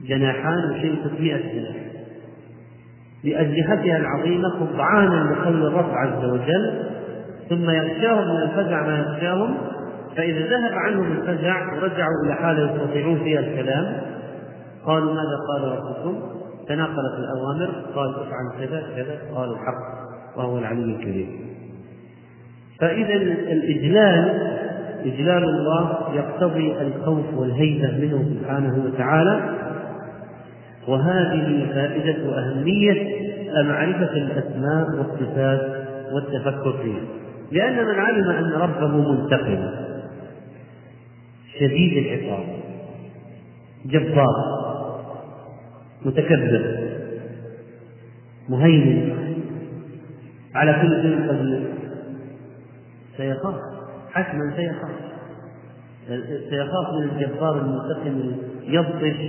[0.08, 1.76] جناحان وشيء 600 جناح
[3.24, 6.84] بأجنحتها العظيمة خضعانا لقول الرب عز وجل
[7.50, 9.58] ثم يغشاهم من الفزع ما يغشاهم
[10.16, 14.13] فإذا ذهب عنهم الفزع ورجعوا إلى حالة يستطيعون فيها الكلام
[14.86, 16.22] قالوا ماذا قال ربكم؟
[16.68, 20.04] تناقلت الأوامر قال افعل كذا كذا قال الحق
[20.38, 21.28] وهو العلي الكبير.
[22.80, 23.14] فإذا
[23.52, 24.50] الإجلال
[25.06, 29.42] إجلال الله يقتضي الخوف والهيبة منه سبحانه وتعالى.
[30.88, 33.24] وهذه فائدة وأهمية
[33.64, 37.02] معرفة الأسماء والصفات والتفكر فيها.
[37.52, 39.70] لأن من علم أن ربه منتقم
[41.60, 42.46] شديد العقاب
[43.86, 44.73] جبار.
[46.06, 46.90] متكبر
[48.50, 49.14] مهيمن
[50.56, 51.74] على كل شيء قدير.
[53.18, 53.56] سيخاف
[54.12, 54.96] حتما سيخاف.
[56.50, 58.16] سيخاف من الجبار المنتقم
[58.64, 59.20] يبطش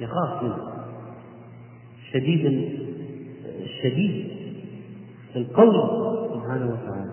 [0.00, 0.70] يخاف منه.
[2.12, 2.44] شديد
[3.62, 4.30] الشديد
[5.36, 5.74] القول
[6.34, 7.10] سبحانه وتعالى.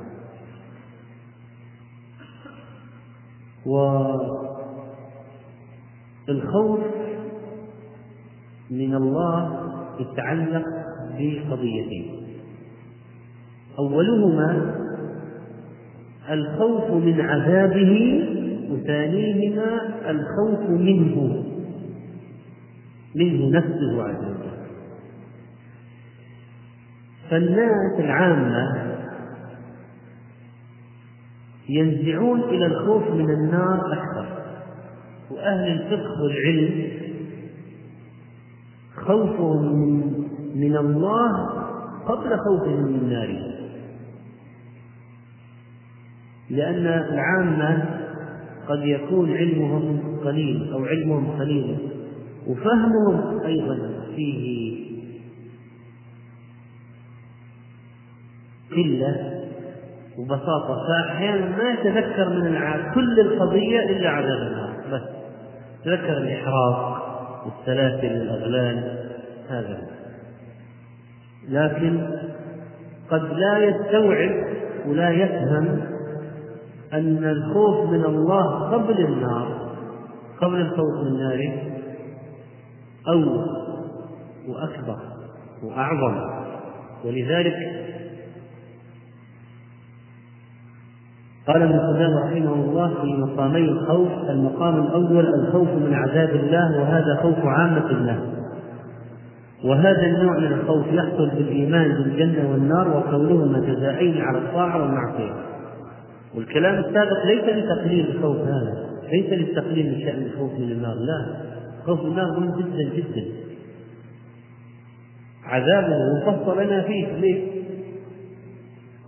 [6.28, 6.80] والخوف
[8.72, 10.66] من الله يتعلق
[11.20, 12.06] بقضيتين.
[13.80, 14.76] أولهما
[16.30, 18.24] الخوف من عذابه
[18.72, 21.44] وثانيهما الخوف منه
[23.16, 24.38] منه نفسه عز وجل.
[27.30, 28.88] فالناس العامة
[31.70, 34.26] ينزعون إلى الخوف من النار أكثر
[35.32, 36.97] وأهل الفقه والعلم
[39.08, 40.14] خوفهم من,
[40.56, 41.50] من الله
[42.08, 43.58] قبل خوفهم من النار.
[46.50, 47.86] لأن العامة
[48.70, 51.78] قد يكون علمهم قليل أو علمهم قليل
[52.48, 53.78] وفهمهم أيضا
[54.16, 54.78] فيه.
[58.72, 59.44] قلة
[60.18, 64.74] وبساطة فأحيانا ما يتذكر من العام كل القضية إلا عذاب النار.
[64.92, 65.02] بس
[65.86, 67.17] تذكر الإحراق.
[67.46, 69.00] والسلاسل والأغلال
[69.50, 69.82] هذا.
[71.50, 72.08] لكن
[73.10, 74.32] قد لا يستوعب
[74.88, 75.82] ولا يفهم
[76.94, 79.68] أن الخوف من الله قبل النار
[80.42, 81.68] قبل الخوف من النار
[83.08, 83.46] أول
[84.48, 84.98] وأكبر
[85.64, 86.38] وأعظم.
[87.06, 87.87] ولذلك
[91.48, 97.20] قال ابن قدامة رحمه الله في مقامي الخوف المقام الأول الخوف من عذاب الله وهذا
[97.22, 98.20] خوف عامة الناس
[99.64, 105.34] وهذا النوع من الخوف يحصل بالإيمان بالجنة والنار وكونهما جزائين على الطاعة والمعصية.
[106.36, 108.78] والكلام السابق ليس لتقليل الخوف هذا
[109.12, 111.26] ليس للتقليل من شأن الخوف من النار لا.
[111.86, 113.26] خوف النار مهم جدا جدا.
[115.44, 117.58] عذابه مفصل لنا فيه ليه؟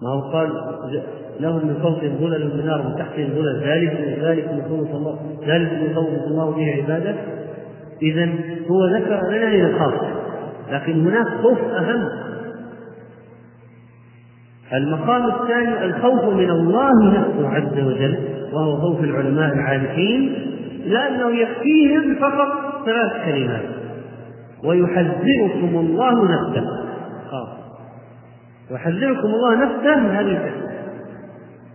[0.02, 0.50] ما هو قال
[1.39, 5.20] لهم من فوقهم ظلل من نار ومن تحتهم ظلل ذلك ذلك يخوف الله.
[5.47, 7.16] ذلك يخوف الله به عبادة.
[8.02, 8.30] إذا
[8.72, 9.93] هو ذكر لنا لنخاف
[10.72, 12.10] لكن هناك خوف أهم.
[14.74, 18.18] المقام الثاني الخوف من الله نفسه عز وجل
[18.54, 20.34] وهو خوف العلماء العارفين
[20.86, 22.47] لأنه يكفيهم فقط
[22.86, 23.66] ثلاث كلمات.
[24.64, 26.80] ويحذركم الله نفسه.
[28.72, 30.70] ويحذركم الله نفسه هذه الكلمة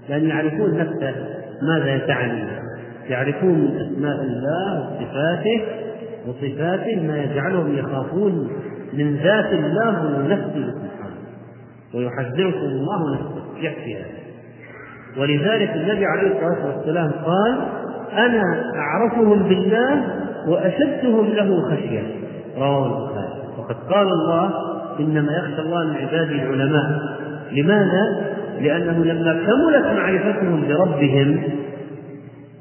[0.08, 1.14] لأن يعرفون نفسه
[1.62, 2.44] ماذا يتعني.
[3.08, 5.64] يعرفون من أسماء الله وصفاته
[6.26, 8.48] وصفاته ما يجعلهم يخافون
[8.92, 11.16] من ذات الله ومن نفسه سبحانه.
[11.94, 13.44] ويحذركم الله نفسه.
[13.60, 14.24] يكفي هذا.
[15.18, 17.58] ولذلك النبي عليه الصلاة والسلام قال
[18.12, 20.04] أنا أعرفهم بالله
[20.48, 22.02] وأشدهم له خشية.
[22.58, 23.58] رواه البخاري.
[23.58, 24.50] وقد قال الله
[25.00, 27.00] إنما يخشى الله من عباده العلماء
[27.52, 31.42] لماذا؟ لأنه لما كملت معرفتهم بربهم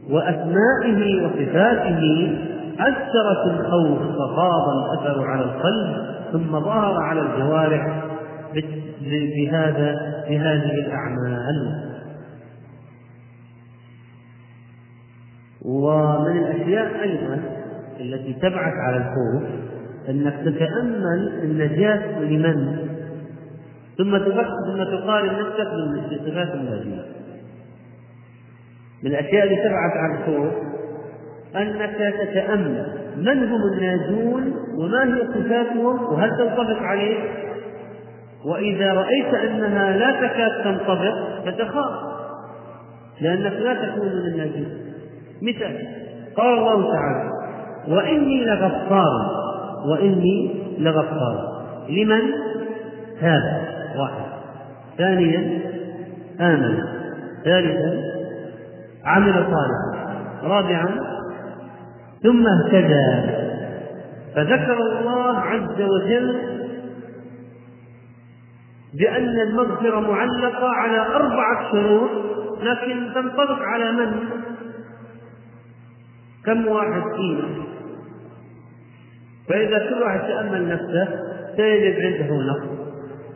[0.09, 2.33] وأسمائه وصفاته
[2.79, 8.03] أثرت الخوف فغاض الأثر على القلب ثم ظهر على الجوارح
[9.35, 11.83] بهذا بهذه الأعمال
[15.65, 17.39] ومن الأشياء أيضا
[17.99, 19.43] التي تبعث على الخوف
[20.09, 22.77] أنك تتأمل النجاة لمن؟
[23.97, 25.67] ثم ثم تقارن نفسك
[26.09, 27.05] بالصفات الموجودة
[29.03, 30.53] من الأشياء اللي تبعث عن الخوف
[31.55, 32.85] أنك تتأمل
[33.17, 37.17] من هم الناجون وما هي صفاتهم وهل تنطبق عليه
[38.45, 42.13] وإذا رأيت أنها لا تكاد تنطبق فتخاف
[43.21, 44.77] لأنك لا تكون من الناجين
[45.41, 45.87] مثال
[46.37, 47.29] قال الله تعالى
[47.87, 49.42] وإني لغفار
[49.85, 51.65] وإني لغفار.
[51.89, 52.21] لمن؟
[53.21, 53.61] تاب
[53.99, 54.25] واحد.
[54.97, 55.61] ثانيا
[56.41, 56.83] آمن.
[57.43, 58.01] ثالثا
[59.05, 60.13] عمل صالحا.
[60.43, 60.87] رابعا
[62.23, 63.33] ثم اهتدى.
[64.35, 66.53] فذكر الله عز وجل
[68.99, 72.09] بأن المغفرة معلقة على أربعة شروط
[72.63, 74.11] لكن تنطبق على من؟
[76.45, 77.72] كم واحد فينا؟
[79.49, 81.07] فإذا كل واحد تأمل نفسه
[81.57, 82.83] سيجد عنده نقص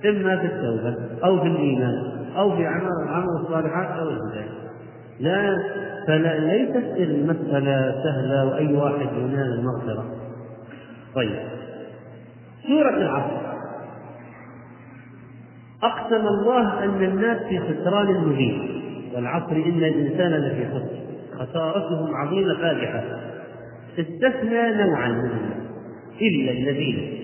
[0.06, 4.58] إما في التوبة أو في الإيمان أو في عمل الصالحات أو الهداية
[5.20, 5.58] لا
[6.08, 10.06] فليست المسألة سهلة وأي واحد ينال المغفرة.
[11.16, 11.40] طيب.
[12.68, 13.48] سورة العصر.
[15.84, 18.82] أقسم الله أن الناس في خسران مبين.
[19.16, 20.98] والعصر إن الإنسان لفي خسر.
[21.40, 23.04] خسارتهم عظيمة فادحة.
[24.00, 25.10] استثنى نوعا.
[25.10, 25.67] منهم
[26.22, 27.18] إلا الذين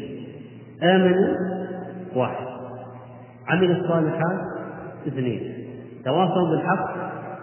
[0.84, 1.36] آمنوا
[2.16, 2.48] واحد.
[3.48, 4.40] عملوا الصالحات
[5.08, 5.54] اثنين.
[6.06, 6.94] تواصوا بالحق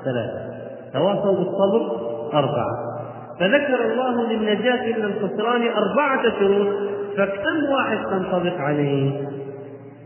[0.04, 0.50] ثلاثة.
[0.92, 2.90] تواصوا بالصبر أربعة.
[3.40, 6.68] فذكر الله للنجاة من الخسران أربعة شروط
[7.16, 9.28] فكم واحد تنطبق عليه؟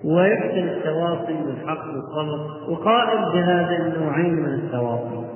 [0.04, 5.33] ويحسن التواصي بالحق والصبر وقائم بهذا النوعين من التواصي.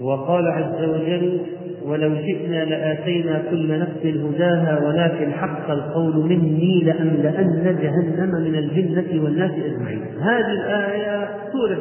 [0.00, 1.40] وقال عز وجل
[1.84, 9.50] ولو شئنا لآتينا كل نفس هداها ولكن حق القول مني لأملأن جهنم من الجنة والناس
[9.50, 10.04] أجمعين.
[10.20, 11.78] هذه الآية سورة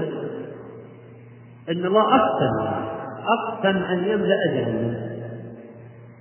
[1.69, 2.67] إن الله أقسم
[3.27, 4.95] أقسم أن يملأ جهنم.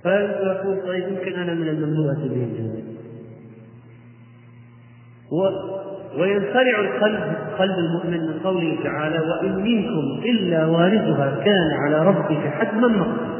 [0.03, 2.83] فيقول طيب يمكن أنا من المملوءة به الجنة
[6.19, 12.87] وينخرع القلب قلب المؤمن من قوله تعالى وإن منكم إلا واردها كان على ربك حتما
[12.87, 13.33] مقضيا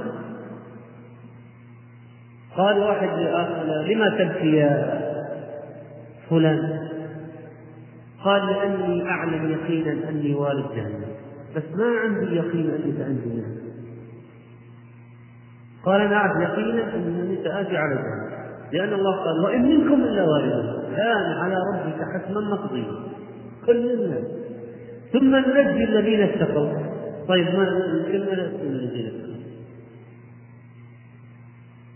[2.58, 5.02] قال واحد لآخر لما تبكي يا
[6.30, 6.80] فلان؟
[8.24, 11.06] قال لأني أعلم يقينا أني والد جهنم
[11.56, 13.52] بس ما عندي يقين أني سأنجو منها.
[15.86, 18.34] قال أنا أعرف يقينا أنني سآتي على جهنم
[18.72, 22.94] لأن الله قال وإن منكم إلا واردها كان على ربك حتما مقضيا
[23.66, 24.24] كل الناس
[25.14, 26.70] ثم ننجي الذين اتقوا.
[27.28, 29.34] طيب ما ننجي الذين اتقوا.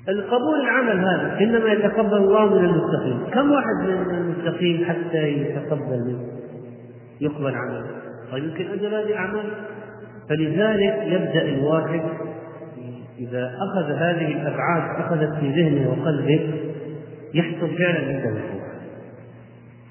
[0.09, 3.19] القبول العمل هذا إنما يتقبل الله من المتقين.
[3.33, 6.27] كم واحد من المتقين حتى يتقبل منه؟
[7.21, 7.87] يقبل عمله.
[8.31, 9.45] طيب يمكن أجل هذه الاعمال
[10.29, 12.01] فلذلك يبدأ الواحد
[13.19, 16.53] إذا أخذ هذه الأبعاد أخذت في ذهنه وقلبه
[17.33, 18.66] يحصل فعلا عنده الخوف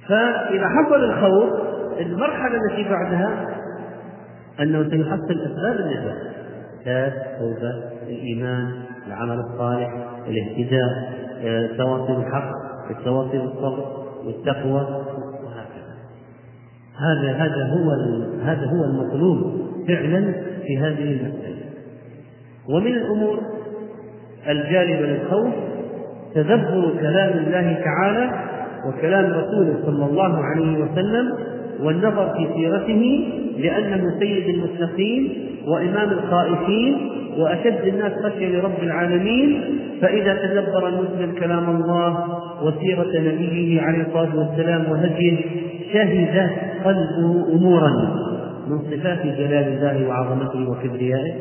[0.09, 1.50] فإذا حصل الخوف
[2.00, 3.48] المرحلة التي بعدها
[4.61, 6.36] أنه سيحصل إسباب النجاة.
[6.86, 7.74] التوبه
[8.09, 8.72] الإيمان
[9.07, 9.90] العمل الصالح
[10.28, 12.50] الاهتداء التواصي بالحق
[12.90, 15.04] التواصي بالصبر والتقوى
[15.44, 15.96] وهكذا.
[16.96, 17.90] هذا هذا هو
[18.44, 20.32] هذا هو المطلوب فعلا
[20.66, 21.66] في هذه المسألة.
[22.68, 23.40] ومن الأمور
[24.48, 25.54] الجالبة للخوف
[26.34, 28.55] تدبر كلام الله تعالى
[28.89, 31.32] وكلام رسوله صلى الله عليه وسلم
[31.82, 33.28] والنظر في سيرته
[33.59, 35.32] لأنه سيد المتقين
[35.66, 36.97] وإمام الخائفين
[37.39, 39.62] وأشد الناس خشية لرب العالمين
[40.03, 42.26] فإذا تدبر المسلم كلام الله
[42.62, 45.37] وسيرة نبيه عليه الصلاة والسلام وهديه
[45.93, 46.51] شهد
[46.84, 47.91] قلبه أمورا
[48.68, 51.34] من صفات جلال الله وعظمته وكبريائه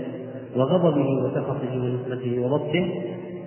[0.55, 2.85] وغضبه وسخطه ونصرته وبطشه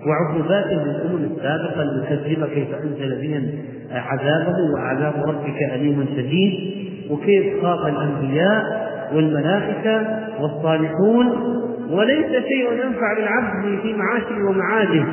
[0.07, 3.49] وعقوباته للأمم السابقة المكذبة كيف أنزل بهم
[3.91, 6.53] عذابه وعذاب ربك أليم شديد
[7.11, 10.07] وكيف خاف الأنبياء والملائكة
[10.41, 11.27] والصالحون
[11.91, 15.05] وليس شيء ينفع للعبد في معاشه ومعاده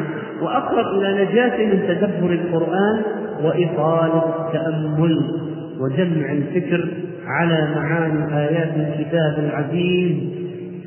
[0.42, 3.02] وأقرب إلى نجاة من تدبر القرآن
[3.44, 5.32] وإطالة التأمل
[5.80, 6.88] وجمع الفكر
[7.28, 10.16] على معاني آيات الكتاب العزيز.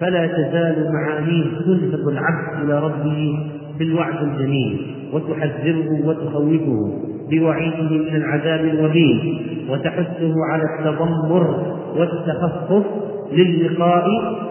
[0.01, 6.99] فلا تزال معانيه تلفت العبد إلى ربه بالوعد الجميل وتحذره وتخوفه
[7.31, 12.85] بوعيده من العذاب الوبيل وتحثه على التضمر والتخفف
[13.33, 14.07] للقاء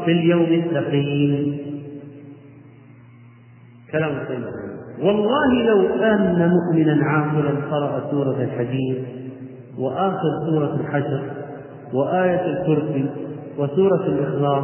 [0.05, 1.57] في اليوم الثقيل.
[3.91, 4.43] كلام طيب
[5.03, 9.03] والله لو آمن مؤمنا عاقلا قرأ سورة الحديد
[9.79, 11.21] وآخر سورة الحشر
[11.93, 13.05] وآية الكرسي
[13.57, 14.63] وسورة الإخلاص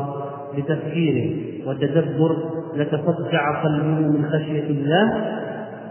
[0.58, 1.36] بتفكيره
[1.68, 2.38] وتدبر
[2.76, 5.34] لتصدع قلبه من خشية الله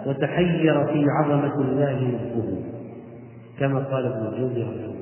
[0.06, 2.58] وتحير في عظمة الله نفسه
[3.58, 4.92] كما قال ابن الجوزي رحمه الله.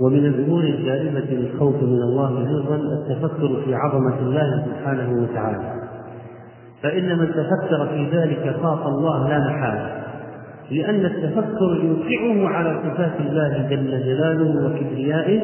[0.00, 5.76] ومن الأمور الجالبة للخوف من الله أيضا التفكر في عظمة الله سبحانه وتعالى.
[6.82, 9.96] فإن من تفكر في ذلك خاف الله لا محالة
[10.70, 15.40] لأن التفكر يوقعه على صفات الله جل جلاله وكبريائه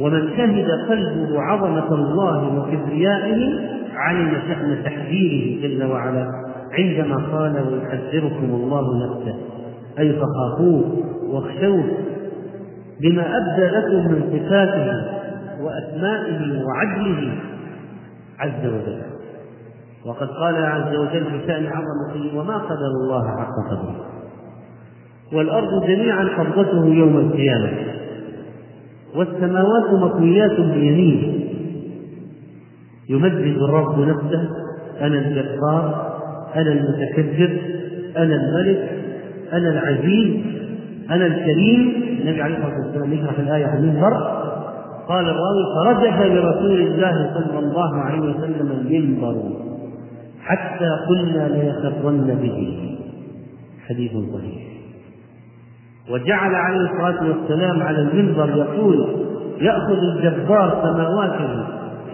[0.00, 3.52] ومن شهد قلبه عظمة الله وكبريائه
[3.96, 6.30] علم شأن تحذيره جل وعلا
[6.72, 9.34] عندما قال ويحذركم الله نفسه
[9.98, 10.84] أي فخافوه
[11.30, 11.84] واخشوه
[13.00, 15.14] بما أبدى لكم من صفاته
[15.64, 17.32] وأسمائه وعدله
[18.38, 19.02] عز وجل.
[20.06, 24.06] وقد قال عز وجل في شأن عظمته وما قدر الله حق قدره
[25.32, 27.68] والأرض جميعا قبضته يوم القيامة
[29.16, 31.33] والسماوات مطويات بيمينه.
[33.08, 34.48] يمجد الرب نفسه
[35.00, 36.14] أنا الجبار
[36.56, 37.58] أنا المتكبر
[38.16, 38.90] أنا الملك
[39.52, 40.36] أنا العزيز
[41.10, 42.04] أنا الكريم.
[42.22, 44.14] النبي عليه الصلاة والسلام يشرح الآية عن المنبر
[45.08, 49.42] قال الراوي فرجف لرسول الله صلى الله عليه وسلم المنبر
[50.42, 52.78] حتى قلنا ليخرن به.
[53.88, 54.64] حديث صحيح.
[56.10, 59.06] وجعل عليه الصلاة والسلام على المنبر يقول
[59.60, 61.64] يأخذ الجبار سماواته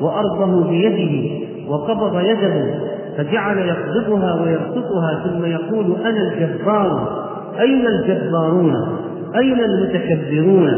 [0.01, 1.31] وأرضه بيده
[1.69, 2.75] وقبض يده
[3.17, 7.21] فجعل يقبضها ويبسطها ثم يقول أنا الجبار
[7.61, 8.75] أين الجبارون؟
[9.37, 10.71] أين المتكبرون؟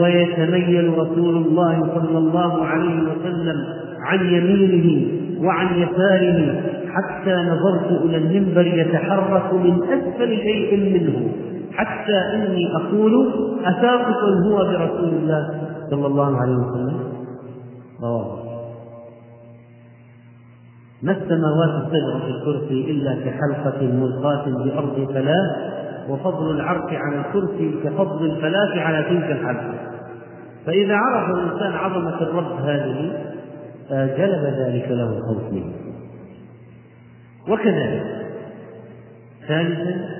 [0.00, 3.64] ويتميل رسول الله صلى الله عليه وسلم
[4.00, 5.06] عن يمينه
[5.46, 6.60] وعن يساره
[6.94, 11.30] حتى نظرت إلى المنبر يتحرك من أسفل شيء منه
[11.72, 13.28] حتى إني أقول
[13.64, 15.50] أساقط هو برسول الله
[15.90, 17.19] صلى الله عليه وسلم.
[18.02, 18.50] رواه
[21.02, 25.70] ما السماوات السبع في الكرسي إلا كحلقة ملقاة بأرض ثلاث
[26.08, 29.74] وفضل العرش على الكرسي كفضل الفلاة على تلك الحلقة.
[30.66, 33.12] فإذا عرف الإنسان عظمة الرب هذه
[33.90, 35.72] جلب ذلك له الخوف منه
[37.48, 38.26] وكذلك
[39.48, 40.10] ثالثا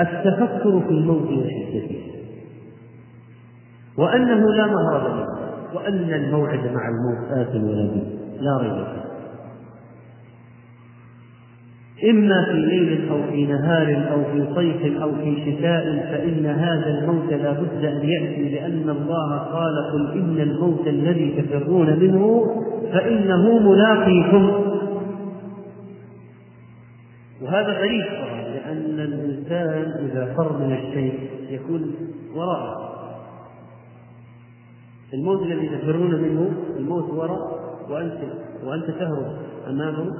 [0.00, 2.02] التفكر في الموت وشدته
[3.98, 5.43] وأنه لا مهرب منه.
[5.74, 7.90] وأن الموعد مع الموت آت ولا
[8.40, 9.04] لا ريب فيه.
[12.10, 17.32] إما في ليل أو في نهار أو في صيف أو في شتاء فإن هذا الموت
[17.32, 22.46] لا بد أن يأتي لأن الله قال قل إن الموت الذي تفرون منه
[22.92, 24.52] فإنه ملاقيكم.
[27.42, 31.18] وهذا غريب طبعا لأن الإنسان إذا فر من الشيء
[31.50, 31.94] يكون
[32.34, 32.93] وراءه.
[35.14, 38.18] الموت الذي تفرون منه الموت وراء وأنت
[38.64, 39.36] وأنت تهرب
[39.68, 40.16] أمامه.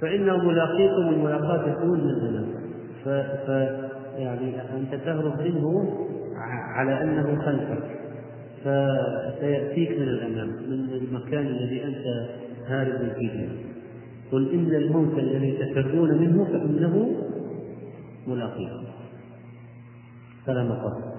[0.00, 2.46] فإنه ملاقيكم الملاقاة تكون من الأمام
[3.04, 3.08] ف...
[3.46, 3.48] ف
[4.18, 5.94] يعني أنت تهرب منه
[6.74, 7.82] على أنه خلفك.
[8.60, 12.28] فسيأتيك من الأمام من المكان الذي أنت
[12.66, 13.48] هارب فيه.
[14.32, 17.16] قل إن الموت الذي تفرون منه فإنه
[18.26, 18.84] ملاقيكم.
[20.46, 21.11] فلا مقر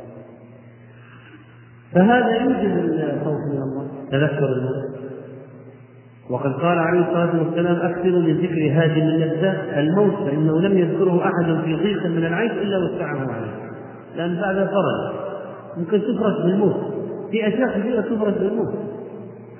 [1.96, 3.88] فهذا يوجب الخوف من الله.
[4.12, 4.94] تذكر الموت.
[6.30, 11.64] وقد قال عليه الصلاة والسلام أكثروا من ذكر هادم اللذات الموت فإنه لم يذكره أحد
[11.64, 13.54] في ضيق من العيش إلا وسعه عليه.
[14.16, 15.14] لأن بعد فرج
[15.78, 16.76] ممكن تفرج بالموت.
[17.32, 18.74] في أشياء كثيرة تفرج بالموت.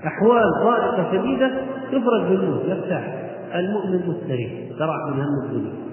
[0.08, 1.52] أحوال ضائقة شديدة
[1.92, 2.62] تفرج بالموت.
[2.66, 3.24] يرتاح
[3.56, 4.52] المؤمن مستريح.
[4.80, 5.93] ترى من هم الدنيا.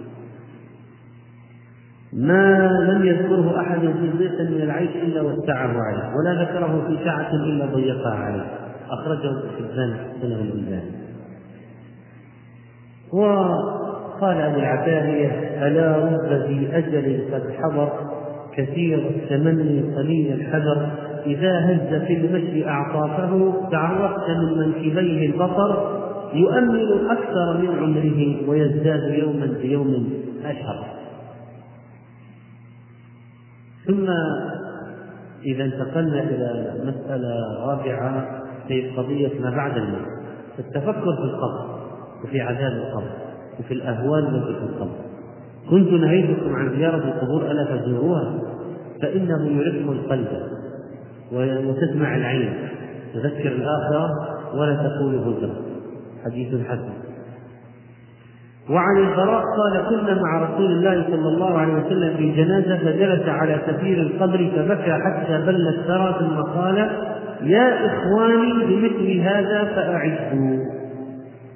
[2.12, 7.34] ما لم يذكره أحد في ضيق من العيش إلا وسعه عليه ولا ذكره في سعة
[7.34, 8.46] إلا ضيقها عليه.
[8.90, 10.82] أخرجه ابن حبان سنه الإنسان
[13.12, 15.28] وقال أبو العتاهية
[15.66, 17.92] ألا رب ذي أجل قد حضر
[18.56, 20.90] كثير التمني قليل الحذر
[21.26, 26.00] إذا هز في المشي أعطافه تعرفت من منكبيه البصر
[26.34, 30.08] يؤمل أكثر من عمره ويزداد يوما بيوم
[30.44, 30.99] أشهر.
[33.90, 34.06] ثم
[35.46, 37.34] إذا انتقلنا إلى مسألة
[37.66, 40.08] رابعة في قضية ما بعد الموت
[40.58, 41.80] التفكر في القبر
[42.24, 43.10] وفي عذاب القبر
[43.60, 44.96] وفي الأهوال التي في القبر.
[45.70, 48.38] كنت نهيتكم عن زيارة القبور ألا تزوروها؟
[49.02, 50.28] فإنه يرق القلب
[51.32, 52.54] وتسمع العين
[53.14, 54.10] تذكر الآخرة
[54.54, 55.56] ولا تقول هجرة
[56.24, 57.09] حديث حسن.
[58.68, 63.60] وعن البراء قال كنا مع رسول الله صلى الله عليه وسلم في جنازة فجلس على
[63.66, 66.76] سفير القبر فبكى حتى بل الثرى ثم قال
[67.42, 70.64] يا إخواني بمثل هذا فأعدوا.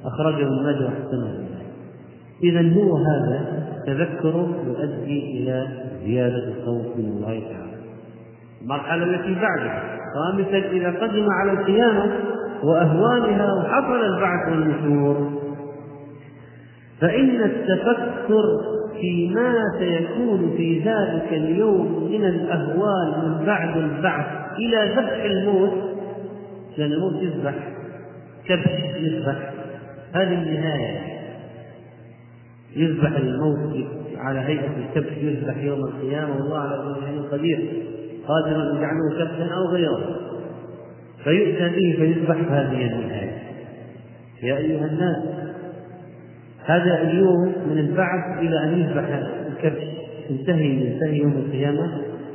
[0.05, 1.45] أخرجه الماجه وحسنه.
[2.43, 3.41] إذا هو هذا
[3.87, 5.67] تذكر يؤدي إلى
[6.05, 7.75] زيادة الخوف من الله تعالى.
[8.63, 9.83] المرحلة التي بعدها
[10.15, 12.13] خامسا إذا قدم على القيامة
[12.65, 15.44] وأهوالها وحصل البعث والنشور.
[17.05, 18.43] فإن التفكر
[19.01, 24.27] فيما سيكون في ذلك اليوم من الأهوال من بعد البعث
[24.59, 25.73] إلى ذبح الموت
[26.79, 27.55] لأن الموت يذبح
[28.47, 29.53] كبش يذبح
[30.15, 31.01] هذه النهاية.
[32.77, 33.87] يذبح الموت
[34.17, 37.83] على هيئة الكبش يذبح يوم القيامة والله على كل شيء قدير.
[38.29, 40.21] قادر أن يجعله كبشا أو غيره.
[41.25, 43.39] فيؤتى به فيذبح هذه النهاية.
[44.43, 45.44] يا أيها الناس
[46.65, 49.83] هذا اليوم من البعث إلى أن يذبح الكبش.
[50.31, 51.91] انتهي ينتهي يوم القيامة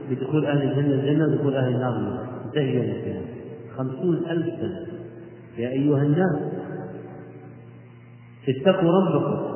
[0.10, 0.94] بدخول أهل الجنة.
[0.94, 2.20] الجنة ودخول أهل النار.
[2.46, 3.26] انتهي يوم القيامة.
[3.78, 4.88] خمسون ألف سنة.
[5.58, 6.36] يا أيها الناس
[8.50, 9.50] اتقوا ربكم.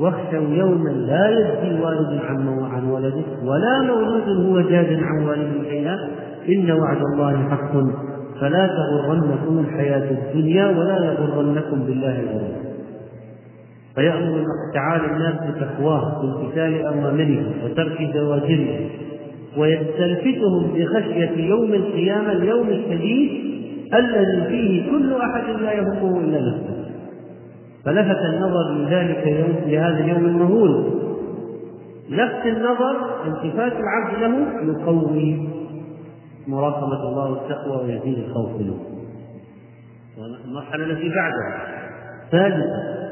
[0.00, 5.96] واخشوا يوما لا يجزي والد عن عن ولده ولا مولود هو جاد عن والده شيئا.
[6.48, 7.72] إن وعد الله حق.
[8.40, 12.75] فلا تغرنكم الحياة الدنيا ولا يغرنكم بالله الغرور.
[13.96, 14.44] فيأمر
[14.74, 18.80] تعالى الناس بتقواه بامتثال أوامره وترك زواجره
[19.56, 23.30] ويستلفتهم بخشية يوم القيامة اليوم الشديد
[23.94, 26.76] الذي فيه كل أحد لا يهمه إلا نفسه.
[27.84, 30.84] فلفت النظر لذلك يوم لهذا اليوم المهول.
[32.10, 32.96] لفت النظر
[33.26, 35.48] التفات العبد له يقوي
[36.48, 38.76] مراقبة الله والتقوى ويزيد الخوف منه.
[40.44, 41.66] المرحلة التي بعدها
[42.30, 43.05] ثالثا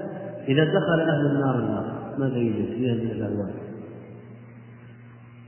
[0.49, 1.85] إذا دخل أهل النار النار
[2.19, 3.51] ماذا يوجد؟ فيها من الألوان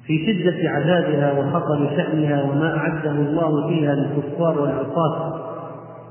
[0.07, 5.47] في شدة عذابها وخطر شأنها وما أعده الله فيها للكفار والعصاة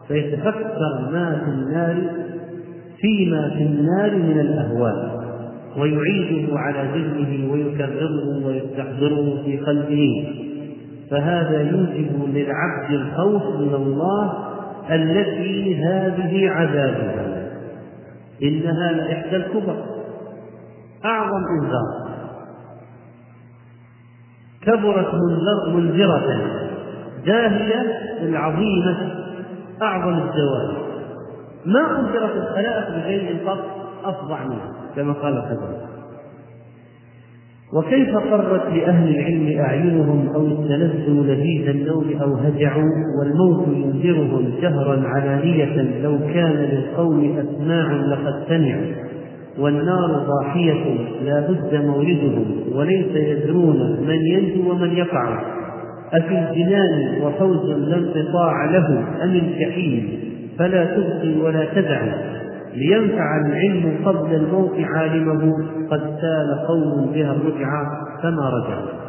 [0.08, 1.96] فيتفكر ما في النار
[3.02, 5.12] فيما في النار من الأهوال
[5.78, 10.28] ويعيده على ذهنه ويكرره ويستحضره في قلبه.
[11.12, 14.34] فهذا يوجب للعبد الخوف من الله
[14.92, 17.45] التي هذه عذابها.
[18.44, 19.86] إنها لإحدى الكبر.
[21.06, 22.16] أعظم إنذار.
[24.62, 25.14] كبرت
[25.68, 26.42] منذرة.
[27.26, 27.82] داهية
[28.22, 29.16] العظيمة.
[29.82, 30.76] أعظم الزواج.
[31.66, 33.60] ما أنذرت الخلائق بشيء قط
[34.06, 35.95] أفظع منها كما قال الخزرج.
[37.74, 46.02] وكيف قرت لأهل العلم أعينهم أو استلذوا لذيذ النوم أو هجعوا والموت ينذرهم جهرا علانية
[46.04, 49.06] لو كان للقوم أسماع لقد سمعوا
[49.60, 55.40] والنار ضاحية لا بد موردهم وليس يدرون من ينجو ومن يقع
[56.14, 60.10] أفي الجنان وفوز لا انقطاع له أم الجحيم
[60.60, 62.02] فلا تبقي ولا تدع
[62.76, 65.58] لينفع العلم قبل الموت عالمه
[65.92, 67.86] قد سال قوم بها الرجعة
[68.24, 69.06] فما رجعوا.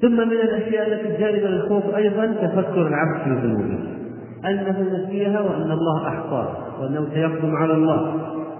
[0.00, 3.78] ثم من الأشياء التي جانب الخوف أيضا تفكر العبد في ذنوبه.
[4.44, 8.14] أنه نسيها وأن الله أحصاها وأنه سيقدم على الله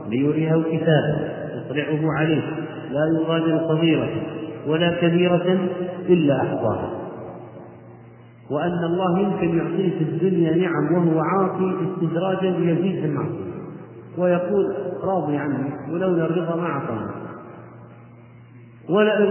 [0.08, 2.42] ليريه كتابه يطلعه عليه.
[2.90, 4.08] لا يغادر صغيرة
[4.66, 5.58] ولا كبيرة
[6.08, 7.01] إلا أحصاها.
[8.52, 13.52] وأن الله يمكن يعطيه في الدنيا نعم وهو عاصي استدراجا ليزيد في المعصية.
[14.18, 17.10] ويقول راضي عني ولولا الرضا ما أعطاني.
[18.88, 19.28] ولئن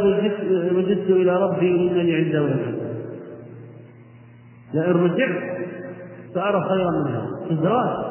[0.77, 2.91] رددت إلى ربي إنني عنده لحسن
[4.73, 5.57] لئن رجعت
[6.33, 7.27] سأرى خيرا منها.
[7.43, 8.05] استدراج.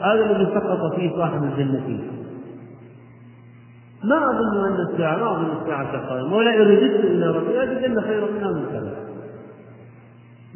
[0.00, 2.00] هذا الذي سقط فيه صاحب الجنة.
[4.04, 8.52] ما أظن أن الساعة ما أظن الساعة قائمة ولئن رددت إلى ربي أجدن خيرا منها
[8.52, 9.07] من كذا.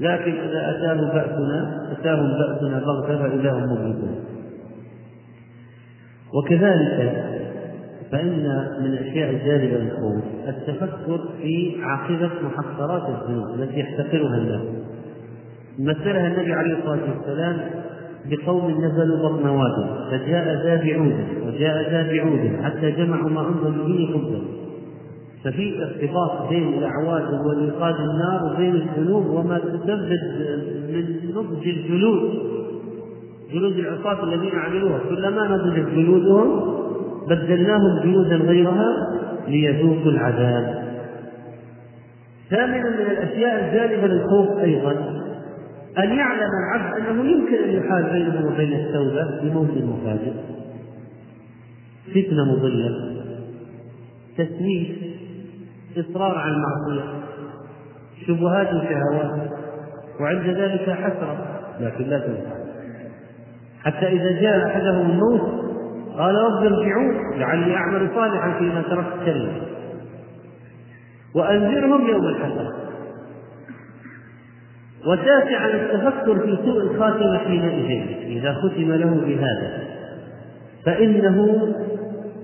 [0.03, 4.25] لكن إذا أتاه بأسنا أتاهم بأسنا بغتة فإذا هم مبلسون
[6.35, 7.25] وكذلك
[8.13, 14.63] فإن من الأشياء الجالبة للخوف التفكر في عاقبة محقرات الذنوب التي يحتقرها الناس.
[15.79, 17.61] مثلها النبي عليه الصلاة والسلام
[18.31, 21.15] بقوم نزلوا بطن واد فجاء ذا بعود
[21.47, 24.62] وجاء ذا بعود حتى جمعوا ما أنزلوا به خبزا
[25.45, 30.21] ففي ارتباط بين الأعواد وإيقاد النار وبين الذنوب وما تسبب
[30.89, 32.31] من نضج الجلود.
[33.53, 34.99] جلود العصاة الذين عملوها.
[35.09, 36.75] كلما نضجت جلودهم
[37.29, 38.89] بدلناهم جلودا غيرها
[39.49, 40.83] ليذوقوا العذاب.
[42.51, 44.93] ثامنا من الأشياء الجالبه للخوف أيضا
[45.99, 50.33] أن يعلم العبد أنه يمكن أن يحال بينه وبين التوبة بموت مفاجئ.
[52.11, 53.13] فتنة مضلة.
[54.37, 55.12] تسويف
[55.99, 57.11] إصرار على المعصية.
[58.27, 59.51] شبهات وشهوات.
[60.21, 61.61] وعند ذلك حسرة.
[61.81, 62.63] لكن لا تنفع
[63.85, 65.63] حتى إذا جاء أحدهم الموت
[66.19, 69.53] قال رب ارجعون لعلي أعمل صالحا فيما تركت كلا
[71.35, 72.73] وأنذرهم يوم الحسرة.
[75.07, 79.85] ودافعا التفكر في سوء الخاتمة حينئذ إذا ختم له بهذا.
[80.87, 81.69] فإنه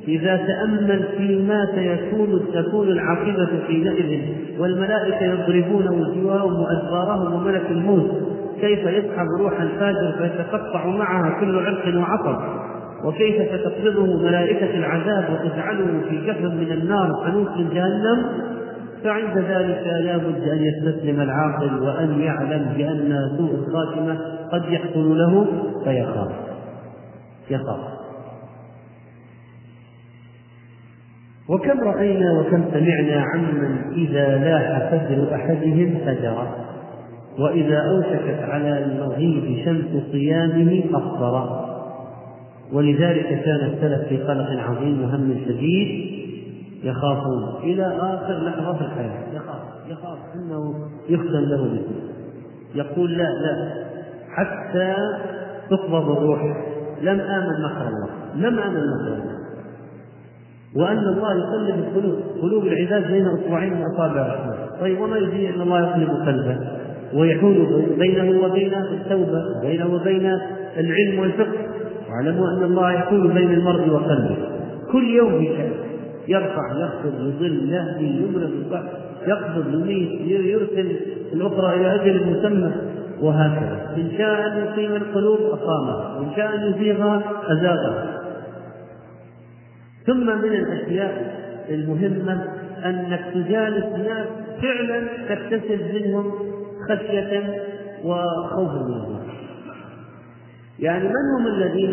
[0.08, 4.22] إذا تأمل فيما سيكون تكون العاقبة حينئذ
[4.58, 8.10] والملائكة يضربون وجوههم وأدبارهم وملك الموت.
[8.60, 12.38] كيف يسحب روح الفاجر فيتقطع معها كل عرق وعصب
[13.04, 18.26] وكيف ستقبضه ملائكة العذاب وتجعله في كفر من النار حنوط من جهنم؟
[19.04, 24.18] فعند ذلك لا بد أن يستسلم العاقل وأن يعلم بأن سوء الخاتمة
[24.52, 25.46] قد يحصل له
[25.84, 26.30] فيخاف.
[27.50, 27.97] يخاف.
[31.48, 36.48] وكم رأينا وكم سمعنا عمن إذا لاح فجر أحدهم فجر
[37.38, 41.64] وإذا أوشكت على المغيب شمس صيامه أفطر
[42.72, 46.18] ولذلك كان السلف في قلق عظيم وهم شديد
[46.84, 47.62] يخافون.
[47.62, 50.74] إلى آخر لحظة في الحياة يخاف يخاف أنه
[51.08, 52.08] يختم له باسمه.
[52.74, 53.72] يقول لا لا.
[54.30, 54.94] حتى
[55.70, 56.40] تقبض الروح.
[57.02, 59.37] لم آمن مكر الله لم آمن مكر الله.
[60.76, 64.54] وأن الله يقلب القلوب قلوب العباد بين إصبعين من أصابع الرحمن.
[64.80, 66.58] طيب وما يدري أن الله يقلب قلبه؟
[67.14, 70.38] ويحول بينه وبين التوبة وبينه وبين
[70.76, 71.58] العلم والفقه.
[72.10, 74.36] واعلموا أن الله يحول بين المرء وقلبه.
[74.92, 75.70] كل يوم بشأن
[76.28, 78.50] يرفع يخفض يضل يهدي يمرض
[79.26, 80.96] يقبض يميت يرسل
[81.32, 82.72] الأخرى إلى أجل مسمى.
[83.22, 83.78] وهكذا.
[83.96, 88.18] إن شاء أن يقيم القلوب أقامها وإن شاء أن يزيغها أزاغها
[90.08, 92.44] ثم من الأشياء المهمة
[92.84, 94.28] أنك تجالس ناس
[94.62, 96.32] فعلا تكتسب منهم
[96.88, 97.62] خشية
[98.04, 99.22] وخوفا من الله.
[100.78, 101.90] يعني من هم الذين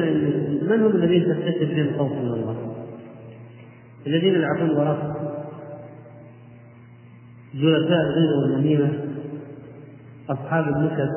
[0.70, 2.76] من هم الذين تكتسب فيهم خوف من الله؟
[4.08, 5.16] الذين يلعبون وراء
[7.54, 8.90] جلساء الغيبة والنميمة؟
[10.30, 11.10] أصحاب النكت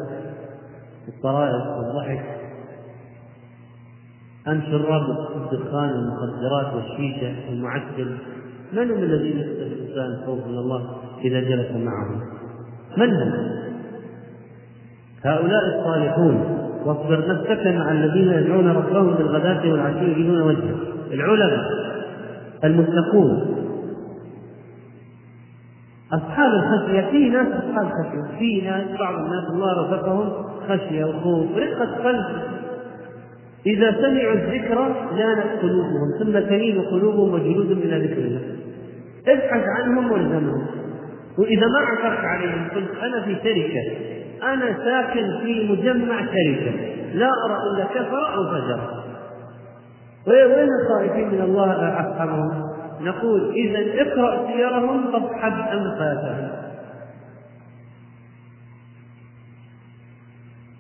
[1.07, 2.38] والطرائف والضحك؟
[4.51, 5.03] أم شراب
[5.53, 8.17] الدخان والمخدرات والشيشة والمعسل.
[8.73, 12.21] من هم الذين يكتسب الإنسان الخوف من الله إذا جلس معهم؟
[12.97, 13.33] من هم؟
[15.25, 16.59] هؤلاء الصالحون.
[16.85, 20.77] واصبر نفسك مع الذين يدعون ربهم بالغداة والعشي يريدون وجهه.
[21.13, 21.71] العلماء
[22.65, 23.55] المتقون.
[26.13, 27.11] أصحاب الخشية.
[27.11, 30.33] في ناس أصحاب خشية في ناس بعض الناس الله رزقهم
[30.69, 31.47] خشية وخوف.
[31.57, 32.58] رقة قلب.
[33.67, 38.41] إذا سمعوا الذكر لانت قلوبهم ثم تلين قلوبهم وجلود من ذكر الله.
[39.29, 40.67] ابحث عنهم والزمهم.
[41.39, 43.83] وإذا ما عثرت عليهم قلت أنا في شركة
[44.53, 46.73] أنا ساكن في مجمع شركة
[47.15, 48.81] لا أرى إلا كفر أو فجر.
[50.27, 52.63] وين الخائفين من الله أصحابهم؟
[53.01, 56.68] نقول إذا اقرأ سيرهم فاصحب أنفاسهم.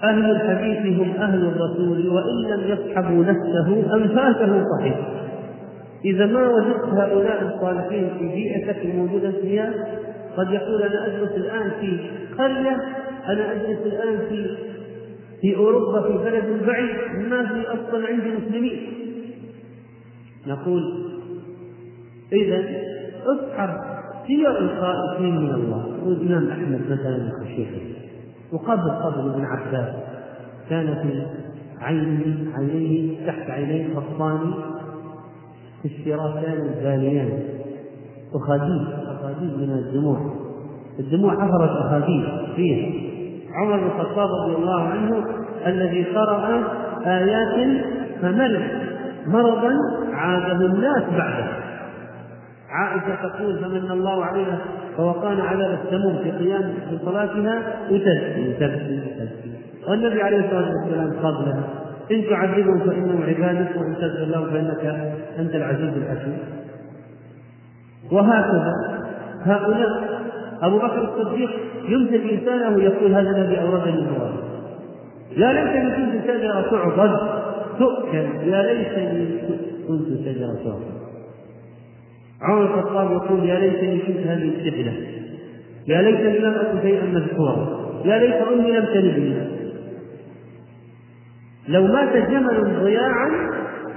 [0.03, 4.99] أهل الحديث هم أهل الرسول وإن لم يصحبوا نفسه أنفاسه صحيح.
[6.05, 9.73] إذا ما وجدت هؤلاء الصالحين في بيئتك الموجودة فيها؟
[10.37, 12.01] قد يقول أنا أجلس الآن في
[12.39, 12.81] قرية
[13.29, 14.57] أنا أجلس الآن في
[15.41, 18.81] في أوروبا في بلد بعيد ما في أصلا عندي مسلمين.
[20.47, 20.83] نقول
[22.33, 22.63] إذا
[23.27, 23.71] اصحب
[24.27, 25.87] سير الخائفين من الله.
[26.05, 27.88] والإمام أحمد مثلا خشيته
[28.53, 29.95] وقبل قبل ابن عباس.
[30.71, 31.23] كان في
[31.81, 34.55] عينه عينيه تحت عينيه خصان
[35.83, 37.39] في الشراكان الزانيان
[38.35, 40.35] أخاديد أخاديد من الدموع.
[40.99, 42.25] الدموع حفرت أخاديد
[42.57, 43.09] فيها.
[43.55, 45.25] عمر بن الخطاب رضي الله عنه
[45.67, 46.65] الذي قرأ
[47.07, 47.85] آيات
[48.23, 48.83] فملك
[49.27, 49.73] مرضا
[50.13, 51.68] عاده الناس بعده.
[52.79, 54.59] عائشة تقول فمن الله علينا
[54.97, 59.53] فوقانا عذاب السموم في قيام في صلاتها وتبكي تبكي تبكي
[59.89, 61.63] والنبي عليه الصلاة والسلام قبلها
[62.13, 66.39] إن تعذبهم فإنهم عبادك وإن تغفر لهم فإنك أنت العزيز الحكيم.
[68.13, 68.73] وهكذا
[69.43, 70.21] هؤلاء
[70.63, 71.51] أبو بكر الصديق
[71.89, 74.33] يمسك لسانه يقول هذا الذي أوردني الله.
[75.37, 77.19] يا ليتني كنت شجرة تعضد
[77.79, 79.39] تؤكل يا ليتني
[79.89, 80.98] كنت شجرة تعضد
[82.43, 84.93] عمر الخطاب يقول يا ليتني كنت هذه السحلة.
[85.89, 87.79] يا ليتني لم أكن شيئا مذكورا.
[88.05, 89.35] يا ليت أمي لم تلدني.
[91.69, 93.31] لو مات جمل ضياعا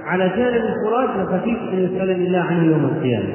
[0.04, 3.34] على جانب الفرات لخفيت ان يسالني الله عنه يوم القيامة.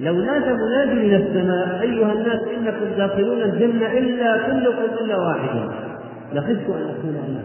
[0.00, 5.70] لو نادى مناد من السماء أيها الناس إنكم داخلون الجنة إلا كلكم إلا واحدا
[6.32, 7.44] لخفت أن أكون أنا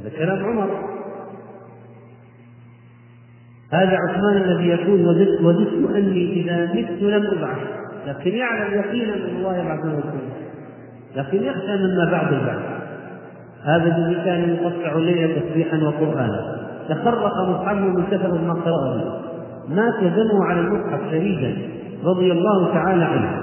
[0.00, 0.91] هذا كلام عمر.
[3.72, 5.06] هذا عثمان الذي يقول
[5.42, 7.58] وددت أني إذا مت لم أبعث.
[8.06, 10.02] لكن يعلم يقينا أن الله يبعث له
[11.16, 12.62] لكن يخشى مما بعد البعث.
[13.64, 16.56] هذا الذي كان يقطع الليل تسبيحا وقرآنا.
[16.88, 19.20] تخرق مصحفه من كثرة ما قرأه.
[19.68, 21.56] مات دمه على المصحف شهيدا
[22.04, 23.42] رضي الله تعالى عنه.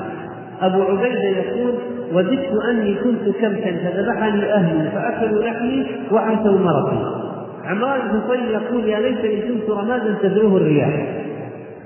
[0.62, 1.74] أبو عبيدة يقول
[2.14, 7.29] وددت أني كنت كبشا فذبحني أهلي فأكلوا لحمي وعسوا مرقي
[7.70, 11.20] عمران بن طيب يقول يا ليتني كنت رمادا تدعوه الرياح.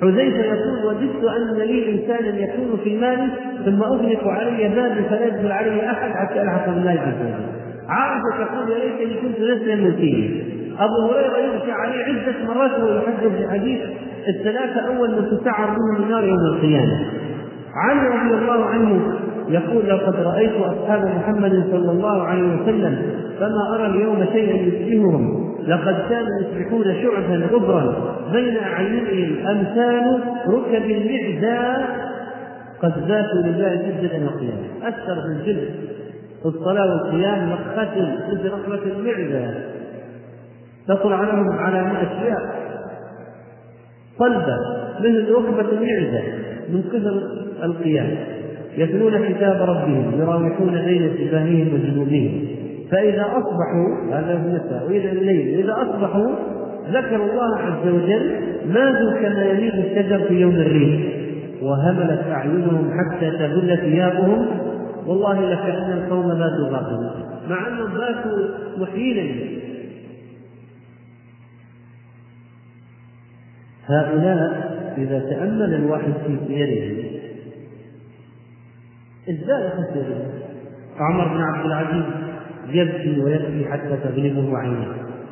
[0.01, 3.27] حذيفة يقول وددت أن لي إنسانا يكون في مالي
[3.65, 7.33] ثم أغلق علي بابي فلا يدخل علي أحد حتى ألحق بالله عز
[7.89, 13.41] عائشة تقول يا ليتني كنت نسلا مسيري أبو هريرة يغشى عليه عدة مرات وهو يحدث
[13.41, 13.79] بحديث
[14.27, 17.05] الثلاثة أول من تسعر منهم النار يوم القيامة.
[17.75, 19.13] علي رضي الله عنه
[19.49, 23.01] يقول لقد رأيت أصحاب محمد صلى الله عليه وسلم
[23.39, 25.52] فما أرى اليوم شيئا يشبههم.
[25.67, 31.83] لقد كانوا يصبحون شعثا غبرا بين أعينهم أمثال ركب المعزى
[32.81, 35.69] قد ذاتوا لله جدا وقياما أكثر من جلد
[36.41, 39.53] في الصلاة والقيام مقتل مثل رحمة المعزة
[40.87, 42.63] تطلع لهم على أشياء.
[44.19, 44.57] صلبة
[44.99, 46.23] مثل ركبة المعزة
[46.69, 47.21] من كثر
[47.63, 48.17] القيام.
[48.77, 52.62] يتلون كتاب ربهم يراوحون بين سفاههم وجنوبهم.
[52.93, 56.35] فإذا أصبحوا هذا بالنساء وإذا الليل إذا أصبحوا
[56.91, 58.35] ذكروا الله عز وجل
[58.67, 61.13] ماذوا كما يميل الشجر في يوم الريح
[61.61, 64.45] وهملت أعينهم حتى تبل ثيابهم
[65.07, 67.25] والله لكأن القوم باتوا غافلين.
[67.49, 68.47] مع أنهم باتوا
[68.77, 69.35] محيلا
[73.85, 77.03] هؤلاء إذا تأمل الواحد في سيرهم
[79.29, 80.27] ازداد خسرهم
[80.99, 82.32] عمر بن عبد العزيز
[82.69, 84.87] يبكي ويبكي حتى تغلبه عينه.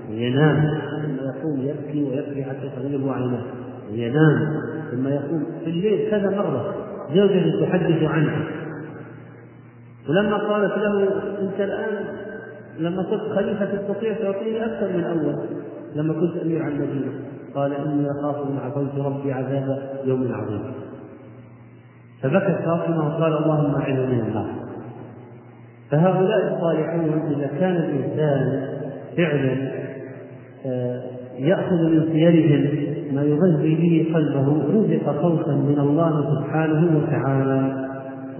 [0.10, 0.64] وينام
[1.04, 3.44] ثم يقوم يبكي ويبكي حتى تغلبه عينه.
[3.92, 6.76] وينام ثم يقوم في الليل كذا مرة.
[7.16, 8.46] زوجته تحدث عنه.
[10.10, 11.04] ولما قالت له
[11.42, 12.06] أنت الآن
[12.80, 15.36] لما صرت خليفة تستطيع تعطيني أكثر من أول.
[15.96, 17.12] لما كنت أمير على المدينة.
[17.56, 20.74] قال إني أخاف إن عصيت ربي عذاب يوم عظيم.
[22.22, 24.61] فبكت فاطمة وقال اللهم أعذني من النار.
[25.92, 28.68] فهؤلاء الصالحون إذا كان الإنسان
[29.18, 29.72] فعلا
[30.66, 31.02] آه،
[31.38, 37.88] يأخذ من سيرهم ما يغذي به قلبه رزق خوفا من الله سبحانه وتعالى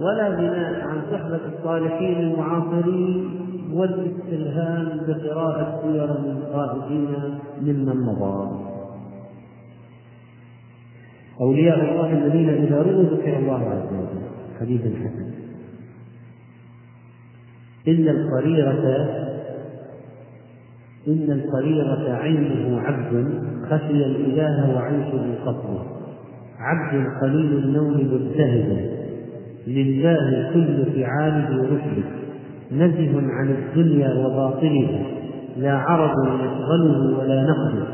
[0.00, 3.30] ولا بناء عن صحبة الصالحين المعاصرين
[3.72, 7.08] والاستلهام بقراءة سير القائدين
[7.62, 8.50] ممن مضى.
[11.40, 14.22] أولياء الله الذين إذا رؤوا ذكر الله عز وجل
[14.60, 15.21] حديث حسن
[17.88, 19.08] إن القريرة
[21.08, 23.40] إن القريرة عينه عبد
[23.70, 25.82] خشي الإله وعيشه قصده
[26.58, 29.02] عبد قليل النوم مجتهدا
[29.66, 32.04] لله كل فعاله رشد
[32.72, 35.02] نزه عن الدنيا وباطلها
[35.56, 37.86] لا عرض يشغله ولا نقد.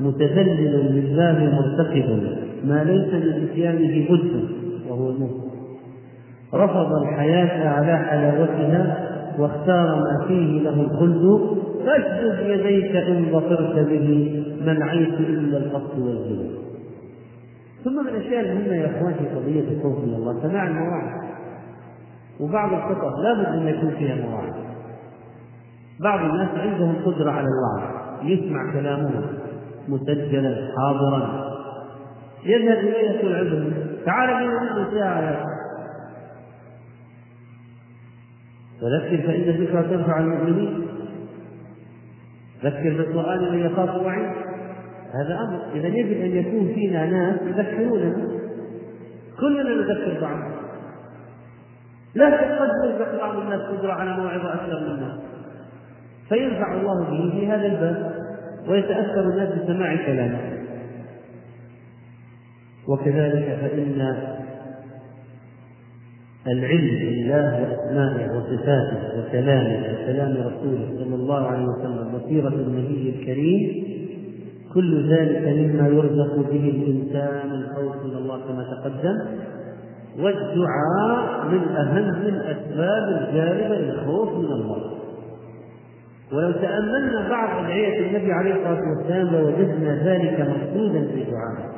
[0.00, 2.22] متذلل لله مرتقب.
[2.64, 4.44] ما ليس من اتيانه بد.
[4.88, 5.50] وهو الموت.
[6.54, 11.40] رفض الحياة على حلاوتها واختار ما فيه له الخلد
[11.86, 16.60] فاشدد يديك إن ظفرت به ما العيش إلا القصد والجنون
[17.84, 21.20] ثم من الأشياء المهمة يا اخوان في قضية الخوف من الله سماع المواعظ.
[22.40, 24.54] وبعض الخطب لابد أن يكون فيها مواعظ.
[26.00, 27.90] بعض الناس عندهم قدرة على الوعظ
[28.24, 29.22] يسمع كلامهم
[29.88, 31.50] مسجلا حاضرا.
[32.44, 33.72] يذهب اليه يقول عذر
[34.06, 35.44] تعال بنا نصف ساعة.
[38.80, 40.86] فذكر فإن الذكرى تنفع المؤمنين.
[42.64, 44.30] ذكر بالقران من يخاف وعيد.
[45.14, 45.60] هذا أمر.
[45.74, 48.28] إذا يجب أن يكون فينا ناس يذكروننا
[49.40, 50.38] كلنا نذكر بعض.
[52.14, 55.18] لا قد يوجد بعض الناس قدرة على موعظة أكثر منا
[56.28, 58.12] فينفع الله به في هذا الباب
[58.68, 60.40] ويتأثر الناس بسماع كلامه.
[62.88, 64.00] وكذلك فإن
[66.46, 73.84] العلم بالله وأسمائه وصفاته وكلامه وكلام رسوله صلى الله عليه وسلم وسيرة النبي الكريم
[74.74, 79.18] كل ذلك مما يرزق به الإنسان الخوف من الله كما تقدم.
[80.18, 84.90] والدعاء من أهم الأسباب الجالبة للخوف من الله.
[86.32, 91.70] ولو تأملنا بعض أدعية النبي عليه الصلاة والسلام لوجدنا ذلك مقصودا في دعائه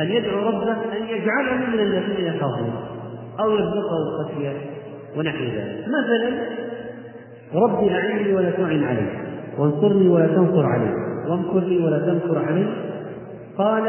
[0.00, 2.74] أن يدعو ربه أن يجعله من الذين يخافون
[3.40, 4.52] أو يرزقه الخشية
[5.16, 5.84] ونحو ذلك.
[5.88, 6.30] مثلا
[7.54, 9.06] ربي أعني ولا تعن علي
[9.58, 10.90] وانصرني ولا تنصر علي
[11.28, 12.66] وامكر لي ولا تمكر علي.
[13.58, 13.82] قال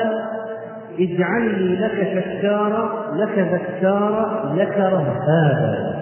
[0.99, 5.95] اجعلني لك شكارا لك ذكارا لك رهابا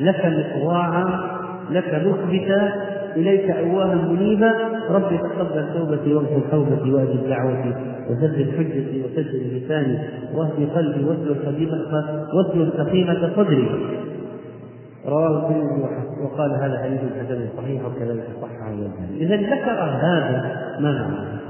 [0.00, 1.20] لك مطواعا
[1.70, 2.72] لك مخبتا
[3.16, 4.52] إليك أواها منيبا.
[4.90, 7.74] رب تقبل توبتي واغفر توبتي واجب دعوتي
[8.10, 9.98] وسدد حجتي وسدد لساني
[10.34, 11.78] واهد قلبي واسلل سقيمة
[12.34, 13.68] واسلل سقيمة صدري.
[15.06, 21.42] رواه الترمذي وقال هذا حديث حسن صحيح وكذلك صححه الالباني إذا ذكر هذا ما معنى؟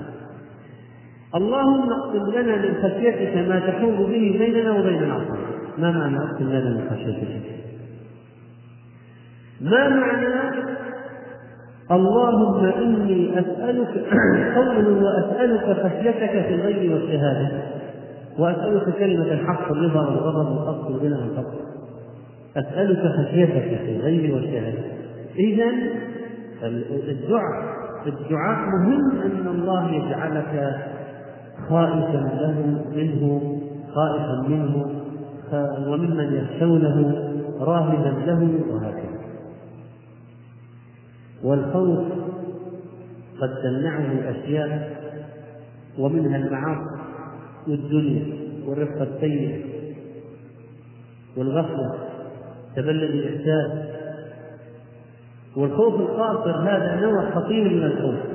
[1.34, 5.78] اللهم اقسم لنا من خشيتك ما تحول به بيننا وبين معصيتك.
[5.78, 7.42] ما معنى اقسم لنا من خشيتك؟
[9.60, 10.26] ما معنى
[11.92, 14.04] اللهم إني أسألك
[14.56, 17.48] قوله وأسألك خشيتك في الغيب والشهادة
[18.38, 21.54] وأسألك كلمة الحق الرضا والغضب والقصد والغنى والفقر
[22.56, 24.78] أسألك خشيتك في الغيب والشهادة.
[25.38, 25.66] إذا
[27.08, 27.72] الدعاء
[28.06, 30.76] الدعاء مهم أن الله يجعلك
[31.68, 33.42] خائفا له منه
[33.94, 34.86] خائفا منه
[35.88, 37.14] وممن يخشونه
[37.60, 39.01] راهبا له وهكذا.
[41.44, 42.04] والخوف
[43.40, 45.02] قد تمنعه الاشياء
[45.98, 47.02] ومنها المعاصي
[47.68, 48.26] والدنيا
[48.66, 49.66] والرفق السيء
[51.36, 51.94] والغفلة
[52.76, 53.92] تبلد الإحساس.
[55.56, 58.32] والخوف القاصر هذا نوع خطير من الخوف.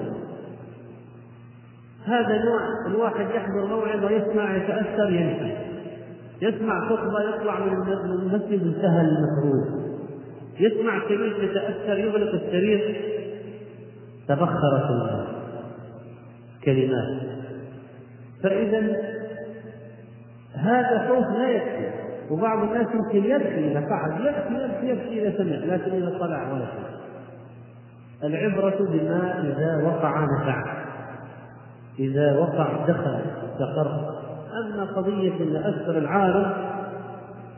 [2.06, 5.54] هذا نوع الواحد يحضر موعظة يسمع يتأثر يمشي
[6.42, 9.87] يسمع خطبة يطلع من المسجد انتهى المكروه.
[10.60, 13.02] يسمع كلمة يتأثر يغلق السرير.
[14.28, 14.90] تبخرت
[16.58, 17.22] الكلمات
[18.44, 18.80] فإذا
[20.54, 21.88] هذا خوف لا يكفي.
[22.32, 24.26] وبعض الناس يمكن يبكي إذا فعل.
[24.26, 25.76] يبكي يبكي يبكي إذا سمع.
[25.76, 26.98] لكن إذا طلع ولا شيء.
[28.24, 30.88] العبرة بما إذا وقع نفع.
[32.00, 34.18] إذا وقع دخل استقر
[34.64, 36.77] أما قضية أن أكثر العارض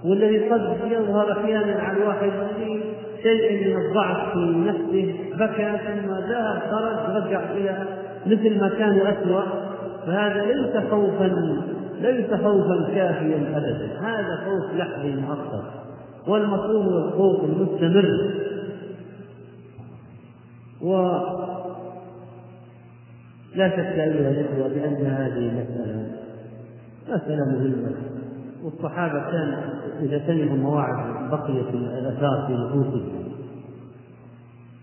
[0.04, 2.82] والذي قد يظهر أحيانا على الواحد في
[3.24, 7.86] شيء من الضعف في نفسه بكى ثم ذهب خرج رجع إلى
[8.26, 9.44] مثل ما كان أسوأ.
[10.06, 11.32] فهذا ليس خوفا
[12.02, 14.00] ليس خوفا كافيا أبدا.
[14.02, 15.64] هذا خوف لحظي مؤقت
[16.28, 18.32] والمطلوب هو الخوف المستمر.
[20.82, 20.96] و
[23.56, 26.06] لا شك أيها الإخوة بأن هذه مسألة
[27.10, 28.19] مسألة مهمة.
[28.64, 29.60] والصحابة كان
[30.02, 33.30] إذا سمعوا مواعظ بقيت الآثار في نفوسهم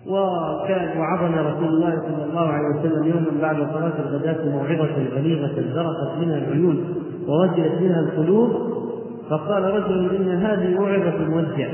[0.06, 6.18] وكان وعظنا رسول الله صلى الله عليه وسلم يوما بعد صلاة الغداة موعظة بليغة ذرفت
[6.18, 6.94] منها العيون
[7.28, 8.50] ووجلت منها القلوب
[9.30, 11.68] فقال رجل إن هذه موعظة مودع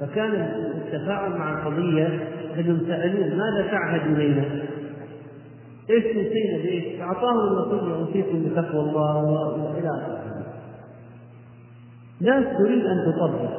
[0.00, 0.32] فكان
[0.76, 2.06] التفاعل مع القضية
[2.58, 4.44] أنهم سألوه ماذا تعهد إلينا؟
[5.90, 10.25] إيش توصينا بإيش؟ اعطاهم الوصيه اوصيكم بتقوى الله وإلى آخره.
[12.20, 13.50] ناس تريد أن تطبق.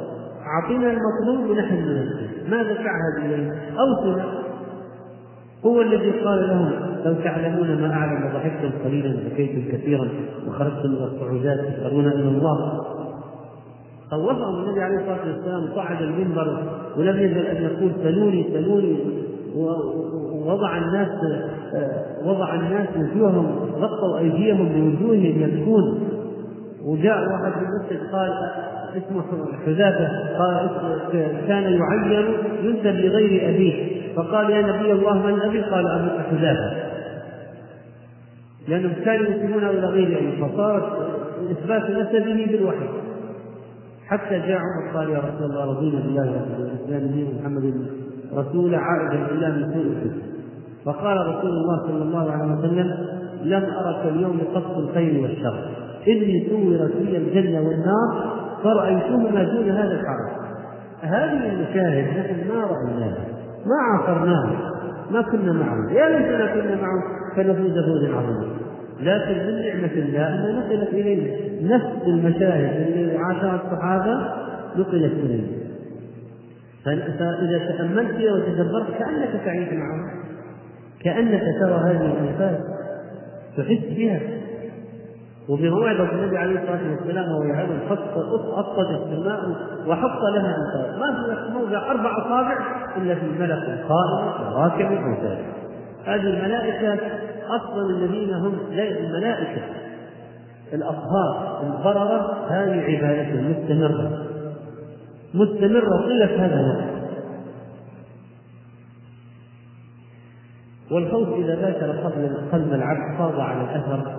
[0.48, 2.50] اعطنا المطلوب ونحن ننفذ.
[2.50, 4.26] ماذا تعهد اليه؟ اوصنا
[5.66, 6.72] هو الذي قال لهم
[7.06, 10.08] لو تعلمون ما أعلم لضحكتم قليلا وبكيتم كثيرا
[10.48, 12.84] وخرجتم من الصعودات تسألون إلى الله.
[14.12, 16.64] خوفهم النبي عليه الصلاة والسلام صعد المنبر
[16.98, 18.98] ولم يزل أن يقول سلوني سلوني.
[19.56, 21.10] ووضع الناس
[22.26, 26.00] وضع الناس وجوههم غطوا أيديهم بوجوههم يبكون.
[26.88, 28.32] وجاء واحد في المسجد قال
[28.98, 29.24] اسمه
[29.66, 30.70] حذافة قال
[31.48, 32.28] كان يعين
[32.64, 33.98] ينسب لغير أبيه.
[34.16, 36.88] فقال يا نبي الله من أبي؟ قال أبوك حذافة.
[38.68, 40.46] لأنهم كانوا ينسبونه إلى غير أبيه.
[40.46, 40.84] فصارت
[41.52, 42.90] إثبات نسبه بالوحي.
[44.08, 47.88] حتى جاء عمر قال يا رسول الله رضينا بالله والاسلام محمد
[48.34, 50.12] رسولا عائدا إلى من سوء
[50.86, 53.08] فقال رسول الله صلى الله عليه وسلم
[53.44, 55.87] لم أرك اليوم قصد الخير والشر.
[56.08, 60.48] إني صورت لي الجنة والنار فرأيتهما دون هذا الحرج.
[61.02, 63.26] هذه المشاهد نحن ما رأيناها
[63.66, 64.72] ما عاصرناها
[65.12, 67.04] ما كنا معه يا ليتنا كنا معه
[67.36, 68.58] فنفوز فوزا عظيما
[69.00, 71.38] لكن من نعمة الله أنها نقلت إلينا
[71.76, 74.14] نفس المشاهد التي عاشها الصحابة
[74.78, 75.48] نقلت إلينا.
[76.86, 80.10] فإذا تأملت فيها وتدبرت كأنك تعيش معهم.
[81.04, 82.58] كأنك ترى هذه الأنفاس
[83.58, 84.20] تحس بها.
[85.50, 89.40] وبموعظة النبي عليه الصلاة والسلام وهو يعلم أسقط السماء
[89.88, 92.58] وحط لها أنفاس ما في موضع أربع أصابع
[92.98, 95.46] إلا في ملك قائم وراكب وساجد
[96.06, 97.00] هذه الملائكة
[97.50, 99.62] أصلا الذين هم الملائكة
[100.74, 104.28] الأطهار البررة هذه عبادة مستمرة.
[105.34, 106.98] مستمرة طيلة هذا الوقت.
[110.92, 111.92] والخوف إذا باشر
[112.52, 114.17] قلب العبد فاض على الأثر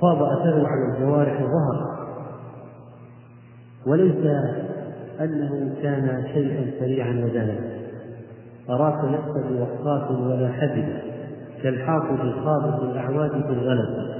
[0.00, 1.96] فاض أثره على الجوارح وظهر
[3.86, 4.26] وليس
[5.20, 7.54] أنه كان شيئا سريعا ودنا
[8.70, 11.02] أراك لست بوقاف ولا حدث
[11.62, 14.16] كالحافظ الخابط الأعواد في الغلب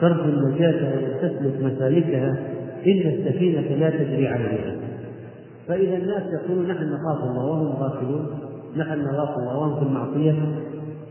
[0.00, 2.36] ترجو النجاة وتسلك مسالكها.
[2.86, 4.80] إن السفينة لا تجري اليمين
[5.68, 8.26] فإذا الناس يقولون نحن نخاف الله وهم غافلون.
[8.76, 10.34] نحن نخاف الله وهم في المعصية.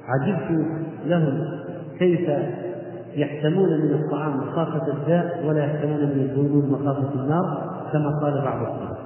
[0.07, 0.67] عجبت
[1.05, 1.47] لهم
[1.99, 2.29] كيف
[3.15, 8.97] يحتمون من الطعام مخافة الداء ولا يحتمون من الذنوب مخافة النار كما قال بعض السلف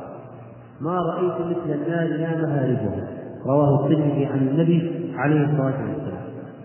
[0.81, 3.07] ما رأيت مثل النار لا مهاربها.
[3.45, 6.21] رواه الترمذي عن النبي عليه الصلاة والسلام.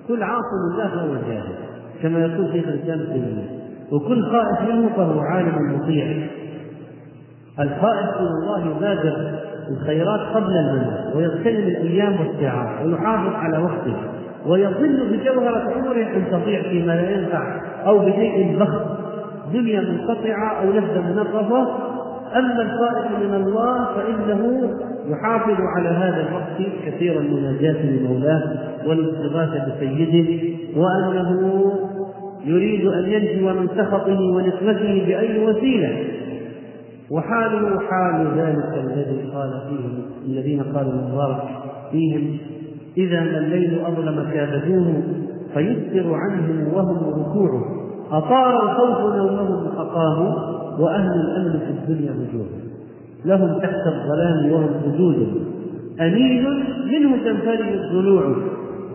[0.08, 1.54] كل عاصم الله فهو جاهل
[2.02, 3.44] كما يقول شيخ الإسلام ابن
[3.92, 6.28] وكل خائف منه فهو عالم مطيع.
[7.60, 9.38] الخائف من الله يبادر
[9.70, 14.11] الخيرات قبل المنام ويغتنم الأيام والساعات ويحافظ على وقته.
[14.46, 18.82] ويظن بجوهرة عمره أن تضيع فيما لا ينفع أو بشيء بخس
[19.52, 21.92] دنيا منقطعة أو لذة منغصة
[22.36, 24.70] أما الخائف من الله فإنه
[25.08, 28.52] يحافظ على هذا الوقت كثيرا مناجاة لمولاه
[28.86, 30.42] والاستغاثة بسيده
[30.76, 31.72] وأنه
[32.44, 36.04] يريد أن ينجو من سخطه ونقمته بأي وسيلة.
[37.10, 39.88] وحاله حال ذلك الذي قال فيه
[40.32, 41.42] الذين قالوا المبارك
[41.90, 42.38] فيهم
[42.96, 45.02] إذا ما الليل أظلم كابدوه
[45.54, 47.64] فيسر عنهم وهم ركوعه.
[48.10, 50.32] أطار الخوف نومهم فقاموا
[50.78, 52.46] وأهل الأمن في الدنيا وجوه.
[53.24, 55.28] لهم تحت الظلام وهم سجود
[56.00, 56.44] أنين
[56.92, 58.36] منه تنفرد الضلوع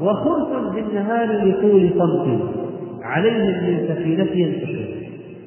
[0.01, 2.41] وخرس بالنهار لطول صمت.
[3.03, 4.87] عليهم من سفينته ينتشر.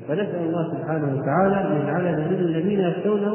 [0.08, 3.32] فنسأل الله سبحانه وتعالى أن يجعلنا من الذين يخشونه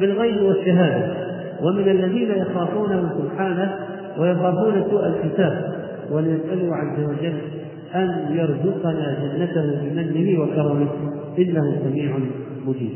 [0.00, 1.26] بالغيب والشهادة.
[1.62, 3.74] ومن الذين يخافونه سبحانه
[4.18, 5.76] ويخافون سوء الحساب
[6.12, 7.38] ونسأله عز وجل
[7.94, 10.88] أن يرزقنا جنته بمنه وكرمه
[11.38, 12.18] إنه سميع
[12.66, 12.92] مجيب.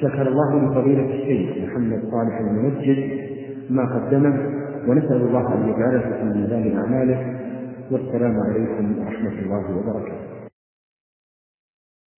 [0.00, 3.10] شكر الله لفضيلة الشيخ محمد صالح المنجد
[3.70, 4.34] ما قدمه
[4.88, 7.40] ونسأل الله أن يجعله في ميزان أعماله
[7.90, 10.29] والسلام عليكم ورحمة الله وبركاته.